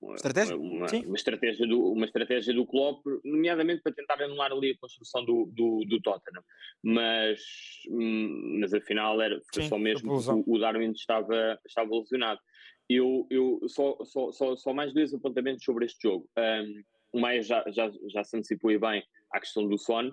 uma, 0.00 0.14
Estratégia? 0.14 0.56
Uma, 0.56 0.88
Sim. 0.88 1.04
uma 1.04 1.16
estratégia 1.16 1.66
do, 1.66 1.92
uma 1.92 2.06
estratégia 2.06 2.54
do 2.54 2.66
Klopp, 2.66 3.04
nomeadamente 3.22 3.82
para 3.82 3.92
tentar 3.92 4.22
anular 4.22 4.50
ali 4.50 4.70
a 4.70 4.78
construção 4.78 5.24
do, 5.24 5.46
do, 5.52 5.84
do 5.86 6.00
Tottenham. 6.00 6.42
Mas, 6.82 7.40
hum, 7.90 8.58
mas 8.60 8.72
afinal 8.72 9.20
era, 9.20 9.40
foi 9.52 9.62
Sim, 9.64 9.68
só 9.68 9.78
mesmo 9.78 10.12
o, 10.12 10.54
o 10.54 10.58
Darwin 10.58 10.92
estava, 10.92 11.58
estava 11.66 11.90
lesionado. 11.90 12.40
Eu, 12.88 13.26
eu 13.30 13.60
só, 13.68 13.96
só, 14.04 14.32
só, 14.32 14.56
só 14.56 14.72
mais 14.72 14.92
dois 14.94 15.12
apontamentos 15.12 15.64
sobre 15.64 15.84
este 15.84 16.08
jogo. 16.08 16.28
Um, 16.36 16.82
o 17.12 17.20
Maia 17.20 17.42
já, 17.42 17.62
já, 17.68 17.90
já 18.08 18.24
se 18.24 18.36
antecipou 18.36 18.76
bem 18.80 19.02
à 19.32 19.38
questão 19.38 19.68
do 19.68 19.78
Son. 19.78 20.10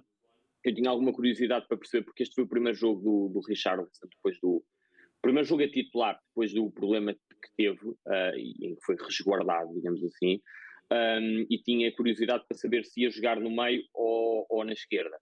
Eu 0.63 0.73
tinha 0.73 0.89
alguma 0.89 1.13
curiosidade 1.13 1.67
para 1.67 1.77
perceber, 1.77 2.03
porque 2.03 2.23
este 2.23 2.35
foi 2.35 2.43
o 2.43 2.49
primeiro 2.49 2.77
jogo 2.77 3.01
do, 3.01 3.29
do 3.33 3.39
Richarlison, 3.47 4.07
depois 4.09 4.39
do. 4.41 4.63
Primeiro 5.21 5.47
jogo 5.47 5.63
a 5.63 5.69
titular, 5.69 6.19
depois 6.29 6.53
do 6.53 6.69
problema 6.71 7.13
que 7.13 7.49
teve, 7.57 7.93
e 8.35 8.67
em 8.67 8.75
que 8.75 8.85
foi 8.85 8.95
resguardado, 8.95 9.73
digamos 9.73 10.03
assim, 10.03 10.39
um, 10.91 11.45
e 11.49 11.57
tinha 11.63 11.91
curiosidade 11.91 12.45
para 12.47 12.57
saber 12.57 12.85
se 12.85 13.01
ia 13.01 13.09
jogar 13.09 13.39
no 13.39 13.49
meio 13.49 13.83
ou, 13.93 14.45
ou 14.49 14.63
na 14.63 14.73
esquerda. 14.73 15.17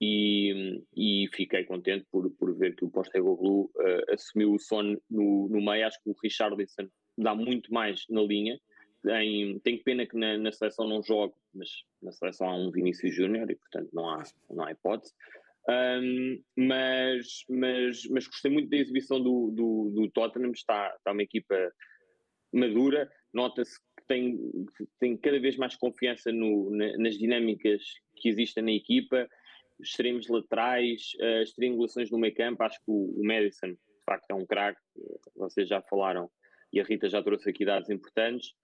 E, 0.00 0.82
e 0.94 1.28
fiquei 1.32 1.64
contente 1.64 2.04
por, 2.10 2.28
por 2.32 2.56
ver 2.58 2.74
que 2.74 2.84
o 2.84 2.90
Postecoglou 2.90 3.70
uh, 3.76 4.12
assumiu 4.12 4.52
o 4.52 4.58
Son 4.58 4.96
no, 5.08 5.48
no 5.48 5.64
meio. 5.64 5.86
Acho 5.86 6.02
que 6.02 6.10
o 6.10 6.16
Richarlison 6.22 6.88
dá 7.16 7.34
muito 7.34 7.72
mais 7.72 8.04
na 8.10 8.22
linha. 8.22 8.58
Tem, 9.04 9.58
tenho 9.60 9.82
pena 9.82 10.06
que 10.06 10.16
na, 10.16 10.38
na 10.38 10.50
seleção 10.50 10.88
não 10.88 11.02
jogue, 11.02 11.34
mas 11.52 11.68
na 12.02 12.10
seleção 12.12 12.48
há 12.48 12.56
um 12.56 12.70
Vinícius 12.70 13.14
Júnior 13.14 13.50
e, 13.50 13.56
portanto, 13.56 13.90
não 13.92 14.08
há, 14.08 14.22
não 14.50 14.64
há 14.64 14.72
hipótese. 14.72 15.12
Um, 15.68 16.42
mas, 16.56 17.44
mas, 17.48 18.04
mas 18.10 18.26
gostei 18.26 18.50
muito 18.50 18.70
da 18.70 18.76
exibição 18.76 19.20
do, 19.20 19.50
do, 19.50 19.92
do 19.94 20.10
Tottenham. 20.10 20.52
Está, 20.52 20.94
está 20.96 21.12
uma 21.12 21.22
equipa 21.22 21.54
madura. 22.52 23.10
Nota-se 23.32 23.78
que 23.78 24.06
tem, 24.06 24.38
tem 24.98 25.16
cada 25.16 25.38
vez 25.38 25.56
mais 25.56 25.76
confiança 25.76 26.32
no, 26.32 26.70
na, 26.70 26.96
nas 26.98 27.18
dinâmicas 27.18 27.82
que 28.16 28.28
existem 28.28 28.64
na 28.64 28.72
equipa 28.72 29.28
extremos 29.80 30.28
laterais, 30.28 31.12
as 31.42 31.52
triangulações 31.52 32.10
no 32.10 32.18
meio 32.18 32.34
campo, 32.34 32.62
acho 32.62 32.78
que 32.78 32.90
o, 32.90 33.20
o 33.20 33.24
Madison 33.24 33.68
de 33.72 34.04
facto 34.06 34.30
é 34.30 34.34
um 34.34 34.46
craque, 34.46 34.80
vocês 35.34 35.68
já 35.68 35.80
falaram 35.82 36.30
e 36.72 36.80
a 36.80 36.84
Rita 36.84 37.08
já 37.08 37.22
trouxe 37.22 37.48
aqui 37.48 37.64
dados 37.64 37.88
importantes, 37.88 38.54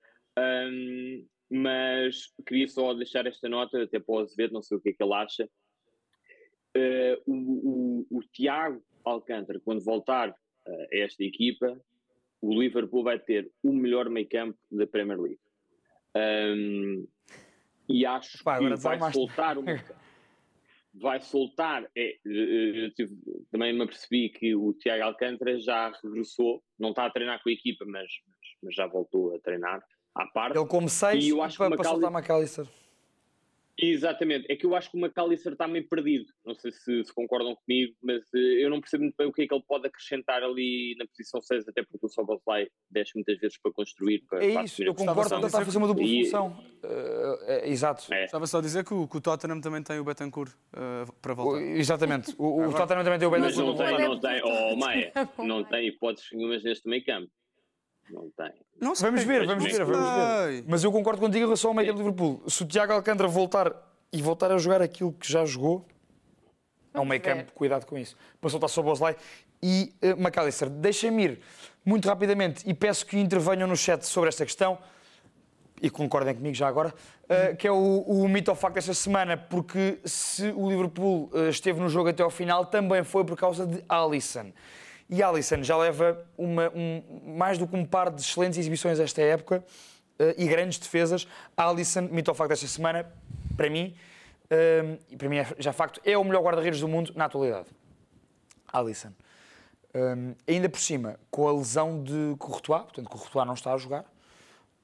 um, 0.41 1.27
mas 1.51 2.33
queria 2.47 2.69
só 2.69 2.95
deixar 2.95 3.27
esta 3.27 3.49
nota, 3.49 3.83
até 3.83 3.99
para 3.99 4.15
o 4.15 4.19
Azevedo, 4.19 4.53
não 4.53 4.63
sei 4.63 4.77
o 4.77 4.81
que 4.81 4.91
é 4.91 4.93
que 4.93 5.03
ele 5.03 5.15
acha. 5.15 5.49
Uh, 6.77 7.21
o, 7.27 8.07
o, 8.13 8.19
o, 8.19 8.23
Tiago 8.33 8.81
Alcântara, 9.05 9.61
quando 9.61 9.83
voltar 9.83 10.31
uh, 10.31 10.87
a 10.93 10.97
esta 10.97 11.25
equipa, 11.25 11.81
o 12.41 12.61
Liverpool 12.61 13.03
vai 13.03 13.19
ter 13.19 13.51
o 13.63 13.73
melhor 13.73 14.09
meio 14.09 14.29
campo 14.29 14.59
da 14.71 14.87
Premier 14.87 15.21
League. 15.21 15.41
Um, 16.17 17.07
e 17.89 18.07
acho 18.07 18.43
Pá, 18.45 18.59
que 18.59 18.65
vai 18.65 18.73
desalmaste. 18.75 19.15
soltar 19.15 19.59
uma 19.59 19.73
vai 20.95 21.21
soltar. 21.21 21.91
É, 21.97 22.17
tive, 22.95 23.17
também 23.51 23.73
me 23.73 23.83
apercebi 23.83 24.29
que 24.29 24.55
o 24.55 24.73
Tiago 24.75 25.05
Alcântara 25.05 25.59
já 25.59 25.91
regressou, 26.03 26.63
não 26.79 26.91
está 26.91 27.07
a 27.07 27.11
treinar 27.11 27.43
com 27.43 27.49
a 27.49 27.53
equipa, 27.53 27.85
mas, 27.85 28.09
mas, 28.29 28.39
mas 28.63 28.75
já 28.75 28.87
voltou 28.87 29.35
a 29.35 29.41
treinar 29.41 29.83
à 30.23 30.27
parte. 30.27 30.57
Ele 30.59 30.67
como 30.67 30.89
seis 30.89 31.25
E 31.25 31.29
eu 31.31 31.43
acho 31.43 31.55
que 31.57 31.65
para, 31.65 31.75
o 31.75 31.77
para 31.77 31.89
soltar 31.91 32.11
McAllister. 32.13 32.67
Exatamente, 33.83 34.45
é 34.53 34.57
que 34.57 34.67
eu 34.67 34.75
acho 34.75 34.91
que 34.91 34.97
o 34.99 35.01
McAllister 35.01 35.53
está 35.55 35.67
meio 35.67 35.89
perdido. 35.89 36.27
Não 36.45 36.55
sei 36.55 36.71
se, 36.71 37.03
se 37.03 37.15
concordam 37.15 37.57
comigo, 37.57 37.95
mas 38.03 38.25
uh, 38.35 38.37
eu 38.37 38.69
não 38.69 38.79
percebo 38.79 39.05
muito 39.05 39.17
bem 39.17 39.27
o 39.27 39.33
que 39.33 39.41
é 39.43 39.47
que 39.47 39.55
ele 39.55 39.65
pode 39.67 39.87
acrescentar 39.87 40.43
ali 40.43 40.95
na 40.99 41.07
posição 41.07 41.41
6, 41.41 41.67
até 41.67 41.83
porque 41.83 42.05
o 42.05 42.09
Soboslai 42.11 42.67
desce 42.91 43.13
muitas 43.15 43.39
vezes 43.39 43.57
para 43.57 43.73
construir. 43.73 44.23
Para, 44.29 44.45
É 44.45 44.53
para 44.53 44.65
isso, 44.65 44.83
eu 44.83 44.95
concordo 44.95 45.31
que 45.31 45.35
ele 45.37 45.47
está 45.47 45.63
a 45.63 45.65
fazer 45.65 45.79
uma 45.79 45.87
dupla 45.87 46.05
E- 46.05 46.25
função. 46.25 46.49
Uh, 46.85 47.45
é, 47.47 47.71
exato. 47.71 48.13
É. 48.13 48.27
Estava 48.27 48.47
só 48.47 48.59
a 48.59 48.61
dizer 48.61 48.85
que 48.85 48.93
o, 48.93 49.09
que 49.09 49.17
o 49.17 49.21
Tottenham 49.21 49.63
também 49.63 49.83
tem 49.83 49.99
o 49.99 50.05
Betancourt 50.05 50.53
uh, 50.53 51.11
para 51.23 51.33
voltar. 51.33 51.63
O- 51.63 51.65
Exatamente. 51.65 52.35
O, 52.37 52.67
o 52.69 52.73
Tottenham 52.75 53.03
também 53.03 53.19
tem 53.19 53.29
o 53.29 53.31
Mas 53.31 53.41
Benedito 53.41 53.65
não 53.65 53.77
para 53.77 53.97
tem, 53.97 54.09
não 54.09 54.21
tem, 54.21 54.43
oh 54.45 54.77
Maia, 54.77 55.13
É 55.15 55.25
não 55.43 55.65
tem 55.65 55.89
hipóteses 55.89 56.29
nenhumas 56.35 56.63
neste 56.63 56.87
meio 56.87 57.03
campo. 57.03 57.31
Não 58.11 58.29
tem. 58.31 58.53
Não 58.81 58.95
sei. 58.95 59.11
Vamos 59.11 59.25
ver, 59.25 59.47
vamos 59.47 59.65
ver, 59.65 59.85
vamos 59.85 60.11
ver. 60.11 60.65
Mas 60.67 60.83
eu 60.83 60.91
concordo 60.91 61.21
contigo 61.21 61.45
em 61.45 61.47
relação 61.47 61.71
ao 61.71 61.75
meio 61.75 61.93
do 61.93 61.99
Liverpool. 61.99 62.43
Se 62.49 62.63
o 62.63 62.67
Tiago 62.67 62.93
Alcântara 62.93 63.29
voltar 63.29 63.73
e 64.13 64.21
voltar 64.21 64.51
a 64.51 64.59
jogar 64.59 64.83
aquilo 64.83 65.13
que 65.13 65.31
já 65.31 65.45
jogou, 65.45 65.87
é 66.93 67.01
um 67.01 67.05
meio 67.05 67.21
campo, 67.21 67.53
cuidado 67.53 67.87
com 67.87 67.97
isso. 67.97 68.17
Para 68.41 68.51
soltar 68.51 68.69
sobre 68.69 68.91
o 68.91 68.93
Bosley. 68.93 69.17
E 69.63 69.93
uh, 70.03 70.21
McAllister, 70.21 70.69
deixem-me 70.69 71.25
ir 71.25 71.41
muito 71.85 72.09
rapidamente 72.09 72.69
e 72.69 72.75
peço 72.75 73.07
que 73.07 73.19
intervenham 73.19 73.69
no 73.69 73.77
chat 73.77 74.05
sobre 74.07 74.29
esta 74.29 74.45
questão. 74.45 74.79
E 75.83 75.89
concordem 75.89 76.35
comigo 76.35 76.55
já 76.55 76.69
agora, 76.69 76.93
uh, 77.25 77.57
que 77.57 77.67
é 77.67 77.73
o, 77.73 78.01
o 78.01 78.29
mito 78.29 78.51
ou 78.51 78.57
facto 78.57 78.75
desta 78.75 78.93
semana, 78.93 79.37
porque 79.37 79.99
se 80.05 80.51
o 80.57 80.69
Liverpool 80.69 81.31
uh, 81.33 81.49
esteve 81.49 81.81
no 81.81 81.89
jogo 81.89 82.09
até 82.11 82.23
ao 82.23 82.31
final, 82.31 82.67
também 82.67 83.03
foi 83.05 83.25
por 83.25 83.37
causa 83.37 83.67
de 83.67 83.83
Alisson. 83.89 84.53
E 85.11 85.23
Alisson 85.23 85.63
já 85.63 85.77
leva 85.77 86.25
uma, 86.39 86.71
um- 86.71 87.03
mais 87.37 87.59
do 87.59 87.67
que 87.67 87.75
um 87.75 87.85
par 87.85 88.11
de 88.11 88.23
excelentes 88.23 88.57
exibições 88.59 89.01
esta 89.01 89.21
época 89.21 89.65
uh, 90.21 90.35
e 90.39 90.47
grandes 90.47 90.79
defesas. 90.79 91.27
Alisson, 91.57 92.03
mito 92.03 92.31
ou 92.31 92.35
facto 92.35 92.51
desta 92.51 92.69
semana, 92.69 93.13
para 93.57 93.69
mim, 93.69 93.95
um, 94.51 94.99
e 95.11 95.17
para 95.17 95.29
mim 95.29 95.39
é 95.39 95.47
já 95.59 95.73
facto, 95.73 96.01
é 96.05 96.17
o 96.17 96.23
melhor 96.23 96.43
guarda-redes 96.43 96.81
do 96.81 96.87
mundo 96.87 97.13
na 97.17 97.25
atualidade. 97.25 97.69
Alisson. 98.73 99.13
Um, 99.93 100.35
ainda 100.47 100.69
por 100.69 100.79
cima, 100.79 101.19
com 101.29 101.49
a 101.49 101.53
lesão 101.53 102.01
de 102.03 102.37
Courtois, 102.39 102.83
portanto, 102.83 103.09
Courtois 103.09 103.45
não 103.45 103.55
está 103.55 103.75
a 103.75 103.77
jogar, 103.77 104.03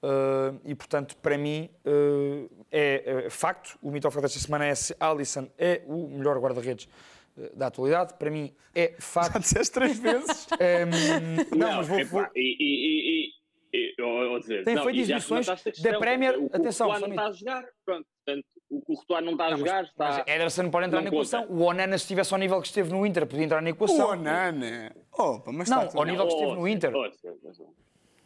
uh, 0.03 0.61
e 0.65 0.75
portanto, 0.75 1.17
para 1.19 1.39
mim, 1.39 1.71
uh, 1.85 2.51
é, 2.73 3.27
é 3.27 3.31
facto, 3.31 3.79
o 3.81 3.93
mito 3.93 4.09
ou 4.09 4.11
facto 4.11 4.25
desta 4.25 4.41
semana 4.41 4.67
é 4.67 4.75
se 4.75 4.97
Alisson 4.99 5.49
é 5.57 5.83
o 5.87 6.09
melhor 6.09 6.37
guarda-redes 6.41 6.87
uh, 6.87 7.16
da 7.55 7.67
atualidade, 7.67 8.15
para 8.19 8.31
mim 8.31 8.55
é 8.75 8.93
Já 8.93 8.97
facto. 9.01 9.39
disseste 9.41 9.73
três 9.75 9.99
vezes. 9.99 10.47
Um, 10.57 11.57
não, 11.59 11.77
mas 11.77 11.89
vou, 11.89 11.99
epá, 11.99 12.11
vou- 12.11 12.27
E, 12.35 12.57
e, 12.59 12.67
e, 12.87 13.31
e, 13.75 13.95
e, 13.99 14.03
ou- 14.03 14.33
ou 14.33 14.41
dizer, 14.41 14.65
Tem 14.65 14.75
não, 14.75 14.85
feito 14.85 14.97
já 14.97 15.17
exibições 15.17 15.47
da 15.83 15.99
Premier, 15.99 16.39
O 16.39 16.47
atenção, 16.53 16.87
Courtois 16.89 17.01
não 17.09 17.17
está 17.17 17.27
a 17.29 17.33
jogar. 17.33 17.65
Pronto, 17.85 18.07
portanto, 18.25 18.47
o 18.71 18.81
Courtois 18.81 19.25
não 19.25 19.33
está 19.33 19.45
a 19.47 19.51
Não, 19.51 19.59
mas- 19.59 19.61
jogar. 19.69 19.91
mas 19.99 20.19
Está... 20.19 20.33
Ederson 20.35 20.71
pode 20.71 20.87
entrar 20.87 20.99
não 20.99 21.05
na 21.05 21.11
conta. 21.11 21.37
equação. 21.37 21.47
O 21.57 21.63
Onana, 21.63 21.99
se 21.99 22.05
estivesse 22.05 22.33
ao 22.35 22.41
nível 22.41 22.61
que 22.61 22.67
esteve 22.69 22.91
no 22.91 23.05
Inter, 23.07 23.27
podia 23.27 23.45
entrar 23.45 23.61
na 23.63 23.71
equação. 23.71 24.07
O 24.09 24.13
Onana. 24.13 24.97
Opa, 25.13 25.53
mas 25.53 25.69
Não, 25.69 25.85
está 25.85 25.99
ao 25.99 26.05
nível 26.05 26.27
que 26.27 26.33
esteve 26.35 26.53
Oh, 26.53 26.55
no 26.57 26.69
Inter. 26.69 26.95
ouça, 26.97 27.35
ouça. 27.45 27.65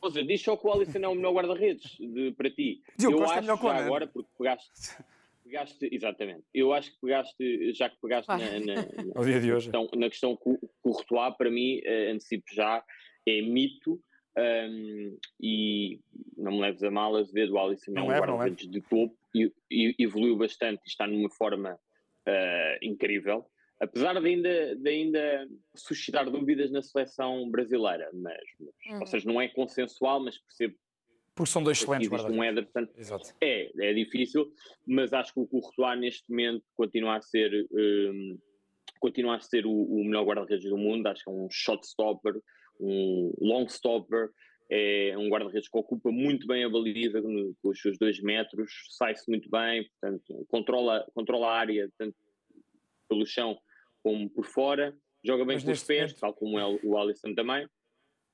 Ouça, 0.02 0.22
diz 0.24 0.40
só 0.42 0.56
que 0.56 0.66
o 0.66 0.72
Alisson 0.72 0.98
é 0.98 1.08
o 1.08 1.14
melhor 1.14 1.32
guarda-redes 1.34 1.96
de- 1.98 2.32
para 2.32 2.48
ti. 2.50 2.80
Eu 3.02 3.20
é 3.20 3.24
acho 3.24 3.34
melhor 3.42 3.58
que 3.58 3.66
o 3.66 3.68
já 3.68 3.76
agora, 3.84 4.06
porque 4.06 4.28
pegaste, 4.38 4.70
pegaste. 5.50 5.88
Exatamente. 5.92 6.44
Eu 6.54 6.72
acho 6.72 6.92
que 6.92 6.98
pegaste, 7.00 7.72
já 7.74 7.88
que 7.90 7.96
pegaste 8.00 8.28
na, 8.28 8.38
na, 8.38 8.74
na- 8.76 9.12
Ao 9.16 9.24
dia 9.24 9.40
de 9.40 9.52
hoje. 9.52 9.70
questão, 9.70 9.88
na 9.96 10.08
questão 10.08 10.36
Cou- 10.36 10.58
Courtois, 10.82 11.34
para 11.36 11.50
mim, 11.50 11.80
eh, 11.84 12.10
antecipo 12.12 12.44
já, 12.54 12.82
é 13.26 13.42
mito. 13.42 14.00
hum, 14.38 15.18
e 15.40 16.00
não 16.36 16.52
me 16.52 16.60
leves 16.60 16.82
a 16.84 16.90
mal, 16.90 17.16
Azevedo, 17.16 17.54
o 17.54 17.58
Alisson 17.58 17.90
é 17.90 17.94
Não 17.94 18.04
um 18.06 18.08
levo, 18.08 18.26
não 18.26 18.36
guarda-redes 18.36 18.70
de 18.70 18.80
topo 18.80 19.16
e, 19.34 19.52
e 19.70 19.94
evoluiu 19.98 20.36
bastante 20.36 20.80
e 20.86 20.88
está 20.88 21.06
numa 21.06 21.28
forma 21.30 21.76
eh, 22.26 22.78
incrível. 22.80 23.44
Apesar 23.80 24.20
de 24.20 24.26
ainda, 24.28 24.76
de 24.76 24.88
ainda 24.88 25.48
suscitar 25.74 26.30
dúvidas 26.30 26.70
na 26.70 26.80
seleção 26.82 27.50
brasileira, 27.50 28.08
mas, 28.14 28.38
mas- 28.60 28.74
Uhum. 28.94 29.00
ou 29.00 29.06
seja, 29.06 29.26
não 29.30 29.40
é 29.40 29.48
consensual, 29.48 30.20
mas 30.20 30.38
percebo 30.38 30.74
Porque 31.40 31.52
são 31.52 31.62
dois 31.62 31.78
excelentes 31.78 32.08
um 32.08 32.10
guarda-redes. 32.10 32.58
Ederson 32.58 32.92
Exato. 33.00 33.30
é, 33.40 33.70
é 33.90 33.94
difícil, 33.94 34.52
mas 34.86 35.12
acho 35.14 35.32
que 35.32 35.40
o 35.40 35.46
Courtois 35.46 35.98
neste 35.98 36.28
momento 36.28 36.62
continua 36.74 37.16
a 37.16 37.22
ser, 37.22 37.66
hum, 37.72 38.38
continua 39.00 39.36
a 39.36 39.40
ser 39.40 39.64
o, 39.64 39.70
o 39.72 40.04
melhor 40.04 40.24
guarda-redes 40.26 40.68
do 40.68 40.76
mundo. 40.76 41.06
Acho 41.06 41.24
que 41.24 41.30
é 41.30 41.32
um 41.32 41.48
shot 41.50 41.82
stopper, 41.86 42.34
um 42.78 43.32
long 43.40 43.64
stopper, 43.68 44.28
é 44.70 45.16
um 45.16 45.28
guarda-redes 45.30 45.68
que 45.68 45.78
ocupa 45.78 46.10
muito 46.12 46.46
bem 46.46 46.62
a 46.62 46.68
baliza 46.68 47.22
com 47.22 47.54
os 47.64 47.80
seus 47.80 47.98
dois 47.98 48.20
metros, 48.20 48.70
sai-se 48.90 49.28
muito 49.28 49.48
bem, 49.50 49.88
portanto, 49.98 50.46
controla, 50.48 51.06
controla 51.14 51.48
a 51.48 51.58
área 51.58 51.90
tanto 51.98 52.14
pelo 53.08 53.24
chão 53.26 53.58
como 54.02 54.28
por 54.28 54.44
fora, 54.44 54.94
joga 55.24 55.44
bem 55.44 55.56
Mas 55.56 55.64
com 55.64 55.70
os 55.72 55.82
pés, 55.82 56.00
momento- 56.00 56.20
tal 56.20 56.34
como 56.34 56.58
é 56.58 56.66
o, 56.66 56.78
o 56.84 56.98
Alisson 56.98 57.34
também. 57.34 57.66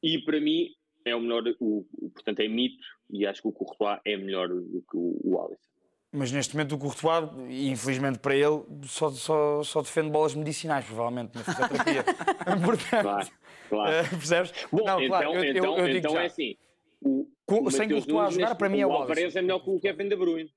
E 0.03 0.19
para 0.25 0.41
mim 0.41 0.69
é 1.07 1.15
o 1.17 1.21
melhor, 1.21 1.43
o, 1.61 1.87
o- 2.01 2.11
portanto 2.11 2.41
é 2.41 2.49
mito, 2.49 2.77
e 3.11 3.27
acho 3.27 3.41
que 3.43 3.49
o 3.49 3.53
Courtois 3.53 3.99
é 4.05 4.17
melhor 4.17 4.49
do 4.49 4.83
que 4.91 4.97
o, 4.97 5.19
o 5.25 5.41
Alisson. 5.41 5.71
Mas 6.13 6.33
neste 6.33 6.55
momento 6.57 6.75
o 6.75 6.79
Courtois, 6.79 7.29
infelizmente 7.51 8.19
para 8.19 8.35
ele, 8.35 8.63
só, 8.85 9.11
só, 9.11 9.63
só 9.63 9.83
defende 9.83 10.11
bolas 10.11 10.35
medicinais, 10.35 10.85
provavelmente, 10.85 11.35
na 11.37 11.45
fisioterapia. 11.45 12.05
Portanto, 12.65 13.03
Claro, 13.03 13.29
claro. 13.69 13.93
eh, 13.93 14.03
percebes? 14.09 14.53
Bom, 14.73 14.85
não, 14.85 14.97
então, 15.01 15.09
claro, 15.09 15.35
eu, 15.35 15.45
eu- 15.45 15.51
então, 15.57 15.79
eu 15.79 15.87
digo 15.87 15.99
então 15.99 16.13
já. 16.13 16.23
é 16.23 16.27
assim. 16.27 16.57
O, 17.03 17.27
Com- 17.45 17.65
o 17.65 17.71
sem 17.71 17.89
Courtois 17.89 18.29
a 18.29 18.31
jogar, 18.31 18.55
para 18.55 18.69
mim 18.69 18.81
é 18.81 18.87
o 18.87 18.91
o 18.91 18.93
Alvarez 18.93 19.25
Alisson. 19.25 19.39
é 19.39 19.43
melhor 19.43 19.59
que 19.61 19.71
o 19.71 19.79
Kevin 19.81 20.09
De 20.09 20.17
Bruyne. 20.17 20.51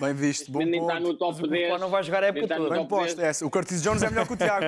Bem 0.00 0.14
visto, 0.14 0.50
bom 0.50 0.60
Nem 0.60 0.80
está 0.80 0.94
ponto. 0.94 1.02
no 1.02 1.08
Mas 1.10 1.18
top 1.18 1.32
o 1.34 1.38
Courtois 1.40 1.60
10. 1.68 1.80
não 1.80 1.90
vai 1.90 2.02
jogar 2.02 2.24
a 2.24 2.26
época 2.28 2.44
está 2.44 2.58
no 2.58 2.64
toda. 2.64 2.76
Bem 2.76 2.86
posto, 2.88 3.16
10. 3.16 3.28
essa. 3.28 3.46
O 3.46 3.50
Curtis 3.50 3.82
Jones 3.82 4.02
é 4.02 4.08
melhor 4.08 4.26
que 4.26 4.32
o 4.32 4.36
Tiago. 4.36 4.64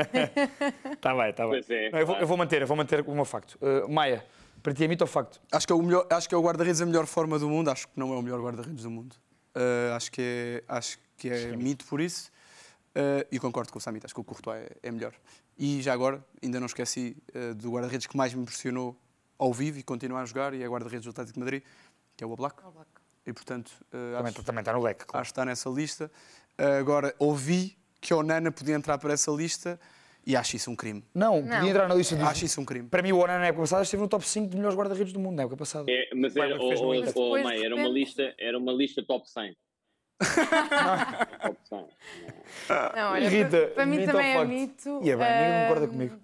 Está 0.92 1.14
bem, 1.16 1.30
está 1.30 1.48
bem. 1.48 1.60
É, 1.70 1.90
Não, 1.90 1.98
eu, 1.98 2.06
vou, 2.06 2.16
eu 2.16 2.26
vou 2.26 2.36
manter, 2.36 2.60
eu 2.60 2.66
vou 2.66 2.76
manter 2.76 3.00
o 3.06 3.14
meu 3.14 3.24
facto. 3.24 3.58
Eh, 3.62 3.86
Maia, 3.88 4.24
para 4.64 4.72
ti 4.72 4.82
é 4.82 4.88
mito 4.88 5.04
ou 5.04 5.06
facto? 5.06 5.42
acho 5.52 5.66
que 5.66 5.72
é 5.74 5.76
o, 5.76 5.82
melhor, 5.82 6.06
acho 6.08 6.26
que 6.26 6.34
é 6.34 6.38
o 6.38 6.42
guarda-redes 6.42 6.80
a 6.80 6.86
melhor 6.86 7.04
forma 7.06 7.38
do 7.38 7.50
mundo. 7.50 7.68
Acho 7.68 7.86
que 7.86 8.00
não 8.00 8.14
é 8.14 8.16
o 8.16 8.22
melhor 8.22 8.40
guarda-redes 8.40 8.82
do 8.82 8.90
mundo. 8.90 9.14
Uh, 9.54 9.94
acho 9.94 10.10
que 10.10 10.22
é, 10.22 10.64
acho 10.66 10.98
que 11.18 11.28
é 11.28 11.54
mito 11.54 11.84
por 11.84 12.00
isso. 12.00 12.32
Uh, 12.96 13.28
e 13.30 13.38
concordo 13.38 13.70
com 13.70 13.78
o 13.78 13.82
Samit, 13.82 14.06
acho 14.06 14.14
que 14.14 14.20
o 14.20 14.24
Courtois 14.24 14.64
é, 14.64 14.88
é 14.88 14.90
melhor. 14.90 15.12
E 15.58 15.82
já 15.82 15.92
agora, 15.92 16.24
ainda 16.42 16.58
não 16.58 16.66
esqueci 16.66 17.14
uh, 17.34 17.54
do 17.54 17.72
guarda-redes 17.72 18.06
que 18.06 18.16
mais 18.16 18.32
me 18.32 18.40
impressionou 18.40 18.98
ao 19.38 19.52
vivo 19.52 19.78
e 19.78 19.82
continua 19.82 20.22
a 20.22 20.24
jogar, 20.24 20.54
e 20.54 20.62
é 20.62 20.66
guarda-redes 20.66 21.04
do 21.04 21.10
Atlético 21.10 21.34
de 21.34 21.40
Madrid, 21.40 21.62
que 22.16 22.24
é 22.24 22.26
o 22.26 22.30
Oblak. 22.30 22.56
E 23.26 23.32
portanto, 23.34 23.70
uh, 23.88 24.16
Também, 24.16 24.32
acho, 24.32 24.42
também 24.44 24.60
está 24.62 24.72
no 24.72 24.80
leque, 24.80 25.04
claro. 25.04 25.20
acho 25.20 25.28
que 25.28 25.32
está 25.32 25.44
nessa 25.44 25.68
lista. 25.68 26.10
Uh, 26.58 26.80
agora, 26.80 27.14
ouvi 27.18 27.76
que 28.00 28.14
o 28.14 28.22
Nana 28.22 28.50
podia 28.50 28.74
entrar 28.74 28.96
para 28.96 29.12
essa 29.12 29.30
lista 29.30 29.78
e 30.26 30.34
acho 30.36 30.56
isso 30.56 30.70
um 30.70 30.76
crime. 30.76 31.04
Não, 31.14 31.40
Não. 31.42 31.56
podia 31.56 31.70
entrar 31.70 31.88
na 31.88 31.94
lista 31.94 32.16
de... 32.16 32.22
Acho 32.22 32.44
isso 32.44 32.60
um 32.60 32.64
crime. 32.64 32.88
Para 32.88 33.02
mim 33.02 33.12
o 33.12 33.18
Onana 33.18 33.40
na 33.40 33.46
época 33.46 33.62
passada 33.62 33.82
esteve 33.82 34.02
no 34.02 34.08
top 34.08 34.26
5 34.26 34.48
de 34.48 34.56
melhores 34.56 34.76
guarda-redes 34.76 35.12
do 35.12 35.20
mundo 35.20 35.36
na 35.36 35.42
época 35.42 35.56
passada. 35.56 35.84
É, 35.88 36.08
mas 36.14 36.34
era, 36.36 36.56
oh, 36.60 36.72
Inter. 36.72 36.84
oh, 36.84 37.00
Depois, 37.02 37.44
mãe, 37.44 37.64
era 37.64 37.74
uma 37.74 37.88
lista, 37.88 38.34
era 38.38 38.58
uma 38.58 38.72
lista 38.72 39.02
top 39.04 39.28
100. 39.28 39.56
top 41.42 41.58
100. 41.68 41.86
Não, 42.96 43.12
olha, 43.12 43.28
Rita, 43.28 43.50
para, 43.50 43.66
para 43.68 43.86
mim 43.86 43.96
mito 43.98 44.12
também 44.12 44.36
é 44.36 44.44
mito. 44.44 45.00
E 45.02 45.10
é 45.10 45.16
bem, 45.16 45.26
ninguém 45.26 45.62
concorda 45.68 45.88
comigo. 45.88 46.18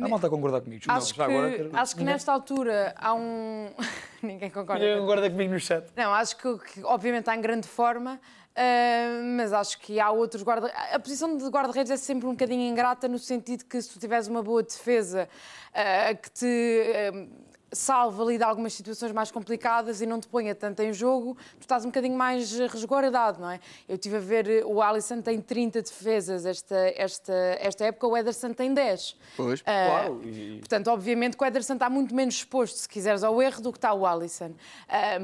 A 0.00 0.08
malta 0.08 0.30
concorda 0.30 0.60
comigo. 0.60 0.84
Acho 0.86 1.12
que, 1.12 1.18
já 1.18 1.24
agora 1.24 1.50
quero- 1.50 1.70
acho 1.76 1.96
que 1.96 2.04
nesta 2.04 2.32
altura 2.32 2.94
há 2.96 3.14
um. 3.14 3.68
Ninguém 4.22 4.48
concorda. 4.48 4.82
Ninguém 4.84 5.00
concorda 5.00 5.28
comigo 5.30 5.52
no 5.52 5.58
chat. 5.60 5.86
Não, 5.96 6.14
acho 6.14 6.36
que, 6.36 6.58
que, 6.58 6.84
obviamente 6.84 7.22
está 7.22 7.34
em 7.36 7.40
grande 7.40 7.66
forma, 7.66 8.20
ah, 8.60 9.22
mas 9.36 9.52
acho 9.52 9.78
que 9.78 10.00
há 10.00 10.10
outros 10.10 10.42
guarda 10.42 10.66
A 10.92 10.98
posição 10.98 11.36
de 11.36 11.44
guarda-redes 11.46 11.92
é 11.92 11.96
sempre 11.96 12.26
um 12.26 12.32
bocadinho 12.32 12.68
ingrata 12.68 13.06
no 13.06 13.16
sentido 13.16 13.64
que 13.64 13.80
se 13.80 13.88
tu 13.88 14.00
tiveres 14.00 14.26
uma 14.26 14.42
boa 14.42 14.64
defesa 14.64 15.28
ah, 15.72 16.12
que 16.12 16.28
te 16.28 16.82
ah, 16.92 17.48
salva 17.70 18.24
ali 18.24 18.36
de 18.36 18.42
algumas 18.42 18.72
situações 18.72 19.12
mais 19.12 19.30
complicadas 19.30 20.00
e 20.00 20.06
não 20.06 20.18
te 20.18 20.26
ponha 20.26 20.56
tanto 20.56 20.80
em 20.80 20.92
jogo, 20.92 21.36
tu 21.58 21.60
estás 21.60 21.84
um 21.84 21.88
bocadinho 21.88 22.16
mais 22.16 22.58
resguardado, 22.58 23.40
não 23.40 23.50
é? 23.50 23.60
Eu 23.88 23.94
estive 23.94 24.16
a 24.16 24.20
ver, 24.20 24.64
o 24.64 24.82
Alisson 24.82 25.20
tem 25.20 25.40
30 25.40 25.82
defesas 25.82 26.46
esta, 26.46 26.74
esta, 26.96 27.32
esta 27.60 27.84
época, 27.84 28.08
o 28.08 28.16
Ederson 28.16 28.54
tem 28.54 28.72
10. 28.74 29.16
Pois. 29.36 29.62
Claro, 29.62 30.20
Portanto, 30.58 30.88
obviamente 30.88 31.36
que 31.36 31.44
o 31.44 31.46
Ederson 31.46 31.74
está 31.74 31.90
muito 31.90 32.14
menos 32.14 32.36
exposto, 32.36 32.76
se 32.76 32.88
quiseres, 32.88 33.22
ao 33.22 33.40
erro 33.40 33.60
do 33.60 33.70
que 33.70 33.78
está 33.78 33.92
o 33.92 34.06
Alisson. 34.06 34.54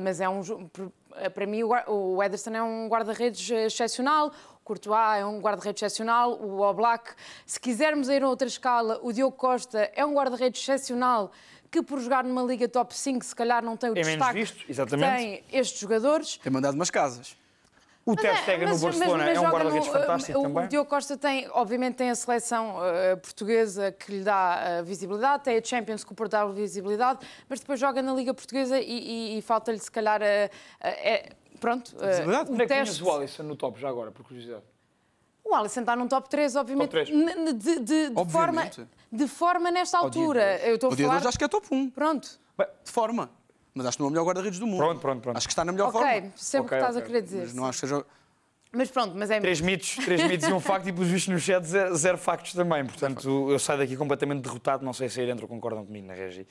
Mas 0.03 0.21
é 0.21 0.29
um. 0.29 0.43
Ah, 1.17 1.31
Para 1.31 1.47
mim, 1.47 1.63
o 1.63 2.23
Ederson 2.23 2.51
é 2.51 2.63
um 2.63 2.89
guarda-redes 2.89 3.51
eh, 3.51 3.67
excepcional, 3.67 4.29
o 4.29 4.65
Courtois 4.65 5.19
é 5.21 5.25
um 5.27 5.41
guarda-redes 5.41 5.83
excepcional, 5.83 6.33
o 6.41 6.61
Oblak. 6.61 7.15
Se 7.47 7.61
quisermos 7.61 8.09
ir 8.09 8.23
a 8.23 8.29
outra 8.29 8.49
escala, 8.49 8.99
o 9.03 9.13
Diogo 9.13 9.37
Costa 9.37 9.91
é 9.95 10.05
um 10.05 10.15
guarda-redes 10.15 10.61
excepcional 10.63 11.31
que, 11.71 11.83
por 11.83 12.01
jogar 12.01 12.25
numa 12.25 12.43
liga 12.43 12.69
top 12.69 12.95
5, 12.97 13.25
se 13.25 13.35
calhar 13.35 13.63
não 13.63 13.77
tem 13.77 13.91
o 13.91 13.93
É 13.93 13.97
menos 13.97 14.11
destaque 14.13 14.39
visto, 14.39 14.65
que 14.65 14.71
exatamente. 14.71 15.17
tem 15.17 15.45
estes 15.53 15.81
jogadores. 15.81 16.37
Tem 16.39 16.53
mandado 16.53 16.75
umas 16.75 16.91
casas. 16.91 17.37
O 18.07 18.15
Ter 18.15 18.37
Stegen 18.39 18.67
no 18.67 18.73
mas- 18.73 18.83
mas- 18.83 18.97
Barcelona 18.99 19.25
mas 19.25 19.37
é 19.37 19.41
um 19.41 19.51
guarda-redes 19.51 19.87
no- 19.87 19.93
fantástico 19.93 20.39
o, 20.39 20.43
também. 20.43 20.65
O 20.65 20.69
Diogo 20.69 20.91
Costa 20.91 21.17
tem, 21.17 21.49
obviamente, 21.53 21.95
tem 21.97 22.11
a 22.11 22.15
seleção 22.15 22.77
eh, 22.85 23.17
portuguesa 23.17 23.93
que 23.93 24.13
lhe 24.13 24.23
dá 24.25 24.61
eh, 24.63 24.83
visibilidade, 24.83 25.43
tem 25.45 25.57
a 25.57 25.65
Champions 25.65 26.05
que 26.05 26.13
lhe 26.23 26.29
dá 26.29 26.45
visibilidade, 26.47 27.21
mas 27.49 27.61
depois 27.61 27.81
joga 27.81 28.03
na 28.03 28.13
Liga 28.13 28.35
Portuguesa 28.35 28.79
e, 28.79 28.85
e- 29.35 29.39
e 29.39 29.43
falta-lhe, 29.43 29.79
se 29.79 29.91
calhar, 29.91 30.21
eh, 30.23 30.51
é- 30.81 31.31
pronto, 31.59 31.97
Visibilidade? 31.97 32.51
o 32.51 32.53
Onde 32.53 32.63
é 32.63 32.67
que 32.67 32.73
tinhas 32.75 32.89
teste. 32.91 33.03
o 33.05 33.11
Alisson 33.13 33.43
no 33.45 33.57
top 33.57 33.81
já 33.81 33.89
agora, 33.89 34.11
por 34.11 34.23
curiosidade? 34.27 34.63
O 35.43 35.55
Alisson 35.55 35.81
está 35.81 35.97
num 35.97 36.09
top 36.09 36.29
3, 36.29 36.57
obviamente, 36.57 36.91
Top 36.91 37.05
três. 37.05 37.09
n- 37.11 37.35
n- 37.35 37.53
de, 37.55 37.79
de- 37.81 38.11
de 38.11 38.31
forma, 38.31 38.71
de 39.13 39.29
forma 39.29 39.71
nesta 39.71 39.97
altura. 39.99 40.57
hoje. 40.61 40.69
Eu 40.71 40.75
estou 40.75 40.91
a 40.91 40.93
O 40.93 40.97
dia 40.97 41.05
de 41.05 41.09
falar... 41.09 41.19
hoje 41.21 41.29
acho 41.29 41.39
que 41.39 41.45
é 41.45 41.49
top 41.49 41.67
1. 41.71 41.91
Pronto. 41.91 42.29
De 42.85 42.91
forma. 42.91 43.31
Mas 43.75 43.87
acho 43.87 43.97
que 43.97 44.03
não 44.03 44.07
é 44.07 44.11
o 44.11 44.13
melhor 44.13 44.25
guarda-redes 44.25 44.59
do 44.61 44.67
mundo. 44.67 44.79
Pronto, 44.79 45.01
pronto, 45.01 45.21
pronto. 45.21 45.37
Acho 45.37 45.49
que 45.49 45.53
está 45.53 45.65
na 45.65 45.73
melhor 45.73 45.89
Ok, 45.89 46.01
forma. 46.01 46.21
percebo 46.31 46.63
o 46.63 46.67
Ok, 46.67 46.79
que 46.79 46.83
estás 46.85 46.97
ok. 46.97 47.03
a 47.03 47.07
querer 47.07 47.23
dizer. 47.23 47.41
Mas 47.43 47.55
não 47.55 47.65
acho 47.67 47.81
que 47.81 47.87
seja. 47.89 48.05
Mas 48.77 48.91
pronto, 48.91 49.15
mas 49.17 49.31
é 49.31 49.39
Três 49.41 49.61
mitos, 49.61 49.95
três 50.05 50.21
mitos 50.29 50.49
e 50.49 50.53
um 50.53 50.59
facto, 50.59 50.89
e 50.89 50.93
pelos 50.93 51.09
vistos 51.09 51.33
no 51.33 51.39
chat, 51.41 51.65
zero, 51.65 51.95
zero 51.97 52.19
factos 52.19 52.53
também. 52.55 52.85
Portanto, 52.85 53.51
eu 53.51 53.59
saio 53.59 53.79
daqui 53.79 53.97
completamente 53.97 54.43
derrotado. 54.43 54.85
Não 54.85 54.93
sei 54.93 55.09
se 55.09 55.21
aí 55.21 55.27
dentro 55.27 55.47
concordam 55.47 55.85
comigo 55.87 56.07
na 56.07 56.15
Regi. 56.15 56.45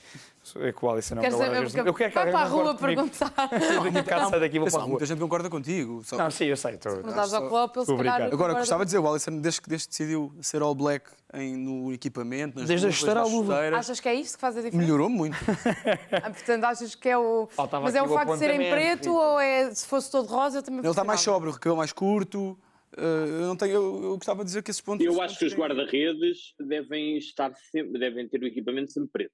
É 0.57 0.71
com 0.71 0.88
o 0.88 0.91
Alisson, 0.91 1.15
não 1.15 1.21
Quero 1.21 1.36
com 1.38 1.41
o 1.41 1.45
saber, 1.45 1.63
porque 1.63 1.80
Eu 1.89 1.93
quero 1.93 2.09
que 2.11 2.15
vai 2.17 2.32
para 2.32 2.39
a 2.39 2.45
rua 2.45 2.76
perguntar. 2.76 3.34
Eu 3.51 3.84
daqui 3.84 3.97
a 3.97 4.01
bocado 4.03 4.30
saio 4.30 4.41
daqui 4.41 4.55
e 4.55 4.59
vou 4.59 4.67
para 4.69 4.78
a 4.80 4.82
rua. 4.84 4.89
muita 4.89 5.05
gente 5.05 5.19
concorda 5.19 5.49
contigo. 5.49 6.01
Só- 6.05 6.17
Não, 6.17 6.32
sim, 6.32 6.45
eu 6.45 6.55
sei. 6.57 6.76
Estou... 6.76 6.93
Perguntares 6.93 7.34
ao 7.34 7.47
Klopp, 7.49 7.76
ele 7.78 7.86
se 7.86 7.95
calhar... 7.97 8.21
Agora, 8.24 8.53
gostava 8.53 8.84
de 8.86 8.89
dizer, 8.89 8.99
o 8.99 9.09
Alisson, 9.09 9.38
desde 9.39 9.61
que, 9.61 9.69
desde 9.69 9.88
que 9.88 9.91
decidiu 9.91 10.34
ser 10.41 10.61
all 10.61 10.76
black 10.76 11.05
em- 11.34 11.55
no 11.57 11.91
equipamento, 11.93 12.59
nas 12.59 12.67
Desde 12.67 12.86
a 12.86 12.89
luvas, 12.89 13.03
nas 13.15 13.31
luva. 13.31 13.53
chuteiras, 13.55 13.79
Achas 13.79 13.99
que 13.99 14.09
é 14.09 14.13
isto 14.15 14.36
que 14.36 14.41
faz 14.41 14.55
a 14.57 14.61
diferença? 14.61 14.77
melhorou 14.86 15.09
muito. 15.09 15.36
Ah, 16.23 16.29
portanto, 16.29 16.63
achas 16.65 16.95
que 16.95 17.09
é 17.09 17.17
o. 17.17 17.47
Faltava 17.47 17.84
Mas 17.86 17.95
é 17.95 18.01
o 18.03 18.07
facto 18.09 18.34
de 18.34 18.38
serem 18.39 18.69
preto 18.69 19.13
ou 19.13 19.39
é 19.39 19.73
se 19.73 19.86
fosse 19.88 20.11
todo 20.11 20.27
rosa 20.27 20.59
eu 20.59 20.63
também 20.63 20.79
Ele 20.79 20.89
está 20.89 21.03
mais 21.03 21.19
sóbrio, 21.21 21.51
o 21.51 21.55
cabelo 21.55 21.77
mais 21.77 21.91
curto. 21.91 22.57
eh, 22.95 23.01
eu, 23.01 23.47
não 23.47 23.55
tenho, 23.55 23.73
eu, 23.73 24.03
eu 24.03 24.15
gostava 24.17 24.39
de 24.43 24.45
dizer 24.45 24.61
que 24.63 24.69
esses 24.71 24.81
pontos. 24.81 25.05
Eu 25.05 25.19
acho 25.21 25.38
que 25.39 25.45
os 25.45 25.53
guarda-redes 25.55 26.53
devem 26.59 27.17
estar 27.17 27.53
sempre, 27.71 27.99
devem 27.99 28.27
ter 28.29 28.41
o 28.41 28.45
equipamento 28.45 28.91
sempre 28.91 29.09
preto. 29.11 29.34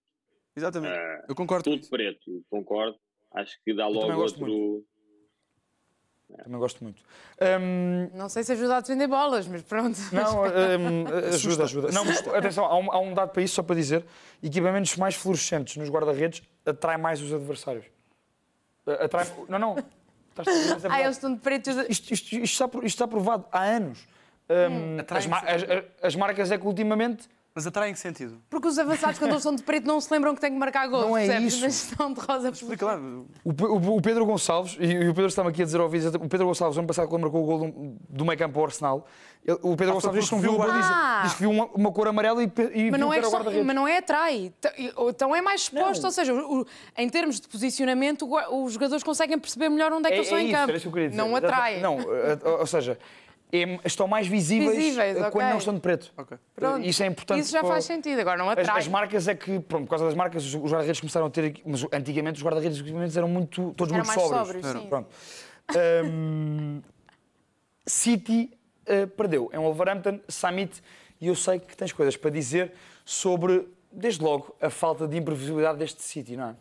Exatamente. 0.55 0.97
Ah, 0.97 1.25
eu 1.27 1.35
concordo. 1.35 1.63
Tudo 1.65 1.79
isso. 1.81 1.89
preto, 1.89 2.43
concordo. 2.49 2.97
Acho 3.33 3.57
que 3.63 3.73
dá 3.75 3.87
logo 3.87 4.21
outro. 4.21 4.83
Também 6.43 6.59
gosto 6.59 6.83
muito. 6.83 7.01
Hum, 7.61 8.09
Não 8.13 8.29
sei 8.29 8.43
se 8.43 8.51
ajuda 8.51 8.77
a 8.77 8.79
defender 8.81 9.07
bolas, 9.07 9.47
mas 9.47 9.61
pronto. 9.61 9.97
Não, 10.11 10.43
hum, 10.45 11.05
ajuda, 11.33 11.63
ajuda. 11.63 11.91
Não, 11.91 12.05
mas, 12.05 12.25
atenção, 12.27 12.65
há 12.65 12.77
um, 12.77 12.91
há 12.91 12.99
um 12.99 13.13
dado 13.13 13.29
para 13.31 13.41
isso, 13.41 13.55
só 13.55 13.63
para 13.63 13.75
dizer: 13.75 14.05
equipamentos 14.41 14.95
mais 14.97 15.15
fluorescentes 15.15 15.75
nos 15.77 15.89
guarda-redes 15.89 16.41
atrai 16.65 16.97
mais 16.97 17.21
os 17.21 17.33
adversários. 17.33 17.85
Atrai, 18.85 19.27
não, 19.47 19.59
não. 19.59 19.75
Estás 20.37 20.83
Ah, 20.89 21.01
eles 21.01 21.17
estão 21.17 21.33
de 21.33 21.39
preto. 21.39 21.69
isto, 21.69 21.91
isto, 21.91 22.11
isto, 22.13 22.35
isto 22.37 22.43
está, 22.63 22.65
isto 22.77 22.85
está 22.85 23.07
provado 23.07 23.45
há 23.51 23.63
anos. 23.63 24.07
Hum, 24.49 24.97
as- 25.09 25.25
as- 25.27 25.83
as 26.01 26.15
marcas 26.15 26.51
é 26.51 26.57
que 26.57 26.65
ultimamente 26.65 27.27
Mas 27.59 27.67
atrai 27.67 27.89
em 27.89 27.93
que 27.93 27.99
sentido? 27.99 28.41
Porque 28.49 28.69
os 28.69 28.79
avançados, 28.79 29.19
quando 29.19 29.31
eles 29.31 29.43
são 29.43 29.53
de 29.53 29.61
preto, 29.63 29.85
não 29.85 29.99
se 29.99 30.07
lembram 30.13 30.33
que 30.33 30.39
têm 30.39 30.49
que 30.53 30.57
marcar 30.57 30.87
gol. 30.87 31.01
Não 31.01 31.17
é 31.17 31.25
percebes? 31.25 31.53
isso. 31.55 31.61
Mas 31.65 31.73
estão 31.91 32.13
de 32.13 32.21
rosa 32.21 32.49
Explica 32.51 32.85
lá. 32.85 32.97
O, 33.43 33.53
Pe- 33.53 33.65
o- 33.65 33.95
o 33.97 34.01
Pedro 34.01 34.25
Gonçalves, 34.25 34.77
e, 34.79 34.85
o 35.09 35.13
Pedro 35.13 35.25
estava 35.27 35.49
aqui 35.49 35.61
a 35.61 35.65
dizer 35.65 35.81
ao 35.81 35.89
vídeo, 35.89 36.09
o 36.15 36.29
Pedro 36.29 36.45
Gonçalves, 36.47 36.77
ano 36.77 36.87
passado, 36.87 37.09
quando 37.09 37.23
marcou 37.23 37.43
o 37.43 37.45
gol 37.45 37.59
do, 37.69 37.97
do 38.07 38.23
meio 38.25 38.39
campo 38.39 38.57
ao 38.59 38.65
Arsenal, 38.67 39.05
ele- 39.45 39.57
o 39.61 39.75
Pedro 39.75 39.89
Ah, 39.89 39.93
Gonçalves 39.95 40.21
diz 40.21 40.29
que 40.29 40.35
não 40.35 40.41
viu 40.41 40.53
o. 40.57 40.61
Ah! 40.63 41.21
Diz 41.25 41.33
que 41.33 41.39
viu 41.41 41.51
uma, 41.51 41.65
uma 41.75 41.91
cor 41.91 42.07
amarela 42.07 42.41
e, 42.41 42.47
pe- 42.47 42.71
e 42.73 42.89
Mas 42.91 42.97
viu 42.97 42.99
não, 42.99 43.09
que 43.09 43.15
é 43.15 43.17
era 43.17 43.27
o 43.27 43.29
só- 43.29 43.35
guarda-redes. 43.35 43.65
mas 43.67 43.75
não 43.75 43.85
é 43.85 43.97
atrai. 43.97 44.53
T- 44.61 44.93
Então 45.09 45.35
é 45.35 45.41
mais 45.41 45.61
exposto. 45.63 45.99
Não. 46.01 46.07
Ou 46.07 46.11
seja, 46.13 46.33
o- 46.33 46.61
o- 46.61 46.65
em 46.97 47.09
termos 47.09 47.41
de 47.41 47.47
posicionamento, 47.49 48.21
o 48.21 48.27
gua- 48.29 48.49
os 48.53 48.71
jogadores 48.71 49.03
conseguem 49.03 49.37
perceber 49.37 49.67
melhor 49.67 49.91
onde 49.91 50.07
é 50.07 50.11
que 50.11 50.15
eles 50.15 50.27
estão 50.27 50.39
em 50.39 50.45
isso, 50.45 50.53
campo. 50.55 50.69
era 50.69 50.77
isso 50.77 50.83
que 50.83 50.87
eu 50.87 50.93
queria 50.93 51.09
dizer. 51.09 51.21
Não 51.21 51.35
atrai. 51.35 51.81
Não, 51.81 51.99
eh, 51.99 52.39
ou 52.61 52.65
seja, 52.65 52.93
é- 52.93 53.28
estão 53.83 54.07
mais 54.07 54.27
visíveis, 54.27 54.75
Visíveis, 54.75 55.17
eh, 55.17 55.31
quando 55.31 55.49
não 55.49 55.57
estão 55.57 55.73
de 55.73 55.79
preto. 55.79 56.13
Ok. 56.17 56.37
Pronto. 56.55 56.85
Isso 56.85 57.01
é 57.01 57.07
importante. 57.07 57.39
Isso 57.41 57.51
já 57.51 57.61
para- 57.61 57.69
faz 57.71 57.85
sentido. 57.85 58.19
Agora 58.19 58.37
não 58.37 58.49
As, 58.49 58.57
atrai. 58.59 58.77
as 58.77 58.87
marcas 58.87 59.27
é 59.27 59.33
que, 59.35 59.59
pronto, 59.59 59.85
por 59.85 59.89
causa 59.91 60.05
das 60.05 60.13
marcas, 60.13 60.45
os 60.45 60.53
os 60.53 60.71
guarda-redes 60.71 60.99
começaram 60.99 61.25
a 61.25 61.29
ter. 61.29 61.61
Mas 61.65 61.83
antigamente 61.91 62.37
os 62.37 62.43
guarda-redes 62.43 63.17
eram 63.17 63.27
muito, 63.27 63.73
todos 63.75 63.93
Eram 63.93 64.05
muito 64.05 64.07
mais 64.07 64.29
sóbrios. 64.29 64.65
sóbrios. 64.65 65.05
Ahm, 65.75 66.81
City 67.85 68.51
eh, 68.85 69.05
perdeu. 69.05 69.49
É 69.51 69.59
um 69.59 69.63
Wolverhampton 69.63 70.19
Summit 70.27 70.81
e 71.21 71.27
eu 71.27 71.35
sei 71.35 71.59
que 71.59 71.75
tens 71.75 71.91
coisas 71.91 72.15
para 72.15 72.29
dizer 72.31 72.71
sobre, 73.05 73.67
desde 73.91 74.23
logo, 74.23 74.55
a 74.61 74.69
falta 74.69 75.07
de 75.07 75.17
imprevisibilidade 75.17 75.77
deste 75.79 76.01
City, 76.03 76.35
não 76.37 76.49
é? 76.49 76.55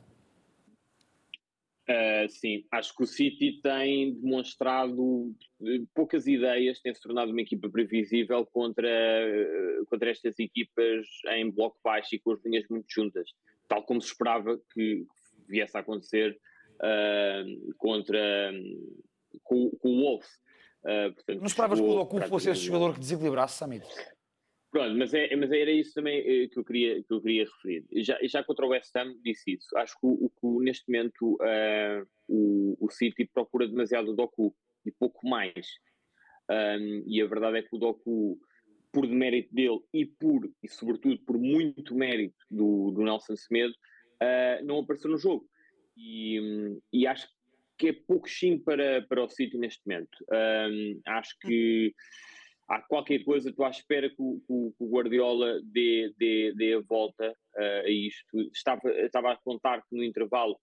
Uh, 1.88 2.28
sim, 2.28 2.66
acho 2.70 2.94
que 2.94 3.02
o 3.02 3.06
City 3.06 3.60
tem 3.62 4.12
demonstrado 4.12 5.34
eh, 5.62 5.80
poucas 5.94 6.26
ideias, 6.26 6.82
tem 6.82 6.94
se 6.94 7.00
tornado 7.00 7.32
uma 7.32 7.40
equipa 7.40 7.66
previsível 7.70 8.44
contra, 8.44 8.86
eh, 8.86 9.80
contra 9.88 10.10
estas 10.10 10.38
equipas 10.38 11.06
em 11.30 11.50
bloco 11.50 11.78
baixo 11.82 12.14
e 12.14 12.18
com 12.18 12.32
as 12.32 12.44
linhas 12.44 12.66
muito 12.68 12.84
juntas, 12.90 13.30
tal 13.66 13.82
como 13.84 14.02
se 14.02 14.08
esperava 14.08 14.60
que 14.74 15.06
viesse 15.48 15.78
a 15.78 15.80
acontecer 15.80 16.38
uh, 16.74 17.74
contra 17.78 18.52
com, 19.42 19.70
com 19.70 19.88
o 19.88 20.00
Wolves. 20.02 20.28
Uh, 20.84 21.14
portanto, 21.14 21.38
Não 21.38 21.46
esperavas 21.46 21.80
que 21.80 21.86
o 21.86 21.94
Doku 21.94 22.20
fosse 22.28 22.50
esse 22.50 22.60
jogador 22.60 22.92
que 22.92 23.00
desequilibrasse 23.00 23.58
Summit? 23.58 23.86
Pronto, 24.70 24.94
mas, 24.96 25.14
é, 25.14 25.34
mas 25.34 25.50
era 25.50 25.70
isso 25.70 25.94
também 25.94 26.18
eh, 26.18 26.48
que 26.48 26.58
eu 26.58 26.64
queria, 26.64 27.02
que 27.02 27.12
eu 27.12 27.22
queria 27.22 27.44
referir. 27.44 27.86
Já, 28.02 28.18
já 28.22 28.44
contra 28.44 28.66
o 28.66 28.68
West 28.68 28.94
Ham 28.94 29.14
disse 29.24 29.52
isso. 29.54 29.76
Acho 29.76 29.94
que, 29.94 30.06
o, 30.06 30.28
que 30.28 30.64
neste 30.64 30.90
momento 30.90 31.38
ah, 31.40 32.04
o, 32.28 32.76
o 32.78 32.90
City 32.90 33.24
procura 33.32 33.66
demasiado 33.66 34.10
o 34.10 34.14
Doku 34.14 34.54
e 34.84 34.92
pouco 34.92 35.26
mais. 35.26 35.66
Um, 36.50 37.02
e 37.06 37.22
a 37.22 37.26
verdade 37.26 37.58
é 37.58 37.62
que 37.62 37.74
o 37.74 37.78
Doku, 37.78 38.38
por 38.92 39.06
demérito 39.06 39.54
dele 39.54 39.80
e 39.92 40.04
por, 40.04 40.50
e 40.62 40.68
sobretudo 40.68 41.18
por 41.24 41.38
muito 41.38 41.94
mérito 41.94 42.36
do, 42.50 42.90
do 42.90 43.02
Nelson 43.02 43.36
Semedo, 43.36 43.74
ah, 44.20 44.60
não 44.62 44.80
apareceu 44.80 45.10
no 45.10 45.16
jogo. 45.16 45.48
E, 45.96 46.78
e 46.92 47.06
acho 47.06 47.26
que 47.78 47.88
é 47.88 47.92
pouco 47.92 48.28
sim 48.28 48.58
para, 48.58 49.00
para 49.08 49.24
o 49.24 49.30
City 49.30 49.56
neste 49.56 49.80
momento. 49.86 50.18
Um, 50.30 51.00
acho 51.06 51.34
que 51.40 51.94
há 52.68 52.80
qualquer 52.82 53.24
coisa, 53.24 53.50
estou 53.50 53.64
à 53.64 53.70
espera 53.70 54.08
que 54.08 54.16
o, 54.18 54.40
que 54.46 54.52
o- 54.52 54.88
Guardiola 54.90 55.60
dê, 55.64 56.12
dê, 56.18 56.52
dê 56.54 56.74
a 56.74 56.80
volta 56.80 57.30
uh, 57.56 57.86
a 57.86 57.90
isto. 57.90 58.38
Estava, 58.52 58.90
estava 59.00 59.32
a 59.32 59.36
contar 59.36 59.80
que 59.88 59.96
no 59.96 60.04
intervalo 60.04 60.56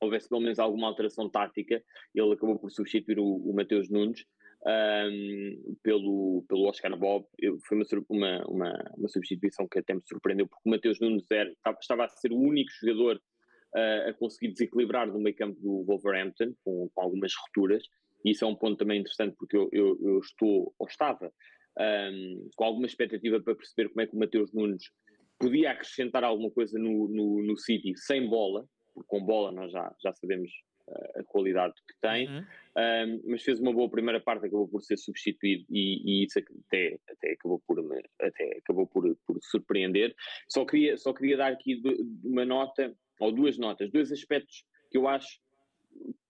houvesse 0.00 0.28
pelo 0.28 0.40
menos 0.40 0.58
alguma 0.58 0.88
alteração 0.88 1.28
tática. 1.28 1.82
Ele 2.14 2.32
acabou 2.32 2.58
por 2.58 2.70
substituir 2.70 3.18
o, 3.18 3.36
o 3.36 3.54
Mateus 3.54 3.88
Nunes 3.90 4.24
um, 4.66 5.76
pelo, 5.82 6.44
pelo 6.48 6.68
Oscar 6.68 6.96
Bob. 6.96 7.26
Foi 7.66 7.76
uma, 7.78 7.84
uma, 8.08 8.46
uma, 8.46 8.92
uma 8.96 9.08
substituição 9.08 9.66
que 9.68 9.78
até 9.78 9.94
me 9.94 10.02
surpreendeu, 10.06 10.46
porque 10.46 10.68
o 10.68 10.70
Mateus 10.70 11.00
Nunes 11.00 11.24
era, 11.30 11.50
estava, 11.50 11.78
estava 11.80 12.04
a 12.04 12.08
ser 12.08 12.32
o 12.32 12.38
único 12.38 12.70
jogador 12.82 13.16
uh, 13.16 14.08
a 14.10 14.12
conseguir 14.14 14.52
desequilibrar 14.52 15.06
no 15.06 15.20
meio 15.20 15.36
campo 15.36 15.60
do 15.60 15.84
Wolverhampton, 15.84 16.54
com, 16.64 16.88
com 16.94 17.00
algumas 17.00 17.32
rupturas. 17.34 17.82
E 18.24 18.30
isso 18.30 18.44
é 18.44 18.48
um 18.48 18.54
ponto 18.54 18.76
também 18.78 19.00
interessante, 19.00 19.34
porque 19.38 19.56
eu, 19.56 19.68
eu, 19.72 19.98
eu 20.02 20.18
estou, 20.18 20.74
ou 20.78 20.86
estava, 20.86 21.32
um, 21.78 22.48
com 22.56 22.64
alguma 22.64 22.86
expectativa 22.86 23.40
para 23.40 23.54
perceber 23.54 23.88
como 23.88 24.02
é 24.02 24.06
que 24.06 24.14
o 24.14 24.18
Mateus 24.18 24.52
Nunes 24.52 24.90
podia 25.38 25.70
acrescentar 25.70 26.22
alguma 26.22 26.50
coisa 26.50 26.78
no, 26.78 27.08
no, 27.08 27.42
no 27.42 27.56
City 27.56 27.96
sem 27.96 28.28
bola, 28.28 28.66
porque 28.94 29.08
com 29.08 29.24
bola 29.24 29.50
nós 29.50 29.72
já, 29.72 29.94
já 30.02 30.12
sabemos 30.12 30.50
uh, 30.88 31.20
a 31.20 31.24
qualidade 31.24 31.74
que 31.74 31.94
tem, 32.00 32.28
Uhum. 32.28 32.44
um, 32.76 33.22
mas 33.30 33.42
fez 33.42 33.58
uma 33.58 33.72
boa 33.72 33.90
primeira 33.90 34.20
parte, 34.20 34.46
acabou 34.46 34.68
por 34.68 34.82
ser 34.82 34.98
substituído 34.98 35.64
e, 35.70 36.02
e 36.04 36.24
isso 36.24 36.38
até, 36.38 36.98
até 37.08 37.32
acabou, 37.32 37.62
por, 37.66 37.78
até 38.20 38.58
acabou 38.58 38.86
por, 38.86 39.16
por 39.26 39.38
surpreender. 39.42 40.14
Só 40.48 40.64
queria, 40.66 40.96
só 40.98 41.14
queria 41.14 41.38
dar 41.38 41.52
aqui 41.52 41.80
uma 42.22 42.44
nota, 42.44 42.94
ou 43.18 43.32
duas 43.32 43.56
notas, 43.56 43.90
dois 43.90 44.12
aspectos 44.12 44.64
que 44.90 44.98
eu 44.98 45.08
acho 45.08 45.40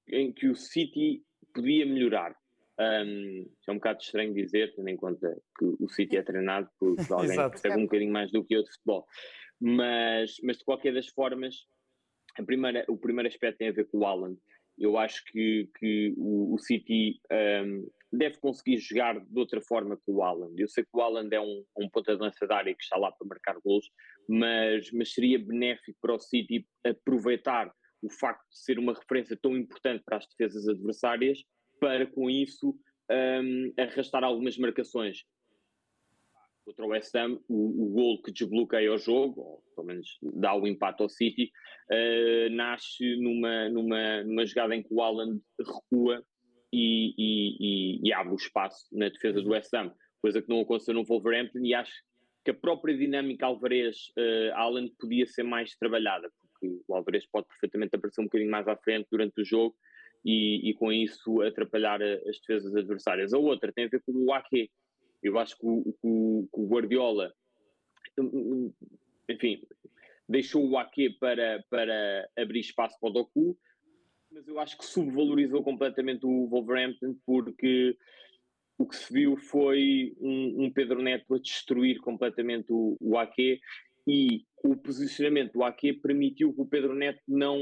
em 0.08 0.32
que 0.32 0.48
o 0.48 0.54
City 0.54 1.22
podia 1.52 1.86
melhorar. 1.86 2.34
Um, 2.78 3.44
é 3.68 3.72
um 3.72 3.74
bocado 3.74 4.00
estranho 4.00 4.32
dizer, 4.32 4.74
tendo 4.74 4.88
em 4.88 4.96
conta 4.96 5.36
que 5.58 5.64
o 5.78 5.88
City 5.88 6.16
é 6.16 6.22
treinado 6.22 6.68
por 6.78 6.96
por 6.96 6.96
alguém 7.12 7.36
que 7.36 7.50
percebe 7.50 7.76
um 7.76 7.84
bocadinho 7.84 8.12
mais 8.12 8.30
do 8.32 8.44
que 8.44 8.54
eu 8.54 8.62
de 8.62 8.70
futebol. 8.70 9.06
Mas, 9.60 10.36
mas 10.42 10.58
de 10.58 10.64
qualquer 10.64 10.94
das 10.94 11.08
formas, 11.08 11.66
a 12.38 12.42
primeira, 12.42 12.84
o 12.88 12.96
primeiro 12.96 13.28
aspecto 13.28 13.58
tem 13.58 13.68
a 13.68 13.72
ver 13.72 13.86
com 13.86 13.98
o 13.98 14.06
Haaland. 14.06 14.38
Eu 14.78 14.96
acho 14.96 15.22
que, 15.26 15.68
que 15.78 16.14
o, 16.16 16.54
o 16.54 16.58
City 16.58 17.20
um, 17.30 17.86
deve 18.10 18.38
conseguir 18.38 18.78
jogar 18.78 19.20
de 19.20 19.38
outra 19.38 19.60
forma 19.60 19.96
que 19.96 20.10
o 20.10 20.22
Haaland. 20.22 20.54
Eu 20.58 20.68
sei 20.68 20.84
que 20.84 20.90
o 20.94 21.00
Haaland 21.02 21.34
é 21.34 21.40
um, 21.40 21.64
um 21.76 21.88
ponta 21.90 22.16
de 22.16 22.22
lança 22.22 22.46
da 22.46 22.56
área 22.56 22.74
que 22.74 22.82
está 22.82 22.96
lá 22.96 23.12
para 23.12 23.28
marcar 23.28 23.60
golos, 23.62 23.90
mas, 24.28 24.90
mas 24.92 25.12
seria 25.12 25.38
benéfico 25.38 25.98
para 26.00 26.14
o 26.14 26.18
City 26.18 26.66
aproveitar 26.84 27.70
o 28.02 28.10
facto 28.10 28.48
de 28.48 28.58
ser 28.58 28.78
uma 28.78 28.94
referência 28.94 29.36
tão 29.40 29.56
importante 29.56 30.02
para 30.04 30.16
as 30.18 30.26
defesas 30.26 30.68
adversárias 30.68 31.42
para, 31.80 32.06
com 32.06 32.28
isso, 32.30 32.74
um, 33.10 33.72
arrastar 33.78 34.22
algumas 34.24 34.56
marcações. 34.58 35.24
Contra 36.64 36.84
o 36.84 36.88
West 36.88 37.14
Ham, 37.14 37.40
o, 37.48 37.84
o 37.84 37.90
gol 37.90 38.22
que 38.22 38.30
desbloqueia 38.30 38.92
o 38.92 38.98
jogo, 38.98 39.40
ou 39.40 39.62
pelo 39.74 39.86
menos 39.86 40.18
dá 40.22 40.54
o 40.54 40.66
empate 40.66 41.02
ao 41.02 41.08
City, 41.08 41.50
uh, 41.90 42.50
nasce 42.54 43.16
numa, 43.16 43.68
numa, 43.70 44.22
numa 44.24 44.46
jogada 44.46 44.76
em 44.76 44.82
que 44.82 44.92
o 44.92 45.02
Haaland 45.02 45.40
recua 45.58 46.24
e, 46.72 47.14
e- 47.18 47.56
e- 47.60 48.00
e 48.08 48.12
abre 48.12 48.32
o 48.32 48.36
espaço 48.36 48.86
na 48.92 49.08
defesa 49.08 49.40
do 49.42 49.50
West 49.50 49.72
Ham, 49.74 49.92
coisa 50.20 50.40
que 50.40 50.48
não 50.48 50.60
aconteceu 50.60 50.94
no 50.94 51.04
Wolverhampton 51.04 51.60
e 51.60 51.74
acho 51.74 51.92
que 52.44 52.50
a 52.50 52.54
própria 52.54 52.96
dinâmica 52.96 53.46
Alvarez-Haaland 53.46 54.92
podia 54.98 55.26
ser 55.26 55.42
mais 55.42 55.74
trabalhada, 55.76 56.30
porque 56.60 56.82
o 56.86 56.94
Alvarez 56.94 57.26
pode 57.26 57.46
perfeitamente 57.48 57.96
aparecer 57.96 58.20
um 58.20 58.24
bocadinho 58.24 58.50
mais 58.50 58.68
à 58.68 58.76
frente 58.76 59.08
durante 59.10 59.40
o 59.40 59.44
jogo 59.44 59.74
e, 60.24 60.68
e 60.68 60.74
com 60.74 60.92
isso 60.92 61.40
atrapalhar 61.42 62.02
as 62.02 62.38
defesas 62.40 62.74
adversárias. 62.76 63.32
A 63.32 63.38
outra 63.38 63.72
tem 63.72 63.86
a 63.86 63.88
ver 63.88 64.02
com 64.02 64.12
o 64.12 64.32
Ake. 64.34 64.70
Eu 65.22 65.38
acho 65.38 65.56
que 65.58 65.66
o, 65.66 65.82
que 65.84 65.98
o- 66.02 66.48
que 66.52 66.60
o 66.60 66.66
Guardiola, 66.68 67.32
enfim, 69.28 69.62
deixou 70.28 70.68
o 70.68 70.78
Ake 70.78 71.10
para, 71.18 71.64
para 71.70 72.28
abrir 72.36 72.60
espaço 72.60 72.98
para 73.00 73.10
o 73.10 73.12
Doku, 73.12 73.58
mas 74.30 74.46
eu 74.46 74.58
acho 74.58 74.78
que 74.78 74.84
subvalorizou 74.84 75.62
completamente 75.62 76.24
o 76.24 76.46
Wolverhampton 76.46 77.16
porque 77.26 77.96
o 78.78 78.86
que 78.86 78.96
se 78.96 79.12
viu 79.12 79.36
foi 79.36 80.14
um, 80.20 80.64
um 80.64 80.72
Pedro 80.72 81.02
Neto 81.02 81.34
a 81.34 81.38
destruir 81.38 81.98
completamente 82.00 82.72
o, 82.72 82.96
o 83.00 83.18
Ake 83.18 83.60
e 84.10 84.44
o 84.64 84.76
posicionamento 84.76 85.52
do 85.52 85.62
Ake 85.62 85.92
permitiu 85.92 86.52
que 86.52 86.60
o 86.60 86.66
Pedro 86.66 86.94
Neto 86.94 87.20
não, 87.28 87.56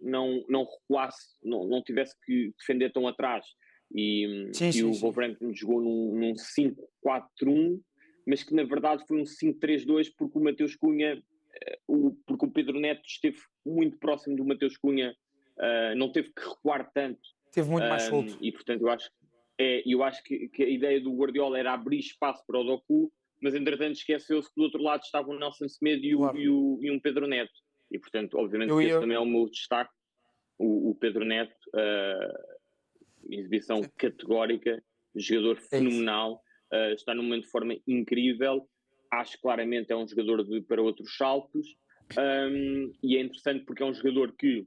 não, 0.00 0.44
não 0.48 0.64
reculasse, 0.64 1.36
não, 1.42 1.64
não 1.64 1.80
tivesse 1.80 2.14
que 2.24 2.52
defender 2.58 2.92
tão 2.92 3.06
atrás. 3.06 3.46
E, 3.94 4.50
sim, 4.52 4.68
e 4.68 4.72
sim, 4.72 4.82
o. 4.82 4.92
Wolverhampton 4.92 5.52
jogou 5.54 5.80
num, 5.80 6.18
num 6.18 6.34
5-4-1, 6.34 7.80
mas 8.26 8.42
que 8.42 8.52
na 8.52 8.64
verdade 8.64 9.04
foi 9.06 9.20
um 9.20 9.24
5-3-2 9.24 10.08
porque 10.18 10.38
o 10.38 10.42
Mateus 10.42 10.74
Cunha, 10.74 11.22
o, 11.86 12.16
porque 12.26 12.46
o 12.46 12.50
Pedro 12.50 12.80
Neto 12.80 13.02
esteve 13.06 13.38
muito 13.64 13.96
próximo 13.98 14.34
do 14.34 14.44
Mateus 14.44 14.76
Cunha, 14.76 15.14
uh, 15.58 15.96
não 15.96 16.10
teve 16.10 16.32
que 16.32 16.42
recuar 16.42 16.90
tanto. 16.92 17.20
Teve 17.52 17.70
muito 17.70 17.86
mais 17.86 18.02
solto. 18.04 18.36
E 18.40 18.50
portanto 18.50 18.80
eu 18.80 18.90
acho, 18.90 19.08
é, 19.56 19.82
eu 19.86 20.02
acho 20.02 20.20
que, 20.24 20.48
que, 20.48 20.64
a 20.64 20.68
ideia 20.68 21.00
do 21.00 21.14
Guardiola 21.14 21.58
era 21.58 21.72
abrir 21.72 22.00
espaço 22.00 22.42
para 22.44 22.58
o 22.58 22.64
Doku, 22.64 23.12
mas 23.42 23.54
entretanto 23.54 23.96
esqueceu-se 23.96 24.48
que 24.48 24.54
do 24.56 24.62
outro 24.62 24.82
lado 24.82 25.02
estava 25.02 25.28
o 25.28 25.38
Nelson 25.38 25.68
Semedo 25.68 26.04
e, 26.04 26.14
claro. 26.14 26.38
e, 26.38 26.48
o, 26.48 26.78
e 26.80 26.90
um 26.90 27.00
Pedro 27.00 27.26
Neto. 27.26 27.52
E 27.90 27.98
portanto, 27.98 28.38
obviamente, 28.38 28.70
eu, 28.70 28.80
esse 28.80 28.92
eu... 28.92 29.00
também 29.00 29.16
é 29.16 29.20
o 29.20 29.26
meu 29.26 29.48
destaque. 29.50 29.92
O, 30.58 30.90
o 30.90 30.94
Pedro 30.94 31.24
Neto, 31.24 31.54
uh, 31.74 33.34
exibição 33.34 33.82
Sim. 33.82 33.90
categórica, 33.98 34.82
jogador 35.14 35.58
é 35.58 35.60
fenomenal, 35.60 36.40
uh, 36.72 36.94
está 36.94 37.14
num 37.14 37.24
momento 37.24 37.44
de 37.44 37.50
forma 37.50 37.76
incrível. 37.86 38.68
Acho 39.10 39.38
claramente 39.40 39.92
é 39.92 39.96
um 39.96 40.06
jogador 40.06 40.44
de, 40.44 40.62
para 40.62 40.80
outros 40.80 41.16
saltos. 41.16 41.66
Um, 42.18 42.92
e 43.02 43.16
é 43.16 43.20
interessante 43.20 43.64
porque 43.64 43.82
é 43.82 43.86
um 43.86 43.94
jogador 43.94 44.32
que 44.36 44.66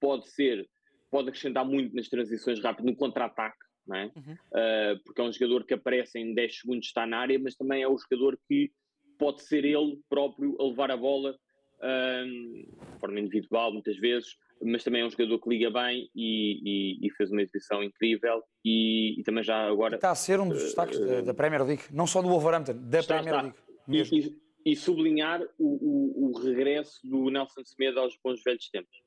pode 0.00 0.28
ser, 0.28 0.68
pode 1.10 1.28
acrescentar 1.28 1.64
muito 1.64 1.94
nas 1.94 2.08
transições 2.08 2.60
rápidas, 2.60 2.90
no 2.90 2.96
contra-ataque, 2.96 3.58
não 3.88 3.96
é? 3.96 4.04
Uhum. 4.14 4.32
Uh, 4.32 5.02
porque 5.04 5.20
é 5.20 5.24
um 5.24 5.32
jogador 5.32 5.64
que 5.64 5.74
aparece 5.74 6.18
em 6.18 6.34
10 6.34 6.60
segundos, 6.60 6.86
está 6.86 7.06
na 7.06 7.18
área, 7.18 7.38
mas 7.38 7.56
também 7.56 7.82
é 7.82 7.88
o 7.88 7.96
jogador 7.98 8.38
que 8.46 8.70
pode 9.18 9.42
ser 9.42 9.64
ele 9.64 9.98
próprio 10.08 10.56
a 10.60 10.64
levar 10.64 10.90
a 10.90 10.96
bola 10.96 11.36
um, 11.82 12.64
de 12.92 13.00
forma 13.00 13.20
individual, 13.20 13.72
muitas 13.72 13.96
vezes, 13.96 14.36
mas 14.62 14.82
também 14.82 15.02
é 15.02 15.06
um 15.06 15.10
jogador 15.10 15.38
que 15.38 15.48
liga 15.48 15.70
bem 15.70 16.10
e, 16.14 16.98
e, 17.00 17.06
e 17.06 17.10
fez 17.10 17.30
uma 17.30 17.42
exibição 17.42 17.82
incrível 17.82 18.42
e, 18.64 19.20
e, 19.20 19.22
também 19.22 19.44
já 19.44 19.68
agora... 19.68 19.96
Está 19.96 20.10
a 20.10 20.14
ser 20.14 20.40
um 20.40 20.48
dos 20.48 20.62
destaques 20.62 20.98
uh, 20.98 21.06
da, 21.06 21.20
da, 21.20 21.34
Premier 21.34 21.64
League, 21.64 21.82
não 21.92 22.06
só 22.06 22.20
do 22.20 22.28
Wolverhampton, 22.28 22.74
da 22.74 22.98
está, 22.98 23.14
Premier 23.14 23.42
League. 23.42 23.58
Mesmo. 23.86 24.18
E, 24.66 24.76
sublinhar 24.76 25.40
o, 25.58 26.26
o, 26.26 26.28
o, 26.28 26.38
regresso 26.40 27.00
do 27.02 27.30
Nelson 27.30 27.64
Semedo 27.64 28.00
aos 28.00 28.18
bons 28.22 28.42
velhos 28.42 28.68
tempos. 28.68 28.98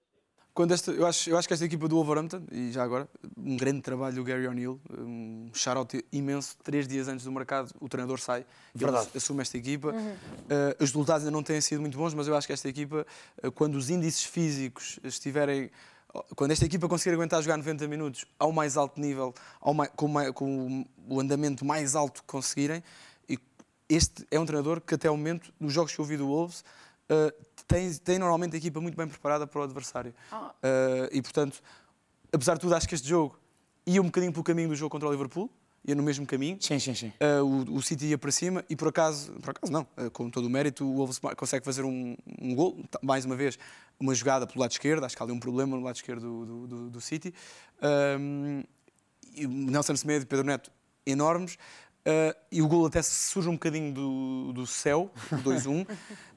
Quando 0.53 0.73
esta, 0.73 0.91
eu, 0.91 1.05
acho, 1.05 1.29
eu 1.29 1.37
acho 1.37 1.47
que 1.47 1.53
esta 1.53 1.65
equipa 1.65 1.87
do 1.87 1.95
Wolverhampton, 1.95 2.43
e 2.51 2.71
já 2.71 2.83
agora, 2.83 3.07
um 3.37 3.55
grande 3.55 3.81
trabalho 3.81 4.15
do 4.15 4.23
Gary 4.23 4.47
O'Neill, 4.47 4.81
um 4.89 5.49
shout-out 5.53 6.03
imenso, 6.11 6.57
três 6.61 6.87
dias 6.87 7.07
antes 7.07 7.23
do 7.23 7.31
mercado, 7.31 7.73
o 7.79 7.87
treinador 7.87 8.19
sai. 8.19 8.45
Ele 8.77 8.91
assume 9.15 9.41
esta 9.41 9.57
equipa. 9.57 9.89
Uhum. 9.93 10.11
Uh, 10.11 10.75
os 10.77 10.89
resultados 10.89 11.23
ainda 11.23 11.31
não 11.31 11.41
têm 11.41 11.61
sido 11.61 11.79
muito 11.79 11.97
bons, 11.97 12.13
mas 12.13 12.27
eu 12.27 12.35
acho 12.35 12.47
que 12.47 12.53
esta 12.53 12.67
equipa, 12.67 13.05
uh, 13.41 13.51
quando 13.51 13.75
os 13.75 13.89
índices 13.89 14.25
físicos 14.25 14.99
estiverem 15.03 15.71
quando 16.35 16.51
esta 16.51 16.65
equipa 16.65 16.89
conseguir 16.89 17.15
aguentar 17.15 17.41
jogar 17.41 17.57
90 17.57 17.87
minutos 17.87 18.25
ao 18.37 18.51
mais 18.51 18.75
alto 18.75 18.99
nível, 18.99 19.33
ao 19.61 19.73
mais, 19.73 19.89
com, 19.95 20.07
mais, 20.07 20.31
com, 20.31 20.85
o 21.07 21.19
andamento 21.19 21.63
mais 21.63 21.95
alto 21.95 22.21
que 22.21 22.27
conseguirem, 22.27 22.83
e 23.29 23.39
este 23.87 24.25
é 24.29 24.39
um 24.39 24.45
treinador 24.45 24.81
que 24.81 24.95
até 24.95 25.09
o 25.09 25.15
momento, 25.15 25.53
nos 25.59 25.71
jogos 25.71 25.95
que 25.95 25.99
eu 25.99 26.05
vi 26.05 26.17
do 26.17 26.27
Wolves, 26.27 26.65
uh, 27.09 27.33
tem, 27.71 27.93
tem, 27.93 28.19
normalmente 28.19 28.55
a 28.55 28.57
equipa 28.57 28.81
muito 28.81 28.95
bem 28.95 29.07
preparada 29.07 29.47
para 29.47 29.61
o 29.61 29.63
adversário. 29.63 30.13
Uh, 30.31 31.09
e 31.11 31.21
portanto, 31.21 31.61
apesar 32.31 32.55
de 32.55 32.61
tudo, 32.61 32.75
acho 32.75 32.87
que 32.87 32.95
este 32.95 33.07
jogo 33.07 33.39
ia 33.85 34.01
um 34.01 34.05
bocadinho 34.05 34.31
pelo 34.31 34.43
caminho 34.43 34.69
do 34.69 34.75
jogo 34.75 34.89
contra 34.89 35.07
o 35.07 35.11
Liverpool, 35.11 35.49
ia 35.85 35.95
no 35.95 36.03
mesmo 36.03 36.25
caminho. 36.25 36.57
Sim, 36.59 36.79
sim, 36.79 36.93
sim. 36.93 37.13
Uh, 37.19 37.43
o, 37.43 37.77
o, 37.77 37.81
City 37.81 38.05
ia 38.05 38.17
para 38.17 38.31
cima 38.31 38.63
e 38.69 38.75
por 38.75 38.87
acaso, 38.89 39.31
por 39.33 39.51
acaso 39.51 39.71
não, 39.71 39.87
uh, 39.97 40.11
com 40.11 40.29
todo 40.29 40.45
o 40.45 40.49
mérito, 40.49 40.85
o 40.85 40.95
Wolves 40.95 41.19
consegue 41.35 41.65
fazer 41.65 41.83
um, 41.83 42.15
um 42.39 42.53
gol, 42.53 42.77
mais 43.01 43.25
uma 43.25 43.35
vez, 43.35 43.57
uma 43.99 44.13
jogada 44.13 44.45
pelo 44.45 44.61
lado 44.61 44.71
esquerdo, 44.71 45.03
acho 45.03 45.15
que 45.15 45.23
há 45.23 45.25
ali 45.25 45.33
um 45.33 45.39
problema 45.39 45.75
no 45.75 45.83
lado 45.83 45.95
esquerdo 45.95 46.45
do, 46.45 46.67
do, 46.67 46.89
do 46.89 47.01
City. 47.01 47.33
Um, 48.19 48.63
e 49.33 49.47
Nelson 49.47 49.95
Semedo 49.95 50.23
e 50.23 50.27
Pedro 50.27 50.45
Neto, 50.45 50.71
enormes. 51.05 51.57
Uh, 52.01 52.35
e 52.51 52.63
o 52.63 52.67
gol 52.67 52.87
até 52.87 52.99
surge 53.03 53.47
um 53.47 53.53
bocadinho 53.53 53.93
do, 53.93 54.53
do 54.53 54.65
céu, 54.65 55.11
2-1, 55.43 55.87
uh, 55.87 55.87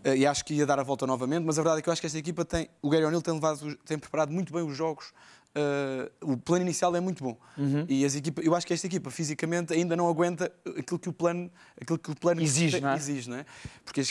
e 0.15 0.27
acho 0.27 0.45
que 0.45 0.53
ia 0.53 0.67
dar 0.67 0.79
a 0.79 0.83
volta 0.83 1.07
novamente, 1.07 1.43
mas 1.43 1.59
a 1.59 1.63
verdade 1.63 1.79
é 1.79 1.83
que 1.83 1.89
eu 1.89 1.93
acho 1.93 2.03
que 2.03 2.07
esta 2.07 2.19
equipa 2.19 2.45
tem, 2.45 2.69
o 2.83 2.91
Gary 2.91 3.07
O'Neill 3.07 3.23
tem, 3.23 3.33
levado, 3.33 3.75
tem 3.77 3.99
preparado 3.99 4.31
muito 4.31 4.53
bem 4.53 4.63
os 4.63 4.77
jogos, 4.77 5.07
uh, 5.57 6.33
o 6.33 6.37
plano 6.37 6.65
inicial 6.67 6.95
é 6.95 7.01
muito 7.01 7.25
bom, 7.25 7.39
uhum. 7.57 7.87
e 7.89 8.05
as 8.05 8.15
equipa, 8.15 8.43
eu 8.43 8.55
acho 8.55 8.67
que 8.67 8.75
esta 8.75 8.87
equipa 8.87 9.11
fisicamente 9.11 9.73
ainda 9.73 9.97
não 9.97 10.07
aguenta 10.07 10.53
aquilo 10.77 10.99
que 10.99 11.09
o 11.09 11.15
plano, 11.15 11.51
aquilo 11.81 11.99
que 11.99 12.11
o 12.11 12.15
plano 12.15 12.43
exige, 12.43 12.79
não 12.79 12.91
é? 12.91 12.97
exige 12.97 13.31
não 13.31 13.39
é? 13.39 13.47
Porque 13.87 14.03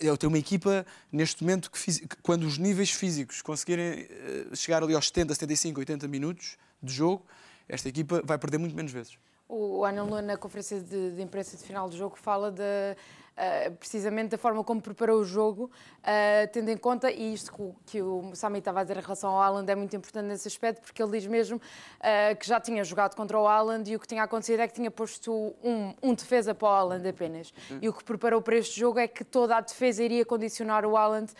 eu 0.00 0.16
tenho 0.16 0.30
uma 0.30 0.38
equipa 0.38 0.86
neste 1.10 1.42
momento 1.42 1.68
que, 1.68 2.06
que 2.06 2.16
quando 2.22 2.44
os 2.44 2.58
níveis 2.58 2.92
físicos 2.92 3.42
conseguirem 3.42 4.06
chegar 4.54 4.84
ali 4.84 4.94
aos 4.94 5.08
70, 5.08 5.34
75, 5.34 5.80
80 5.80 6.06
minutos 6.06 6.56
de 6.80 6.92
jogo, 6.94 7.26
esta 7.68 7.88
equipa 7.88 8.22
vai 8.24 8.38
perder 8.38 8.58
muito 8.58 8.76
menos 8.76 8.92
vezes. 8.92 9.18
O 9.54 9.84
Anel 9.84 10.06
na 10.22 10.34
conferência 10.34 10.80
de, 10.80 11.10
de, 11.10 11.20
imprensa 11.20 11.58
de 11.58 11.62
final 11.62 11.86
do 11.86 11.94
jogo 11.94 12.16
fala 12.16 12.50
de, 12.50 12.96
uh, 13.36 13.72
precisamente 13.76 14.30
da 14.30 14.38
forma 14.38 14.62
como 14.64 14.80
preparou 14.80 15.20
o 15.20 15.24
jogo, 15.24 15.70
uh, 15.98 16.48
tendo 16.52 16.70
em 16.70 16.76
conta, 16.76 17.10
e 17.10 17.34
isto 17.34 17.52
que, 17.52 17.92
que 17.92 18.02
o 18.02 18.34
Sami 18.34 18.58
estava 18.58 18.80
a 18.80 18.82
dizer 18.82 18.96
em 18.96 19.00
relação 19.02 19.30
ao 19.30 19.42
Haaland 19.42 19.70
é 19.70 19.74
muito 19.74 19.94
importante 19.96 20.26
nesse 20.26 20.48
aspecto, 20.48 20.82
porque 20.82 21.02
ele 21.02 21.12
diz 21.12 21.26
mesmo 21.26 21.56
uh, 21.56 22.36
que 22.36 22.46
já 22.46 22.60
tinha 22.60 22.82
jogado 22.84 23.14
contra 23.14 23.38
o 23.38 23.46
Haaland 23.46 23.90
e 23.90 23.96
o 23.96 24.00
que 24.00 24.06
tinha 24.06 24.22
acontecido 24.22 24.60
é 24.60 24.68
que 24.68 24.74
tinha 24.74 24.90
posto 24.90 25.54
um, 25.62 25.94
um 26.02 26.14
defesa 26.14 26.54
para 26.54 26.68
o 26.68 26.70
Haaland 26.70 27.08
apenas. 27.08 27.52
Uhum. 27.70 27.78
E 27.82 27.88
o 27.88 27.92
que 27.92 28.04
preparou 28.04 28.40
para 28.40 28.56
este 28.56 28.78
jogo 28.78 28.98
é 28.98 29.08
que 29.08 29.24
toda 29.24 29.56
a 29.56 29.60
defesa 29.60 30.02
iria 30.02 30.24
condicionar 30.24 30.84
o 30.84 30.96
Haaland 30.96 31.32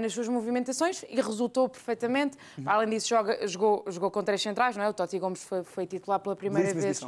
nas 0.00 0.12
suas 0.12 0.28
movimentações 0.28 1.04
e 1.08 1.20
resultou 1.20 1.68
perfeitamente. 1.68 2.36
Uhum. 2.58 2.64
Além 2.66 2.88
disso, 2.90 3.08
joga, 3.08 3.46
jogou, 3.46 3.84
jogou 3.88 4.10
com 4.10 4.22
três 4.22 4.40
centrais, 4.42 4.76
não 4.76 4.84
é? 4.84 4.88
O 4.88 4.92
Totti 4.92 5.18
Gomes 5.18 5.42
foi, 5.44 5.62
foi 5.62 5.86
titular 5.86 6.20
pela 6.20 6.36
primeira 6.36 6.72
vez. 6.74 7.00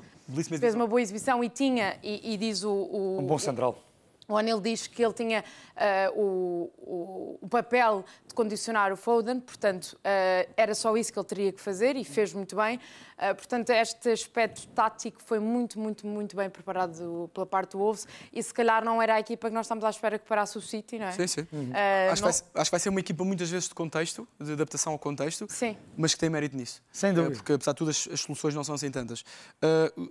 Fez 0.59 0.75
uma 0.75 0.87
boa 0.87 1.01
exibição 1.01 1.43
e 1.43 1.49
tinha, 1.49 1.99
e, 2.03 2.35
e 2.35 2.37
diz 2.37 2.63
o, 2.63 2.73
o, 2.73 3.19
Um 3.19 3.27
bom 3.27 3.39
central. 3.39 3.79
O 3.92 3.92
Anil 4.37 4.61
diz 4.61 4.87
que 4.87 5.05
ele 5.05 5.13
tinha 5.13 5.45
uh, 5.77 6.21
o, 6.21 6.73
o, 6.79 7.39
o, 7.43 7.49
papel 7.49 8.05
de 8.27 8.35
condicionar 8.35 8.93
o 8.93 8.97
Foden, 8.97 9.41
portanto, 9.41 9.93
uh, 9.95 10.53
era 10.57 10.75
só 10.75 10.97
isso 10.97 11.13
que 11.13 11.19
ele 11.19 11.27
teria 11.27 11.53
que 11.53 11.61
fazer 11.61 11.97
e 11.97 12.05
fez 12.05 12.33
muito 12.33 12.57
bem. 12.57 12.79
Uh, 13.19 13.35
portanto, 13.35 13.71
este 13.71 14.11
aspecto 14.11 14.67
tático 14.69 15.23
foi 15.23 15.39
muito, 15.39 15.79
muito, 15.79 16.07
muito 16.07 16.37
bem 16.37 16.51
preparado 16.51 17.31
pela 17.33 17.47
parte 17.47 17.73
do 17.73 17.79
Wolves 17.79 18.07
e 18.33 18.43
se 18.43 18.53
calhar 18.53 18.85
não 18.85 19.01
era 19.01 19.15
a 19.15 19.21
equipa 19.21 19.49
que 19.49 19.55
nós 19.55 19.67
estamos 19.67 19.85
à 19.85 19.91
espera 19.91 20.19
que 20.19 20.27
parasse 20.27 20.57
o 20.59 20.61
City, 20.61 20.99
não 20.99 21.07
é? 21.07 21.13
Sim, 21.13 21.27
sim. 21.27 21.47
Uhum. 21.53 21.73
Acho, 22.11 22.23
não... 22.23 22.31
vai, 22.31 22.41
acho, 22.55 22.65
que 22.65 22.71
vai 22.71 22.81
ser 22.81 22.89
uma 22.89 23.01
equipa 23.01 23.25
muitas 23.25 23.51
vezes 23.51 23.69
de 23.69 23.75
contexto, 23.75 24.27
de 24.41 24.53
adaptação 24.53 24.93
ao 24.93 24.99
contexto, 24.99 25.47
sim. 25.49 25.77
mas 25.97 26.15
que 26.15 26.21
tem 26.21 26.31
mérito 26.31 26.57
nisso. 26.57 26.83
Sem 26.91 27.13
dúvida. 27.13 27.37
Porque, 27.37 27.53
apesar 27.53 27.73
de 27.73 27.79
tudo, 27.79 27.91
as, 27.91 28.09
as 28.13 28.21
soluções 28.21 28.55
não 28.55 28.65
são 28.65 28.75
assim 28.75 28.91
tantas. 28.91 29.25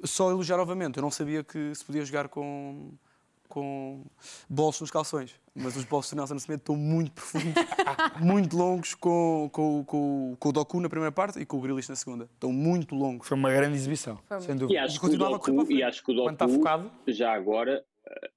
só 0.03 0.30
elogiar 0.30 0.57
novamente, 0.57 0.97
eu 0.97 1.01
não 1.01 1.11
sabia 1.11 1.43
que 1.43 1.74
se 1.76 1.84
podia 1.84 2.05
jogar 2.05 2.28
com 2.28 2.91
com 3.52 4.04
bolsos 4.49 4.82
nos 4.82 4.91
calções. 4.91 5.39
Mas 5.54 5.76
os 5.76 5.84
bolsos 5.84 6.14
do 6.14 6.16
Nelson 6.16 6.36
Nascimento 6.36 6.62
estão 6.62 6.76
muito 6.78 7.12
profundos, 7.12 7.54
muito 8.22 8.58
longos, 8.58 8.95
com, 8.95 9.49
com, 9.52 9.84
com, 9.84 10.38
com, 10.39 10.49
o 10.49 10.52
Doku 10.54 10.80
na 10.80 10.88
primeira 10.88 11.12
parte 11.12 11.39
e 11.39 11.45
com 11.45 11.58
o 11.58 11.62
Grealish 11.62 11.89
na 11.89 11.95
segunda. 11.95 12.24
Estão 12.34 12.54
muito 12.54 12.95
longos. 12.95 13.28
Foi 13.28 13.38
uma 13.38 13.52
grande 13.52 13.76
exibição, 13.76 14.18
sem 14.39 14.56
dúvida. 14.56 14.74
E 14.74 14.78
acho, 14.78 14.99
que 14.99 15.06
o 15.06 15.18
Doku, 15.18 15.72
e 15.72 15.84
acho 15.84 16.04
que 16.04 16.12
o 16.12 16.16
Doku, 16.16 16.32
está 16.32 16.47
focado... 16.47 16.89
já 17.06 17.34
agora, 17.34 17.84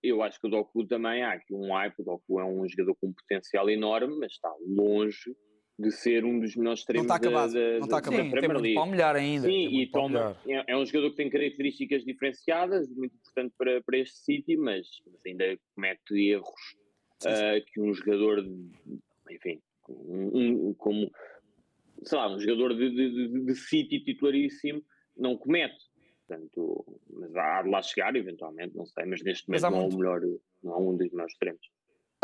eu 0.02 0.22
acho 0.22 0.40
que 0.40 0.48
o 0.48 0.50
Doku 0.50 0.84
também 0.86 1.22
há 1.22 1.34
aqui 1.34 1.54
um 1.54 1.72
hype. 1.72 2.00
O 2.00 2.04
Doku 2.04 2.40
é 2.40 2.44
um 2.44 2.68
jogador 2.68 2.96
com 3.00 3.06
um 3.06 3.12
potencial 3.12 3.70
enorme, 3.70 4.18
mas 4.18 4.32
está 4.32 4.52
longe 4.66 5.36
de 5.78 5.90
ser 5.90 6.24
um 6.24 6.38
dos 6.38 6.54
melhores 6.54 6.80
extremos 6.80 7.06
não 7.06 7.16
está 7.16 7.28
acabado. 7.28 7.52
da, 7.52 7.60
da, 7.60 7.78
não 7.78 7.84
está 7.84 7.98
acabado. 7.98 8.24
da 8.24 8.30
Premier 8.30 8.60
League. 8.60 8.74
Para 8.74 8.86
melhor 8.86 9.16
ainda. 9.16 9.46
Sim, 9.48 9.80
e 9.80 9.86
toma, 9.90 10.36
é, 10.46 10.72
é 10.72 10.76
um 10.76 10.86
jogador 10.86 11.10
que 11.10 11.16
tem 11.16 11.30
características 11.30 12.04
diferenciadas, 12.04 12.88
muito 12.90 13.16
importante 13.16 13.54
para, 13.58 13.82
para 13.82 13.98
este 13.98 14.16
City, 14.18 14.56
mas, 14.56 14.86
mas 15.06 15.20
ainda 15.26 15.58
comete 15.74 16.14
erros 16.14 16.76
uh, 17.24 17.64
que 17.66 17.80
um 17.80 17.92
jogador, 17.92 18.44
enfim, 19.30 19.60
um, 19.88 20.68
um, 20.68 20.74
como, 20.74 21.10
sei 22.04 22.18
lá, 22.18 22.32
um 22.32 22.38
jogador 22.38 22.74
de, 22.76 22.90
de, 22.90 23.44
de 23.44 23.54
City 23.56 24.00
titularíssimo 24.00 24.82
não 25.16 25.36
comete. 25.36 25.92
Portanto, 26.26 27.00
mas 27.10 27.36
há 27.36 27.62
de 27.62 27.68
lá 27.68 27.82
chegar, 27.82 28.16
eventualmente, 28.16 28.74
não 28.76 28.86
sei, 28.86 29.04
mas 29.04 29.22
neste 29.22 29.46
momento 29.46 29.62
mas 29.62 29.72
não, 29.72 29.80
muito... 29.80 29.92
é 29.92 29.94
o 29.94 29.98
melhor, 29.98 30.20
não 30.62 30.72
é 30.72 30.78
um 30.78 30.96
dos 30.96 31.10
melhores 31.10 31.32
extremos 31.32 31.60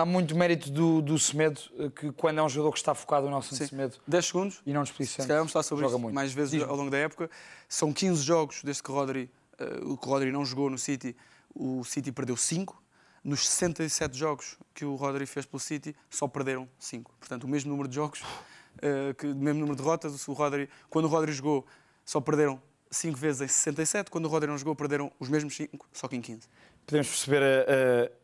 há 0.01 0.05
muito 0.05 0.37
mérito 0.37 0.71
do, 0.71 1.01
do 1.03 1.19
Semedo, 1.19 1.61
que 1.97 2.11
quando 2.13 2.39
é 2.39 2.43
um 2.43 2.49
jogador 2.49 2.73
que 2.73 2.79
está 2.79 2.95
focado 2.95 3.27
no 3.27 3.33
nosso 3.33 3.55
Semedo. 3.55 3.97
10 4.07 4.27
segundos. 4.27 4.63
E 4.67 4.73
não 4.73 4.83
desperdiciando. 4.83 5.23
Se 5.23 5.29
calhar 5.29 5.41
vamos 5.41 5.53
falar 5.53 5.63
sobre 5.63 5.87
isso 5.87 5.99
muito. 5.99 6.15
mais 6.15 6.33
vezes 6.33 6.63
ao 6.63 6.75
longo 6.77 6.91
da 6.91 6.99
época. 6.99 7.31
São 7.69 7.93
15 7.93 8.23
jogos 8.23 8.63
desde 8.63 8.83
que 8.83 8.91
Rodri, 8.91 9.31
uh, 9.61 9.93
o 9.93 9.97
que 9.97 10.07
Rodri 10.07 10.33
não 10.33 10.45
jogou 10.45 10.69
no 10.71 10.79
City, 10.79 11.17
o 11.55 11.85
City 11.85 12.11
perdeu 12.13 12.37
5. 12.37 12.83
Nos 13.23 13.47
67 13.47 14.17
jogos 14.17 14.57
que 14.73 14.85
o 14.85 14.95
Rodri 14.95 15.27
fez 15.27 15.45
pelo 15.45 15.61
City, 15.61 15.95
só 16.09 16.27
perderam 16.27 16.67
5. 16.79 17.15
Portanto, 17.21 17.45
o 17.45 17.49
mesmo 17.49 17.71
número 17.71 17.87
de 17.89 17.95
jogos, 17.95 18.21
uh, 18.23 19.15
que, 19.17 19.27
o 19.27 19.37
mesmo 19.37 19.61
número 19.61 19.77
de 19.77 19.83
derrotas. 19.83 20.27
O 20.27 20.33
Rodri, 20.33 20.69
quando 20.89 21.05
o 21.05 21.09
Rodri 21.09 21.31
jogou, 21.33 21.67
só 22.05 22.21
perderam 22.21 22.61
5 22.91 23.17
vezes 23.19 23.43
em 23.43 23.49
67. 23.49 24.11
Quando 24.11 24.25
o 24.25 24.29
Rodri 24.29 24.49
não 24.49 24.57
jogou, 24.57 24.75
perderam 24.75 25.13
os 25.21 25.29
mesmos 25.29 25.55
5, 25.55 25.87
só 25.93 26.09
que 26.09 26.17
em 26.17 26.21
15. 26.21 26.49
Podemos 26.87 27.09
perceber 27.09 27.43
a, 27.43 28.07
a- 28.07 28.20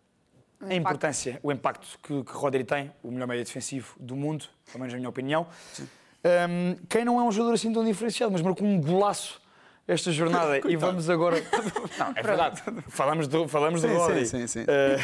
a 0.61 0.75
importância, 0.75 1.39
o 1.43 1.53
impacto 1.53 1.99
que, 2.03 2.25
que 2.25 2.33
Rodri 2.33 2.65
tem, 2.65 2.91
o 3.03 3.11
melhor 3.11 3.27
médio 3.27 3.45
defensivo 3.45 3.95
do 3.99 4.17
mundo, 4.17 4.47
pelo 4.67 4.81
menos 4.81 4.93
na 4.93 4.99
minha 4.99 5.09
opinião. 5.09 5.47
Um, 5.79 6.77
quem 6.89 7.05
não 7.05 7.21
é 7.21 7.23
um 7.23 7.31
jogador 7.31 7.55
assim 7.55 7.73
tão 7.73 7.85
diferenciado, 7.85 8.33
mas 8.33 8.43
marcou 8.43 8.67
um 8.67 8.81
golaço 8.81 9.41
esta 9.87 10.11
jornada 10.11 10.61
e 10.69 10.77
vamos 10.77 11.09
agora. 11.09 11.37
Não, 11.99 12.13
é 12.15 12.23
verdade. 12.23 12.63
Falamos 12.89 13.29
do, 13.29 13.47
falamos 13.47 13.83
do 13.83 13.89
Sim, 13.89 13.95
Rodri. 13.95 14.27
sim, 14.27 14.41
sim, 14.41 14.61
sim. 14.61 14.65
Eh, 14.67 14.97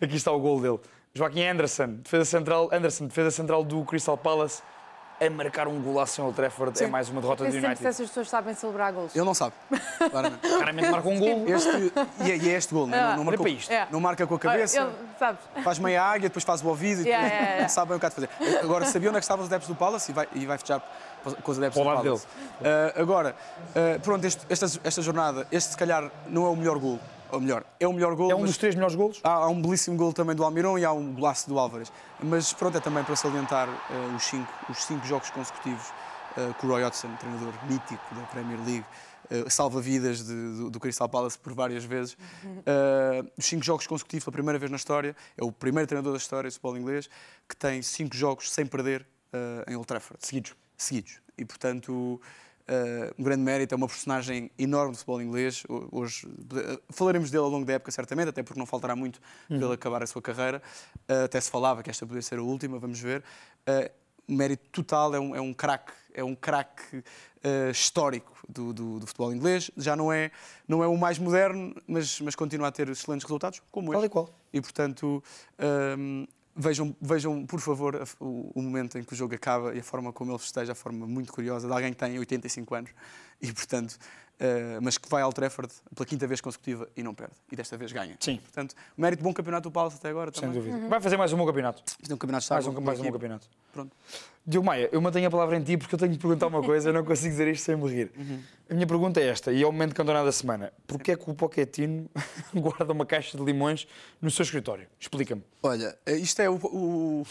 aqui 0.04 0.16
está 0.16 0.32
o 0.32 0.40
gol 0.40 0.60
dele. 0.60 0.80
Joaquim 1.14 1.44
Anderson, 1.44 1.94
defesa 2.02 2.24
central, 2.24 2.68
Anderson, 2.72 3.06
defesa 3.06 3.30
central 3.30 3.64
do 3.64 3.84
Crystal 3.84 4.16
Palace, 4.16 4.62
a 5.20 5.28
marcar 5.30 5.68
um 5.68 5.80
golaço 5.82 6.20
em 6.20 6.24
Old 6.24 6.34
Trafford. 6.34 6.82
É 6.82 6.86
mais 6.86 7.08
uma 7.10 7.20
derrota 7.20 7.44
do 7.44 7.50
United. 7.50 7.76
se 7.78 7.86
essas 7.86 8.08
pessoas 8.08 8.28
sabem 8.28 8.54
celebrar 8.54 8.92
gols. 8.92 9.14
Ele 9.14 9.24
não 9.24 9.34
sabe, 9.34 9.52
claramente. 10.10 10.40
Claramente 10.48 10.88
marca 10.90 11.08
um 11.08 11.18
gol. 11.18 11.48
Este, 11.48 11.92
e, 12.24 12.30
é, 12.30 12.36
e 12.36 12.48
é 12.50 12.52
este 12.56 12.72
gol, 12.72 12.86
não, 12.86 13.16
não, 13.16 13.24
marcou, 13.24 13.44
para 13.44 13.50
isto. 13.52 13.70
É. 13.70 13.86
não 13.90 14.00
marca 14.00 14.26
com 14.26 14.34
a 14.34 14.38
cabeça, 14.38 14.80
Ele, 14.80 14.90
sabes? 15.18 15.40
faz 15.62 15.78
meia 15.78 16.02
águia, 16.02 16.28
depois 16.28 16.44
faz 16.44 16.62
o 16.62 16.68
ouvido 16.68 17.02
e 17.02 17.04
Yeah, 17.10 17.24
depois 17.24 17.32
yeah, 17.32 17.50
yeah. 17.50 17.62
não 17.62 17.68
sabe 17.74 17.88
bem 17.88 17.96
o 17.96 18.00
que 18.00 18.06
há 18.06 18.08
de 18.08 18.14
fazer. 18.14 18.30
Agora, 18.62 18.84
sabia 18.86 19.08
onde 19.08 19.18
é 19.18 19.20
que 19.20 19.24
estavam 19.24 19.44
os 19.44 19.50
adeptos 19.50 19.68
do 19.68 19.74
Palace 19.74 20.10
e 20.10 20.14
vai, 20.14 20.28
e 20.34 20.46
vai 20.46 20.56
fechar 20.58 20.80
com 21.42 21.50
os 21.52 21.58
adeptos 21.58 21.82
Para 21.82 21.92
o 21.92 21.96
do 21.98 22.02
Palace. 22.02 22.26
Ah, 22.64 23.00
agora, 23.00 23.36
ah, 23.74 23.98
pronto, 24.02 24.24
este- 24.26 24.46
esta, 24.48 24.66
esta 24.84 25.02
jornada, 25.02 25.46
este 25.52 25.70
se 25.72 25.76
calhar 25.76 26.10
não 26.28 26.46
é 26.46 26.48
o 26.48 26.56
melhor 26.56 26.78
gol, 26.78 26.98
ou 27.32 27.40
melhor, 27.40 27.64
é 27.78 27.86
o 27.86 27.92
melhor 27.92 28.14
gol, 28.14 28.30
É 28.30 28.34
um 28.34 28.44
dos 28.44 28.56
três 28.56 28.74
melhores 28.74 28.94
golos. 28.94 29.20
há, 29.22 29.30
há 29.30 29.48
um 29.48 29.60
belíssimo 29.60 29.96
gol 29.96 30.12
também 30.12 30.34
do 30.36 30.44
Almirão 30.44 30.78
e 30.78 30.84
há 30.84 30.92
um 30.92 31.12
golaço 31.14 31.48
do 31.48 31.58
Álvares. 31.58 31.92
Mas 32.22 32.52
pronto, 32.52 32.76
é 32.76 32.80
também 32.80 33.02
para 33.04 33.16
salientar 33.16 33.68
ah, 33.68 34.16
os, 34.16 34.22
cinco, 34.24 34.52
os 34.68 34.84
cinco 34.84 35.06
jogos 35.06 35.30
consecutivos 35.30 35.86
ah, 36.36 36.54
com 36.58 36.66
o 36.66 36.70
Roy 36.70 36.82
Hodgson, 36.84 37.14
treinador 37.16 37.52
mítico 37.68 38.14
da 38.14 38.22
Premier 38.22 38.58
League, 38.64 38.84
ah, 39.30 39.48
salva-vidas 39.50 40.24
de- 40.24 40.56
do, 40.56 40.70
do 40.70 40.80
Crystal 40.80 41.08
Palace 41.08 41.38
por 41.38 41.52
várias 41.54 41.84
vezes. 41.84 42.16
Os 43.38 43.44
cinco 43.46 43.64
jogos 43.64 43.86
consecutivos 43.86 44.24
pela 44.24 44.32
primeira 44.32 44.58
vez 44.58 44.70
na 44.70 44.76
história, 44.76 45.14
é 45.36 45.44
o 45.44 45.52
primeiro 45.52 45.86
treinador 45.86 46.12
da 46.12 46.18
história 46.18 46.48
do 46.50 46.52
futebol 46.52 46.76
inglês 46.76 47.08
que 47.48 47.56
tem 47.56 47.80
cinco 47.82 48.14
jogos 48.16 48.50
sem 48.52 48.66
perder 48.66 49.06
ah, 49.32 49.64
em 49.70 49.76
Old 49.76 49.86
Trafford 49.86 50.24
Seguidos. 50.26 50.54
seguidos. 50.76 51.20
E, 51.38 51.44
portanto, 51.44 52.20
eh, 52.70 53.12
um 53.18 53.24
grande 53.24 53.42
mérito, 53.42 53.74
é 53.74 53.76
uma 53.76 53.88
personagem 53.88 54.48
enorme 54.58 54.92
do 54.92 54.96
futebol 54.98 55.20
inglês. 55.20 55.64
Ho- 55.68 55.88
Hoje 55.90 56.26
eh, 56.54 56.80
falaremos 56.90 57.30
dele 57.30 57.42
ao 57.42 57.50
longo 57.50 57.66
da 57.66 57.72
época, 57.74 57.90
certamente, 57.90 58.28
até 58.28 58.42
porque 58.42 58.58
não 58.58 58.66
faltará 58.66 58.94
muito 58.94 59.20
para 59.48 59.56
ele 59.58 59.72
acabar 59.74 60.02
a 60.02 60.06
sua 60.06 60.22
carreira. 60.22 60.62
Eh, 61.08 61.24
até 61.24 61.40
se 61.40 61.50
falava 61.50 61.82
que 61.82 61.90
esta 61.90 62.06
poderia 62.06 62.22
ser 62.22 62.38
a 62.38 62.42
última, 62.42 62.78
vamos 62.78 63.00
ver. 63.00 63.22
Mérito 64.28 64.68
total, 64.70 65.12
é 65.14 65.18
um, 65.18 65.34
é 65.34 65.40
um 65.40 65.52
craque, 65.52 65.92
é 66.14 66.22
um 66.22 66.36
craque 66.36 67.02
histórico 67.72 68.32
do, 68.48 68.72
do- 68.72 69.00
do 69.00 69.06
futebol 69.06 69.32
inglês. 69.34 69.70
Já 69.76 69.96
não 69.96 70.12
é, 70.12 70.30
não 70.68 70.84
é 70.84 70.86
o 70.86 70.96
mais 70.96 71.18
moderno, 71.18 71.74
mas, 71.86 72.20
mas 72.20 72.36
continua 72.36 72.68
a 72.68 72.72
ter 72.72 72.88
excelentes 72.88 73.24
resultados, 73.24 73.60
como 73.72 73.90
Tal 73.90 74.00
este. 74.02 74.06
e 74.06 74.12
qual. 74.12 74.30
E, 74.52 74.60
portanto, 74.60 75.22
hum, 75.98 76.26
vejam, 76.60 76.94
vejam, 77.00 77.46
por 77.46 77.60
favor, 77.60 78.06
o, 78.20 78.50
o 78.54 78.62
momento 78.62 78.98
em 78.98 79.02
que 79.04 79.12
o 79.12 79.16
jogo 79.16 79.34
acaba 79.34 79.74
e 79.74 79.80
a 79.80 79.82
forma 79.82 80.12
como 80.12 80.30
ele 80.32 80.38
festeja, 80.38 80.72
a 80.72 80.74
forma 80.74 81.06
muito 81.06 81.32
curiosa 81.32 81.66
de 81.66 81.72
alguém 81.72 81.92
que 81.92 81.98
tem 81.98 82.18
85 82.18 82.74
anos 82.74 82.90
e, 83.40 83.52
portanto, 83.52 83.98
eh, 84.38 84.78
mas 84.80 84.96
que 84.96 85.06
vai 85.08 85.20
ao 85.20 85.32
Trafford 85.32 85.70
pela 85.94 86.06
quinta 86.06 86.26
vez 86.26 86.40
consecutiva 86.40 86.88
e 86.96 87.02
não 87.02 87.14
perde. 87.14 87.34
E 87.52 87.56
desta 87.56 87.76
vez 87.76 87.92
ganha. 87.92 88.16
Sim. 88.18 88.38
Portanto, 88.38 88.74
mérito 88.96 89.22
bom 89.22 89.34
campeonato 89.34 89.68
do 89.68 89.72
Palace 89.72 89.96
até 89.96 90.08
agora 90.08 90.32
Sem 90.32 90.42
também. 90.50 90.62
dúvida. 90.62 90.88
Vai 90.88 91.00
fazer 91.00 91.18
mais 91.18 91.30
um 91.32 91.36
bom 91.36 91.46
campeonato. 91.46 91.82
Isto 92.00 92.10
é 92.10 92.14
um 92.14 92.18
campeonato 92.18 92.46
Mais 92.50 92.66
um, 92.66 92.80
mais 92.80 93.00
um 93.00 93.02
bom 93.04 93.12
campeonato. 93.12 93.46
Pronto. 93.72 93.94
Diogo 94.46 94.66
Maia, 94.66 94.88
eu 94.90 95.00
mantenho 95.00 95.28
a 95.28 95.30
palavra 95.30 95.56
em 95.56 95.62
ti 95.62 95.76
porque 95.76 95.94
eu 95.94 95.98
tenho 95.98 96.12
que 96.12 96.18
perguntar 96.18 96.46
uma 96.46 96.62
coisa, 96.62 96.88
eu 96.88 96.92
não 96.92 97.04
consigo 97.04 97.30
dizer 97.30 97.46
isto 97.48 97.64
sem 97.64 97.76
me 97.76 97.88
rir. 97.88 98.10
A 98.68 98.74
minha 98.74 98.86
pergunta 98.86 99.20
é 99.20 99.28
esta, 99.28 99.52
e 99.52 99.62
é 99.62 99.66
o 99.66 99.72
momento 99.72 99.94
cantonado 99.94 100.26
da 100.26 100.32
semana. 100.32 100.72
Porquê 100.86 101.12
é 101.12 101.16
que 101.16 101.30
o 101.30 101.34
Pochettino 101.34 102.08
guarda 102.54 102.92
uma 102.92 103.04
caixa 103.04 103.36
de 103.36 103.44
limões 103.44 103.86
no 104.20 104.30
seu 104.30 104.42
escritório? 104.42 104.86
Explica-me. 104.98 105.42
Olha, 105.62 105.96
eh, 106.06 106.16
isto 106.16 106.40
é 106.40 106.48
o, 106.48 106.54
o, 106.54 107.26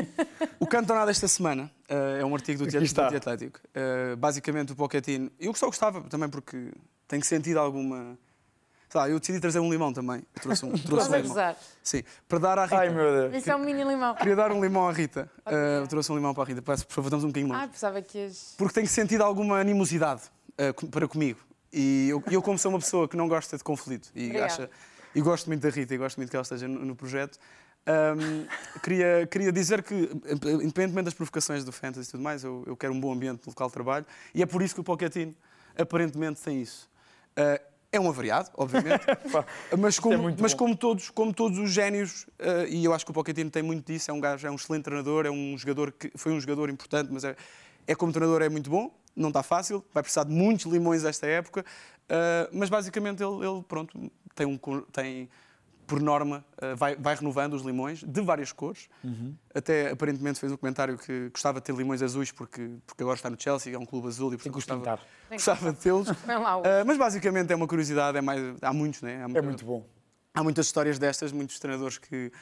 o 0.58 0.66
cantonado 0.66 1.06
desta 1.06 1.28
semana. 1.28 1.70
eh, 1.88 2.18
é 2.20 2.24
um 2.24 2.34
artigo 2.34 2.64
do 2.64 2.70
Teatro 2.70 3.16
Atlético. 3.16 3.60
Eh, 3.74 4.16
basicamente, 4.16 4.72
o 4.72 4.76
Pochettino... 4.76 5.30
Eu 5.38 5.52
só 5.54 5.66
gostava 5.66 6.00
também 6.02 6.28
porque 6.28 6.72
tenho 7.06 7.24
sentido 7.24 7.58
alguma... 7.58 8.18
Lá, 8.96 9.08
eu 9.10 9.20
decidi 9.20 9.38
trazer 9.40 9.58
um 9.60 9.70
limão 9.70 9.92
também. 9.92 10.22
Eu 10.34 10.42
trouxe 10.42 10.64
um, 10.64 10.70
trouxe 10.78 10.86
Estás 10.86 11.08
um 11.10 11.14
a 11.14 11.16
limão. 11.18 11.28
gozar. 11.28 11.56
Sim, 11.82 12.02
para 12.28 12.38
dar 12.38 12.58
à 12.58 12.64
Rita. 12.64 12.76
Ai 12.78 12.88
meu 12.90 13.12
Deus. 13.30 13.34
Isso 13.42 13.50
é 13.50 13.54
um 13.56 13.58
mini 13.58 13.84
limão. 13.84 14.14
Queria 14.14 14.36
dar 14.36 14.50
um 14.52 14.62
limão 14.62 14.88
à 14.88 14.92
Rita. 14.92 15.30
Eh, 15.44 15.84
trouxe 15.88 16.10
um 16.10 16.16
limão 16.16 16.32
para 16.32 16.44
a 16.44 16.46
Rita. 16.46 16.62
Peço, 16.62 16.86
por 16.86 16.94
favor, 16.94 17.10
damos 17.10 17.24
um 17.24 17.28
bocadinho 17.28 17.52
longe. 17.52 17.64
Ah, 17.64 17.68
pensava 17.68 18.00
que 18.02 18.18
ias. 18.18 18.54
Porque 18.56 18.74
tenho 18.74 18.86
sentido 18.88 19.22
alguma 19.22 19.58
animosidade 19.60 20.22
com- 20.76 20.86
para 20.86 21.06
comigo. 21.06 21.38
E 21.72 22.08
eu, 22.08 22.22
eu, 22.30 22.40
como 22.40 22.58
sou 22.58 22.70
uma 22.70 22.78
pessoa 22.78 23.06
que 23.06 23.16
não 23.16 23.28
gosta 23.28 23.58
de 23.58 23.62
conflito 23.62 24.08
e, 24.14 24.24
Obrigada. 24.26 24.46
acha, 24.46 24.70
e 25.14 25.20
gosto 25.20 25.46
muito 25.48 25.60
da 25.62 25.68
Rita 25.68 25.94
e 25.94 25.98
gosto 25.98 26.16
muito 26.16 26.30
que 26.30 26.36
ela 26.36 26.42
esteja 26.42 26.66
no, 26.66 26.82
no 26.84 26.96
projeto, 26.96 27.38
ahm, 27.86 28.46
queria, 28.82 29.26
queria 29.26 29.52
dizer 29.52 29.82
que, 29.82 29.94
independentemente 30.62 31.04
das 31.04 31.14
provocações 31.14 31.64
do 31.64 31.72
fantasy 31.72 32.08
e 32.08 32.12
tudo 32.12 32.22
mais, 32.22 32.42
eu, 32.44 32.64
eu 32.66 32.76
quero 32.76 32.94
um 32.94 33.00
bom 33.00 33.12
ambiente 33.12 33.42
no 33.46 33.50
local 33.50 33.66
de 33.68 33.74
trabalho 33.74 34.06
e 34.34 34.42
é 34.42 34.46
por 34.46 34.62
isso 34.62 34.74
que 34.74 34.80
o 34.80 34.84
Pochettino 34.84 35.34
aparentemente 35.78 36.40
tem 36.40 36.62
isso. 36.62 36.88
Eh, 37.36 37.60
é 37.92 38.00
um 38.00 38.08
avariado, 38.08 38.50
obviamente, 38.56 39.04
mas, 39.78 39.98
como, 39.98 40.28
é 40.28 40.34
mas 40.38 40.54
como, 40.54 40.76
todos, 40.76 41.10
como 41.10 41.32
todos 41.32 41.58
os 41.58 41.70
génios, 41.70 42.26
eh, 42.38 42.66
e 42.68 42.84
eu 42.84 42.92
acho 42.92 43.04
que 43.04 43.10
o 43.10 43.14
Pochettino 43.14 43.50
tem 43.50 43.62
muito 43.62 43.90
disso, 43.90 44.10
é 44.10 44.14
um 44.14 44.20
gajo, 44.20 44.46
é 44.46 44.50
um 44.50 44.54
excelente 44.56 44.84
treinador, 44.84 45.26
é 45.26 45.30
um 45.30 45.56
jogador 45.56 45.92
que 45.92 46.10
foi 46.16 46.32
um 46.32 46.40
jogador 46.40 46.68
importante, 46.68 47.10
mas 47.12 47.24
é, 47.24 47.36
é 47.86 47.94
como 47.94 48.12
treinador 48.12 48.42
é 48.42 48.48
muito 48.48 48.68
bom, 48.68 48.90
não 49.14 49.28
está 49.28 49.42
fácil, 49.42 49.84
vai 49.94 50.02
precisar 50.02 50.24
de 50.24 50.32
muitos 50.32 50.66
limões 50.66 51.04
esta 51.04 51.26
época, 51.26 51.64
eh, 52.08 52.48
mas 52.52 52.68
basicamente 52.68 53.22
ele, 53.22 53.46
ele, 53.46 53.62
pronto, 53.62 54.10
tem, 54.34 54.46
um, 54.46 54.58
tem 54.92 55.28
por 55.86 56.00
norma, 56.00 56.44
eh, 56.60 56.74
vai, 56.74 56.96
vai 56.96 57.14
renovando 57.14 57.54
os 57.54 57.62
limões 57.62 58.02
de 58.02 58.20
várias 58.20 58.52
cores. 58.52 58.88
Até 59.54 59.90
aparentemente 59.92 60.40
fez 60.40 60.52
um 60.52 60.56
comentário 60.56 60.98
que 60.98 61.28
gostava 61.30 61.60
de 61.60 61.64
ter 61.66 61.74
limões 61.74 62.02
azuis 62.02 62.32
porque, 62.32 62.70
porque 62.86 63.02
agora 63.02 63.16
está 63.16 63.30
no 63.30 63.36
Chelsea, 63.40 63.74
é 63.74 63.78
um 63.78 63.86
clube 63.86 64.08
azul 64.08 64.32
e 64.34 64.36
portanto 64.36 64.52
gostava, 64.54 64.80
pintar. 64.80 65.00
Gostava 65.30 65.72
de 65.72 65.78
tê-los. 65.78 66.08
Uh, 66.66 66.84
mas 66.86 66.98
basicamente 66.98 67.52
é 67.52 67.56
uma 67.56 67.66
curiosidade, 67.68 68.18
é 68.18 68.20
mais, 68.20 68.40
há 68.60 68.72
muitos, 68.72 69.02
né? 69.02 69.18
Há, 69.24 69.38
É 69.38 69.42
muito 69.42 69.64
bom. 69.64 69.86
há 70.34 70.42
muitas 70.42 70.66
histórias 70.66 70.98
destas, 70.98 71.32
muitos 71.32 71.58
treinadores 71.58 71.98
que 71.98 72.32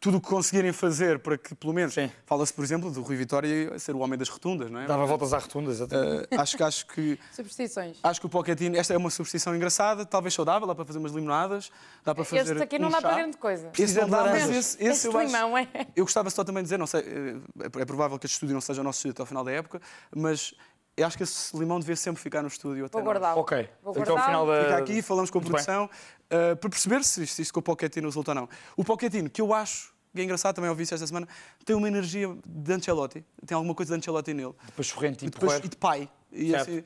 tudo 0.00 0.18
o 0.18 0.20
que 0.20 0.28
conseguirem 0.28 0.72
fazer 0.72 1.18
para 1.18 1.38
que, 1.38 1.54
pelo 1.54 1.72
menos, 1.72 1.94
fala-se, 2.24 2.52
por 2.52 2.64
exemplo, 2.64 2.90
do 2.90 3.02
Rui 3.02 3.16
Vitória 3.16 3.78
ser 3.78 3.94
o 3.94 3.98
homem 4.00 4.18
das 4.18 4.28
rotundas, 4.28 4.70
não 4.70 4.80
é? 4.80 4.86
Dava 4.86 5.06
voltas 5.06 5.32
à 5.32 5.38
rotunda, 5.38 5.70
exatamente. 5.70 6.34
Uh, 6.34 6.40
acho, 6.40 6.56
que, 6.56 6.62
acho, 6.62 6.86
que, 6.86 7.18
Superstições. 7.32 7.98
acho 8.02 8.20
que 8.20 8.26
o 8.26 8.28
Pochettino, 8.28 8.76
esta 8.76 8.92
é 8.94 8.96
uma 8.96 9.10
superstição 9.10 9.54
engraçada, 9.56 10.04
talvez 10.04 10.34
saudável, 10.34 10.66
dá 10.66 10.74
para 10.74 10.84
fazer 10.84 10.98
umas 10.98 11.12
limonadas, 11.12 11.70
dá 12.04 12.14
para 12.14 12.24
fazer 12.24 12.52
Este 12.52 12.62
aqui 12.62 12.78
não 12.78 12.88
um 12.88 12.90
dá 12.92 13.00
chá. 13.00 13.08
para 13.08 13.16
grande 13.16 13.36
coisa. 13.36 13.70
Esse 13.78 13.94
não 13.98 14.04
de 14.04 14.10
dá, 14.10 14.24
mas 14.24 14.50
esse, 14.50 14.56
esse 14.76 14.84
Este 14.84 15.06
eu 15.06 15.18
acho... 15.18 15.26
limão 15.26 15.56
é. 15.58 15.68
Eu 15.94 16.04
gostava 16.04 16.28
só 16.30 16.44
também 16.44 16.62
de 16.62 16.66
dizer, 16.66 16.78
não 16.78 16.86
sei, 16.86 17.00
eh, 17.00 17.80
é 17.80 17.84
provável 17.84 18.18
que 18.18 18.26
este 18.26 18.34
estúdio 18.34 18.54
não 18.54 18.60
seja 18.60 18.80
o 18.80 18.84
nosso 18.84 18.98
estúdio 18.98 19.12
até 19.12 19.22
ao 19.22 19.26
final 19.26 19.44
da 19.44 19.52
época, 19.52 19.80
mas 20.14 20.54
eu 20.96 21.06
acho 21.06 21.16
que 21.16 21.24
esse 21.24 21.54
limão 21.54 21.78
devia 21.78 21.94
sempre 21.94 22.22
ficar 22.22 22.40
no 22.40 22.48
estúdio 22.48 22.86
até 22.86 22.94
Vou 22.94 23.02
guardá-lo. 23.04 23.40
ok. 23.40 23.68
Vou 23.82 23.90
Até 23.92 24.00
ao 24.00 24.06
guardar. 24.06 24.24
final 24.26 24.46
da. 24.46 24.62
Fica 24.62 24.76
aqui, 24.78 25.02
falamos 25.02 25.30
com 25.30 25.38
a 25.38 25.40
Muito 25.42 25.52
bem. 25.52 25.90
Uh, 26.26 26.56
para 26.56 26.70
perceber 26.70 27.04
se 27.04 27.22
isto, 27.22 27.40
isto 27.40 27.54
com 27.54 27.60
o 27.60 27.62
Pochettino 27.62 28.08
resulta 28.08 28.30
ou 28.32 28.34
não. 28.34 28.48
O 28.76 28.84
Pochettino, 28.84 29.28
que 29.30 29.40
eu 29.40 29.52
acho, 29.52 29.92
que 30.14 30.20
é 30.20 30.24
engraçado, 30.24 30.54
também 30.54 30.70
ouvi 30.70 30.82
isso 30.82 30.94
esta 30.94 31.06
semana, 31.06 31.28
tem 31.64 31.74
uma 31.76 31.88
energia 31.88 32.36
de 32.46 32.72
Ancelotti, 32.72 33.24
tem 33.44 33.54
alguma 33.54 33.74
coisa 33.74 33.94
de 33.94 33.98
Ancelotti 33.98 34.34
nele. 34.34 34.54
Depois 34.66 34.86
sorrente 34.86 35.26
E, 35.26 35.30
depois, 35.30 35.58
e 35.64 35.68
de 35.68 35.76
pai. 35.76 36.08
E 36.32 36.54
assim, 36.54 36.78
uh, 36.78 36.84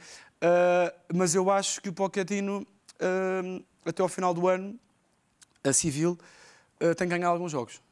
mas 1.14 1.34
eu 1.34 1.51
acho 1.51 1.80
que 1.80 1.88
o 1.88 1.93
Pochettino, 1.93 2.66
uh, 3.01 3.64
até 3.84 4.03
ao 4.03 4.09
final 4.09 4.34
do 4.34 4.49
ano, 4.49 4.78
a 5.62 5.72
Civil, 5.72 6.18
tem 6.97 7.07
que 7.07 7.14
ganhar 7.14 7.28
alguns 7.28 7.53
jogos. 7.53 7.82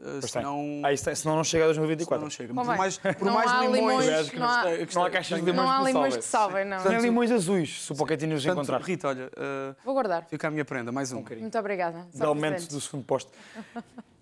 Uh, 0.00 0.20
tem. 0.20 0.28
senão, 0.30 0.80
Ah, 0.82 0.92
isso 0.92 1.14
senão 1.14 1.36
não 1.36 1.44
chega 1.44 1.64
a 1.64 1.68
senão 1.74 1.86
2024. 1.86 2.22
não 2.24 2.30
chega. 2.30 2.54
Por 2.54 2.64
mais, 2.64 2.96
por 2.98 3.24
Não 3.26 3.34
mais 3.34 3.50
há 3.50 3.60
limões, 3.60 4.06
limões, 4.06 4.32
não 4.32 4.48
há- 4.48 4.62
que 4.86 4.94
Não 4.94 5.04
há 5.04 5.10
caixas 5.10 5.38
de 5.40 5.44
limões 5.44 5.66
Não 5.66 5.70
há 5.70 5.78
que 5.80 5.84
limões 5.86 6.16
que 6.16 6.24
salvem. 6.24 6.64
não. 6.64 6.82
Nem 6.84 7.00
limões 7.00 7.30
azuis, 7.30 7.82
se 7.84 7.92
o 7.92 7.96
Pochettino 7.96 8.34
os 8.34 8.44
encontrar. 8.46 8.80
Rita, 8.80 9.08
olha, 9.08 9.26
uh, 9.26 9.76
Vou 9.84 9.92
guardar. 9.94 10.24
fica 10.24 10.48
a 10.48 10.50
minha 10.50 10.64
prenda, 10.64 10.90
mais 10.90 11.12
um. 11.12 11.22
Muito 11.22 11.58
obrigada. 11.58 12.06
Realmente 12.14 12.50
presentes. 12.52 12.68
do 12.74 12.80
segundo 12.80 13.04
posto. 13.04 13.30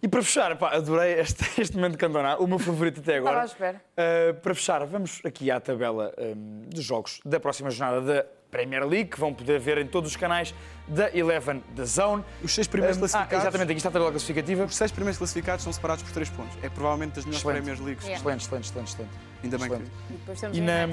E 0.02 0.06
para 0.08 0.22
fechar, 0.22 0.56
pá, 0.56 0.74
adorei 0.76 1.14
este, 1.20 1.44
este 1.60 1.74
momento 1.76 1.92
de 1.92 1.98
cantonar, 1.98 2.40
o 2.42 2.46
meu 2.46 2.58
favorito 2.58 3.00
até 3.00 3.18
Estava 3.18 3.28
à 3.28 3.32
agora. 3.42 3.46
espera. 3.46 3.82
Uh, 3.96 4.34
para 4.40 4.54
fechar, 4.54 4.84
vamos 4.86 5.20
aqui 5.24 5.50
à 5.50 5.60
tabela 5.60 6.12
um, 6.18 6.62
dos 6.68 6.84
jogos 6.84 7.20
da 7.24 7.40
próxima 7.40 7.70
jornada 7.70 8.00
da 8.00 8.26
Premier 8.50 8.84
League, 8.86 9.10
que 9.10 9.20
vão 9.20 9.32
poder 9.34 9.58
ver 9.60 9.78
em 9.78 9.86
todos 9.86 10.10
os 10.10 10.16
canais 10.16 10.54
da 10.86 11.14
Eleven 11.14 11.62
da 11.74 11.84
Zone. 11.84 12.24
Os 12.42 12.54
seis 12.54 12.66
primeiros 12.66 12.96
Um, 12.96 13.00
ah, 13.00 13.08
classificados. 13.08 13.44
exatamente, 13.44 13.70
aqui 13.70 13.76
está 13.78 13.88
a 13.88 13.92
tabela 13.92 14.10
classificativa. 14.10 14.64
Os 14.64 14.74
seis 14.76 14.90
primeiros 14.90 15.18
classificados 15.18 15.62
são 15.64 15.72
separados 15.72 16.02
por 16.02 16.12
três 16.12 16.30
pontos. 16.30 16.56
É 16.62 16.68
provavelmente 16.68 17.14
das 17.16 17.24
melhores 17.24 17.44
Excelente. 17.44 17.62
Premier 17.64 17.84
Leagues. 17.86 18.04
Yeah. 18.04 18.20
Excelente, 18.20 18.44
excelente, 18.44 18.64
excelente, 18.66 18.88
excelente. 18.88 19.10
Ainda 19.44 19.58
bem 19.58 19.66
Excelente. 19.66 19.90
que. 19.90 20.12
E 20.14 20.16
depois 20.16 20.40
temos 20.40 20.56
E 20.56 20.60
o 20.60 20.64
na, 20.64 20.86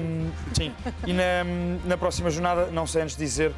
sim, 0.54 0.74
e 1.06 1.12
na, 1.12 1.44
na 1.84 1.96
próxima 1.98 2.30
jornada, 2.30 2.66
não 2.66 2.86
sei 2.86 3.02
antes 3.02 3.16
dizer 3.16 3.52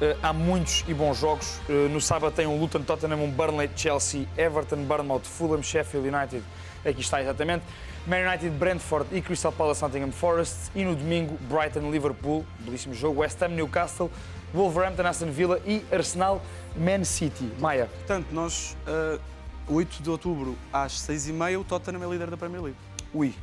eh, 0.00 0.16
há 0.22 0.32
muitos 0.32 0.84
e 0.86 0.94
bons 0.94 1.16
jogos. 1.18 1.58
Eh, 1.68 1.88
no 1.88 2.00
sábado 2.00 2.32
tem 2.34 2.46
um 2.46 2.58
Luton, 2.60 2.82
Tottenham, 2.82 3.22
um 3.24 3.30
Burnley, 3.30 3.68
Chelsea, 3.74 4.26
Everton, 4.36 4.84
Bournemouth, 4.84 5.22
Fulham, 5.24 5.62
Sheffield 5.62 6.06
United. 6.08 6.42
Aqui 6.84 7.00
está 7.00 7.20
exatamente. 7.20 7.64
Man 8.08 8.26
United, 8.26 8.50
Brentford 8.56 9.06
e 9.12 9.20
Crystal 9.20 9.52
Palace, 9.52 9.82
Nottingham 9.82 10.10
Forest. 10.10 10.70
E 10.74 10.82
no 10.82 10.96
domingo, 10.96 11.36
Brighton, 11.42 11.90
Liverpool, 11.90 12.42
belíssimo 12.60 12.94
jogo. 12.94 13.20
West 13.20 13.42
Ham, 13.42 13.48
Newcastle, 13.48 14.10
Wolverhampton, 14.54 15.06
Aston 15.06 15.30
Villa 15.30 15.60
e 15.66 15.84
Arsenal, 15.92 16.40
Man 16.74 17.04
City. 17.04 17.52
Maia. 17.58 17.84
Portanto, 17.84 18.28
nós, 18.32 18.74
uh, 18.86 19.20
8 19.68 20.02
de 20.02 20.08
outubro 20.08 20.56
às 20.72 20.92
6h30, 20.92 21.60
o 21.60 21.64
Tottenham 21.64 22.02
é 22.02 22.10
líder 22.10 22.30
da 22.30 22.36
Premier 22.38 22.62
League. 22.62 22.78
Ui. 23.12 23.34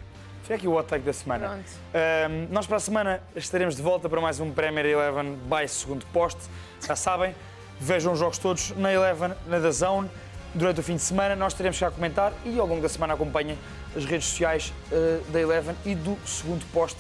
Foi 0.42 0.56
aqui 0.56 0.68
o 0.68 0.76
hot 0.76 0.88
take 0.88 1.06
da 1.06 1.14
semana. 1.14 1.48
Pronto. 1.48 1.72
Ahm, 1.94 2.48
nós 2.52 2.66
para 2.66 2.78
a 2.78 2.80
semana 2.80 3.22
estaremos 3.36 3.76
de 3.76 3.84
volta 3.84 4.10
para 4.10 4.20
mais 4.20 4.40
um 4.40 4.52
Premier 4.52 4.86
Eleven 4.86 5.38
by 5.46 5.68
segundo 5.68 6.06
poste. 6.08 6.42
Já 6.86 6.96
sabem, 6.96 7.36
vejam 7.80 8.14
os 8.14 8.20
jogos 8.20 8.38
todos 8.40 8.72
na 8.78 8.92
Eleven, 8.92 9.34
na 9.48 9.60
da 9.60 9.72
Zone. 9.72 10.10
Durante 10.54 10.80
o 10.80 10.84
fim 10.84 10.96
de 10.96 11.02
semana 11.02 11.36
nós 11.36 11.54
teremos 11.54 11.78
que 11.78 11.84
a 11.84 11.92
comentar 11.92 12.32
e 12.46 12.60
ao 12.60 12.66
longo 12.68 12.82
da 12.82 12.88
semana 12.88 13.16
acompanhem 13.16 13.58
as 13.96 14.06
redes 14.06 14.28
sociais 14.28 14.74
eh, 14.92 15.20
da 15.32 15.40
Eleven 15.40 15.76
e 15.86 15.96
do 15.96 16.18
segundo 16.26 16.66
poste 16.72 17.00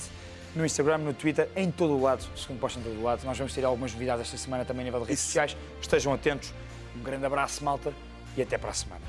no 0.55 0.65
Instagram, 0.65 0.99
no 0.99 1.13
Twitter, 1.13 1.49
em 1.55 1.69
todo 1.69 1.93
o 1.93 2.01
lado. 2.01 2.23
Segundo 2.35 2.59
poste 2.59 2.79
em 2.79 2.81
todo 2.81 2.97
o 2.97 3.03
lado. 3.03 3.25
Nós 3.25 3.37
vamos 3.37 3.53
ter 3.53 3.65
algumas 3.65 3.91
novidades 3.91 4.25
esta 4.25 4.37
semana 4.37 4.63
também 4.63 4.83
a 4.83 4.85
nível 4.85 5.01
de 5.01 5.07
redes 5.07 5.19
Isso. 5.19 5.27
sociais. 5.27 5.57
Estejam 5.81 6.13
atentos. 6.13 6.53
Um 6.95 7.03
grande 7.03 7.25
abraço, 7.25 7.63
malta, 7.63 7.93
e 8.37 8.41
até 8.41 8.57
para 8.57 8.69
a 8.69 8.73
semana. 8.73 9.01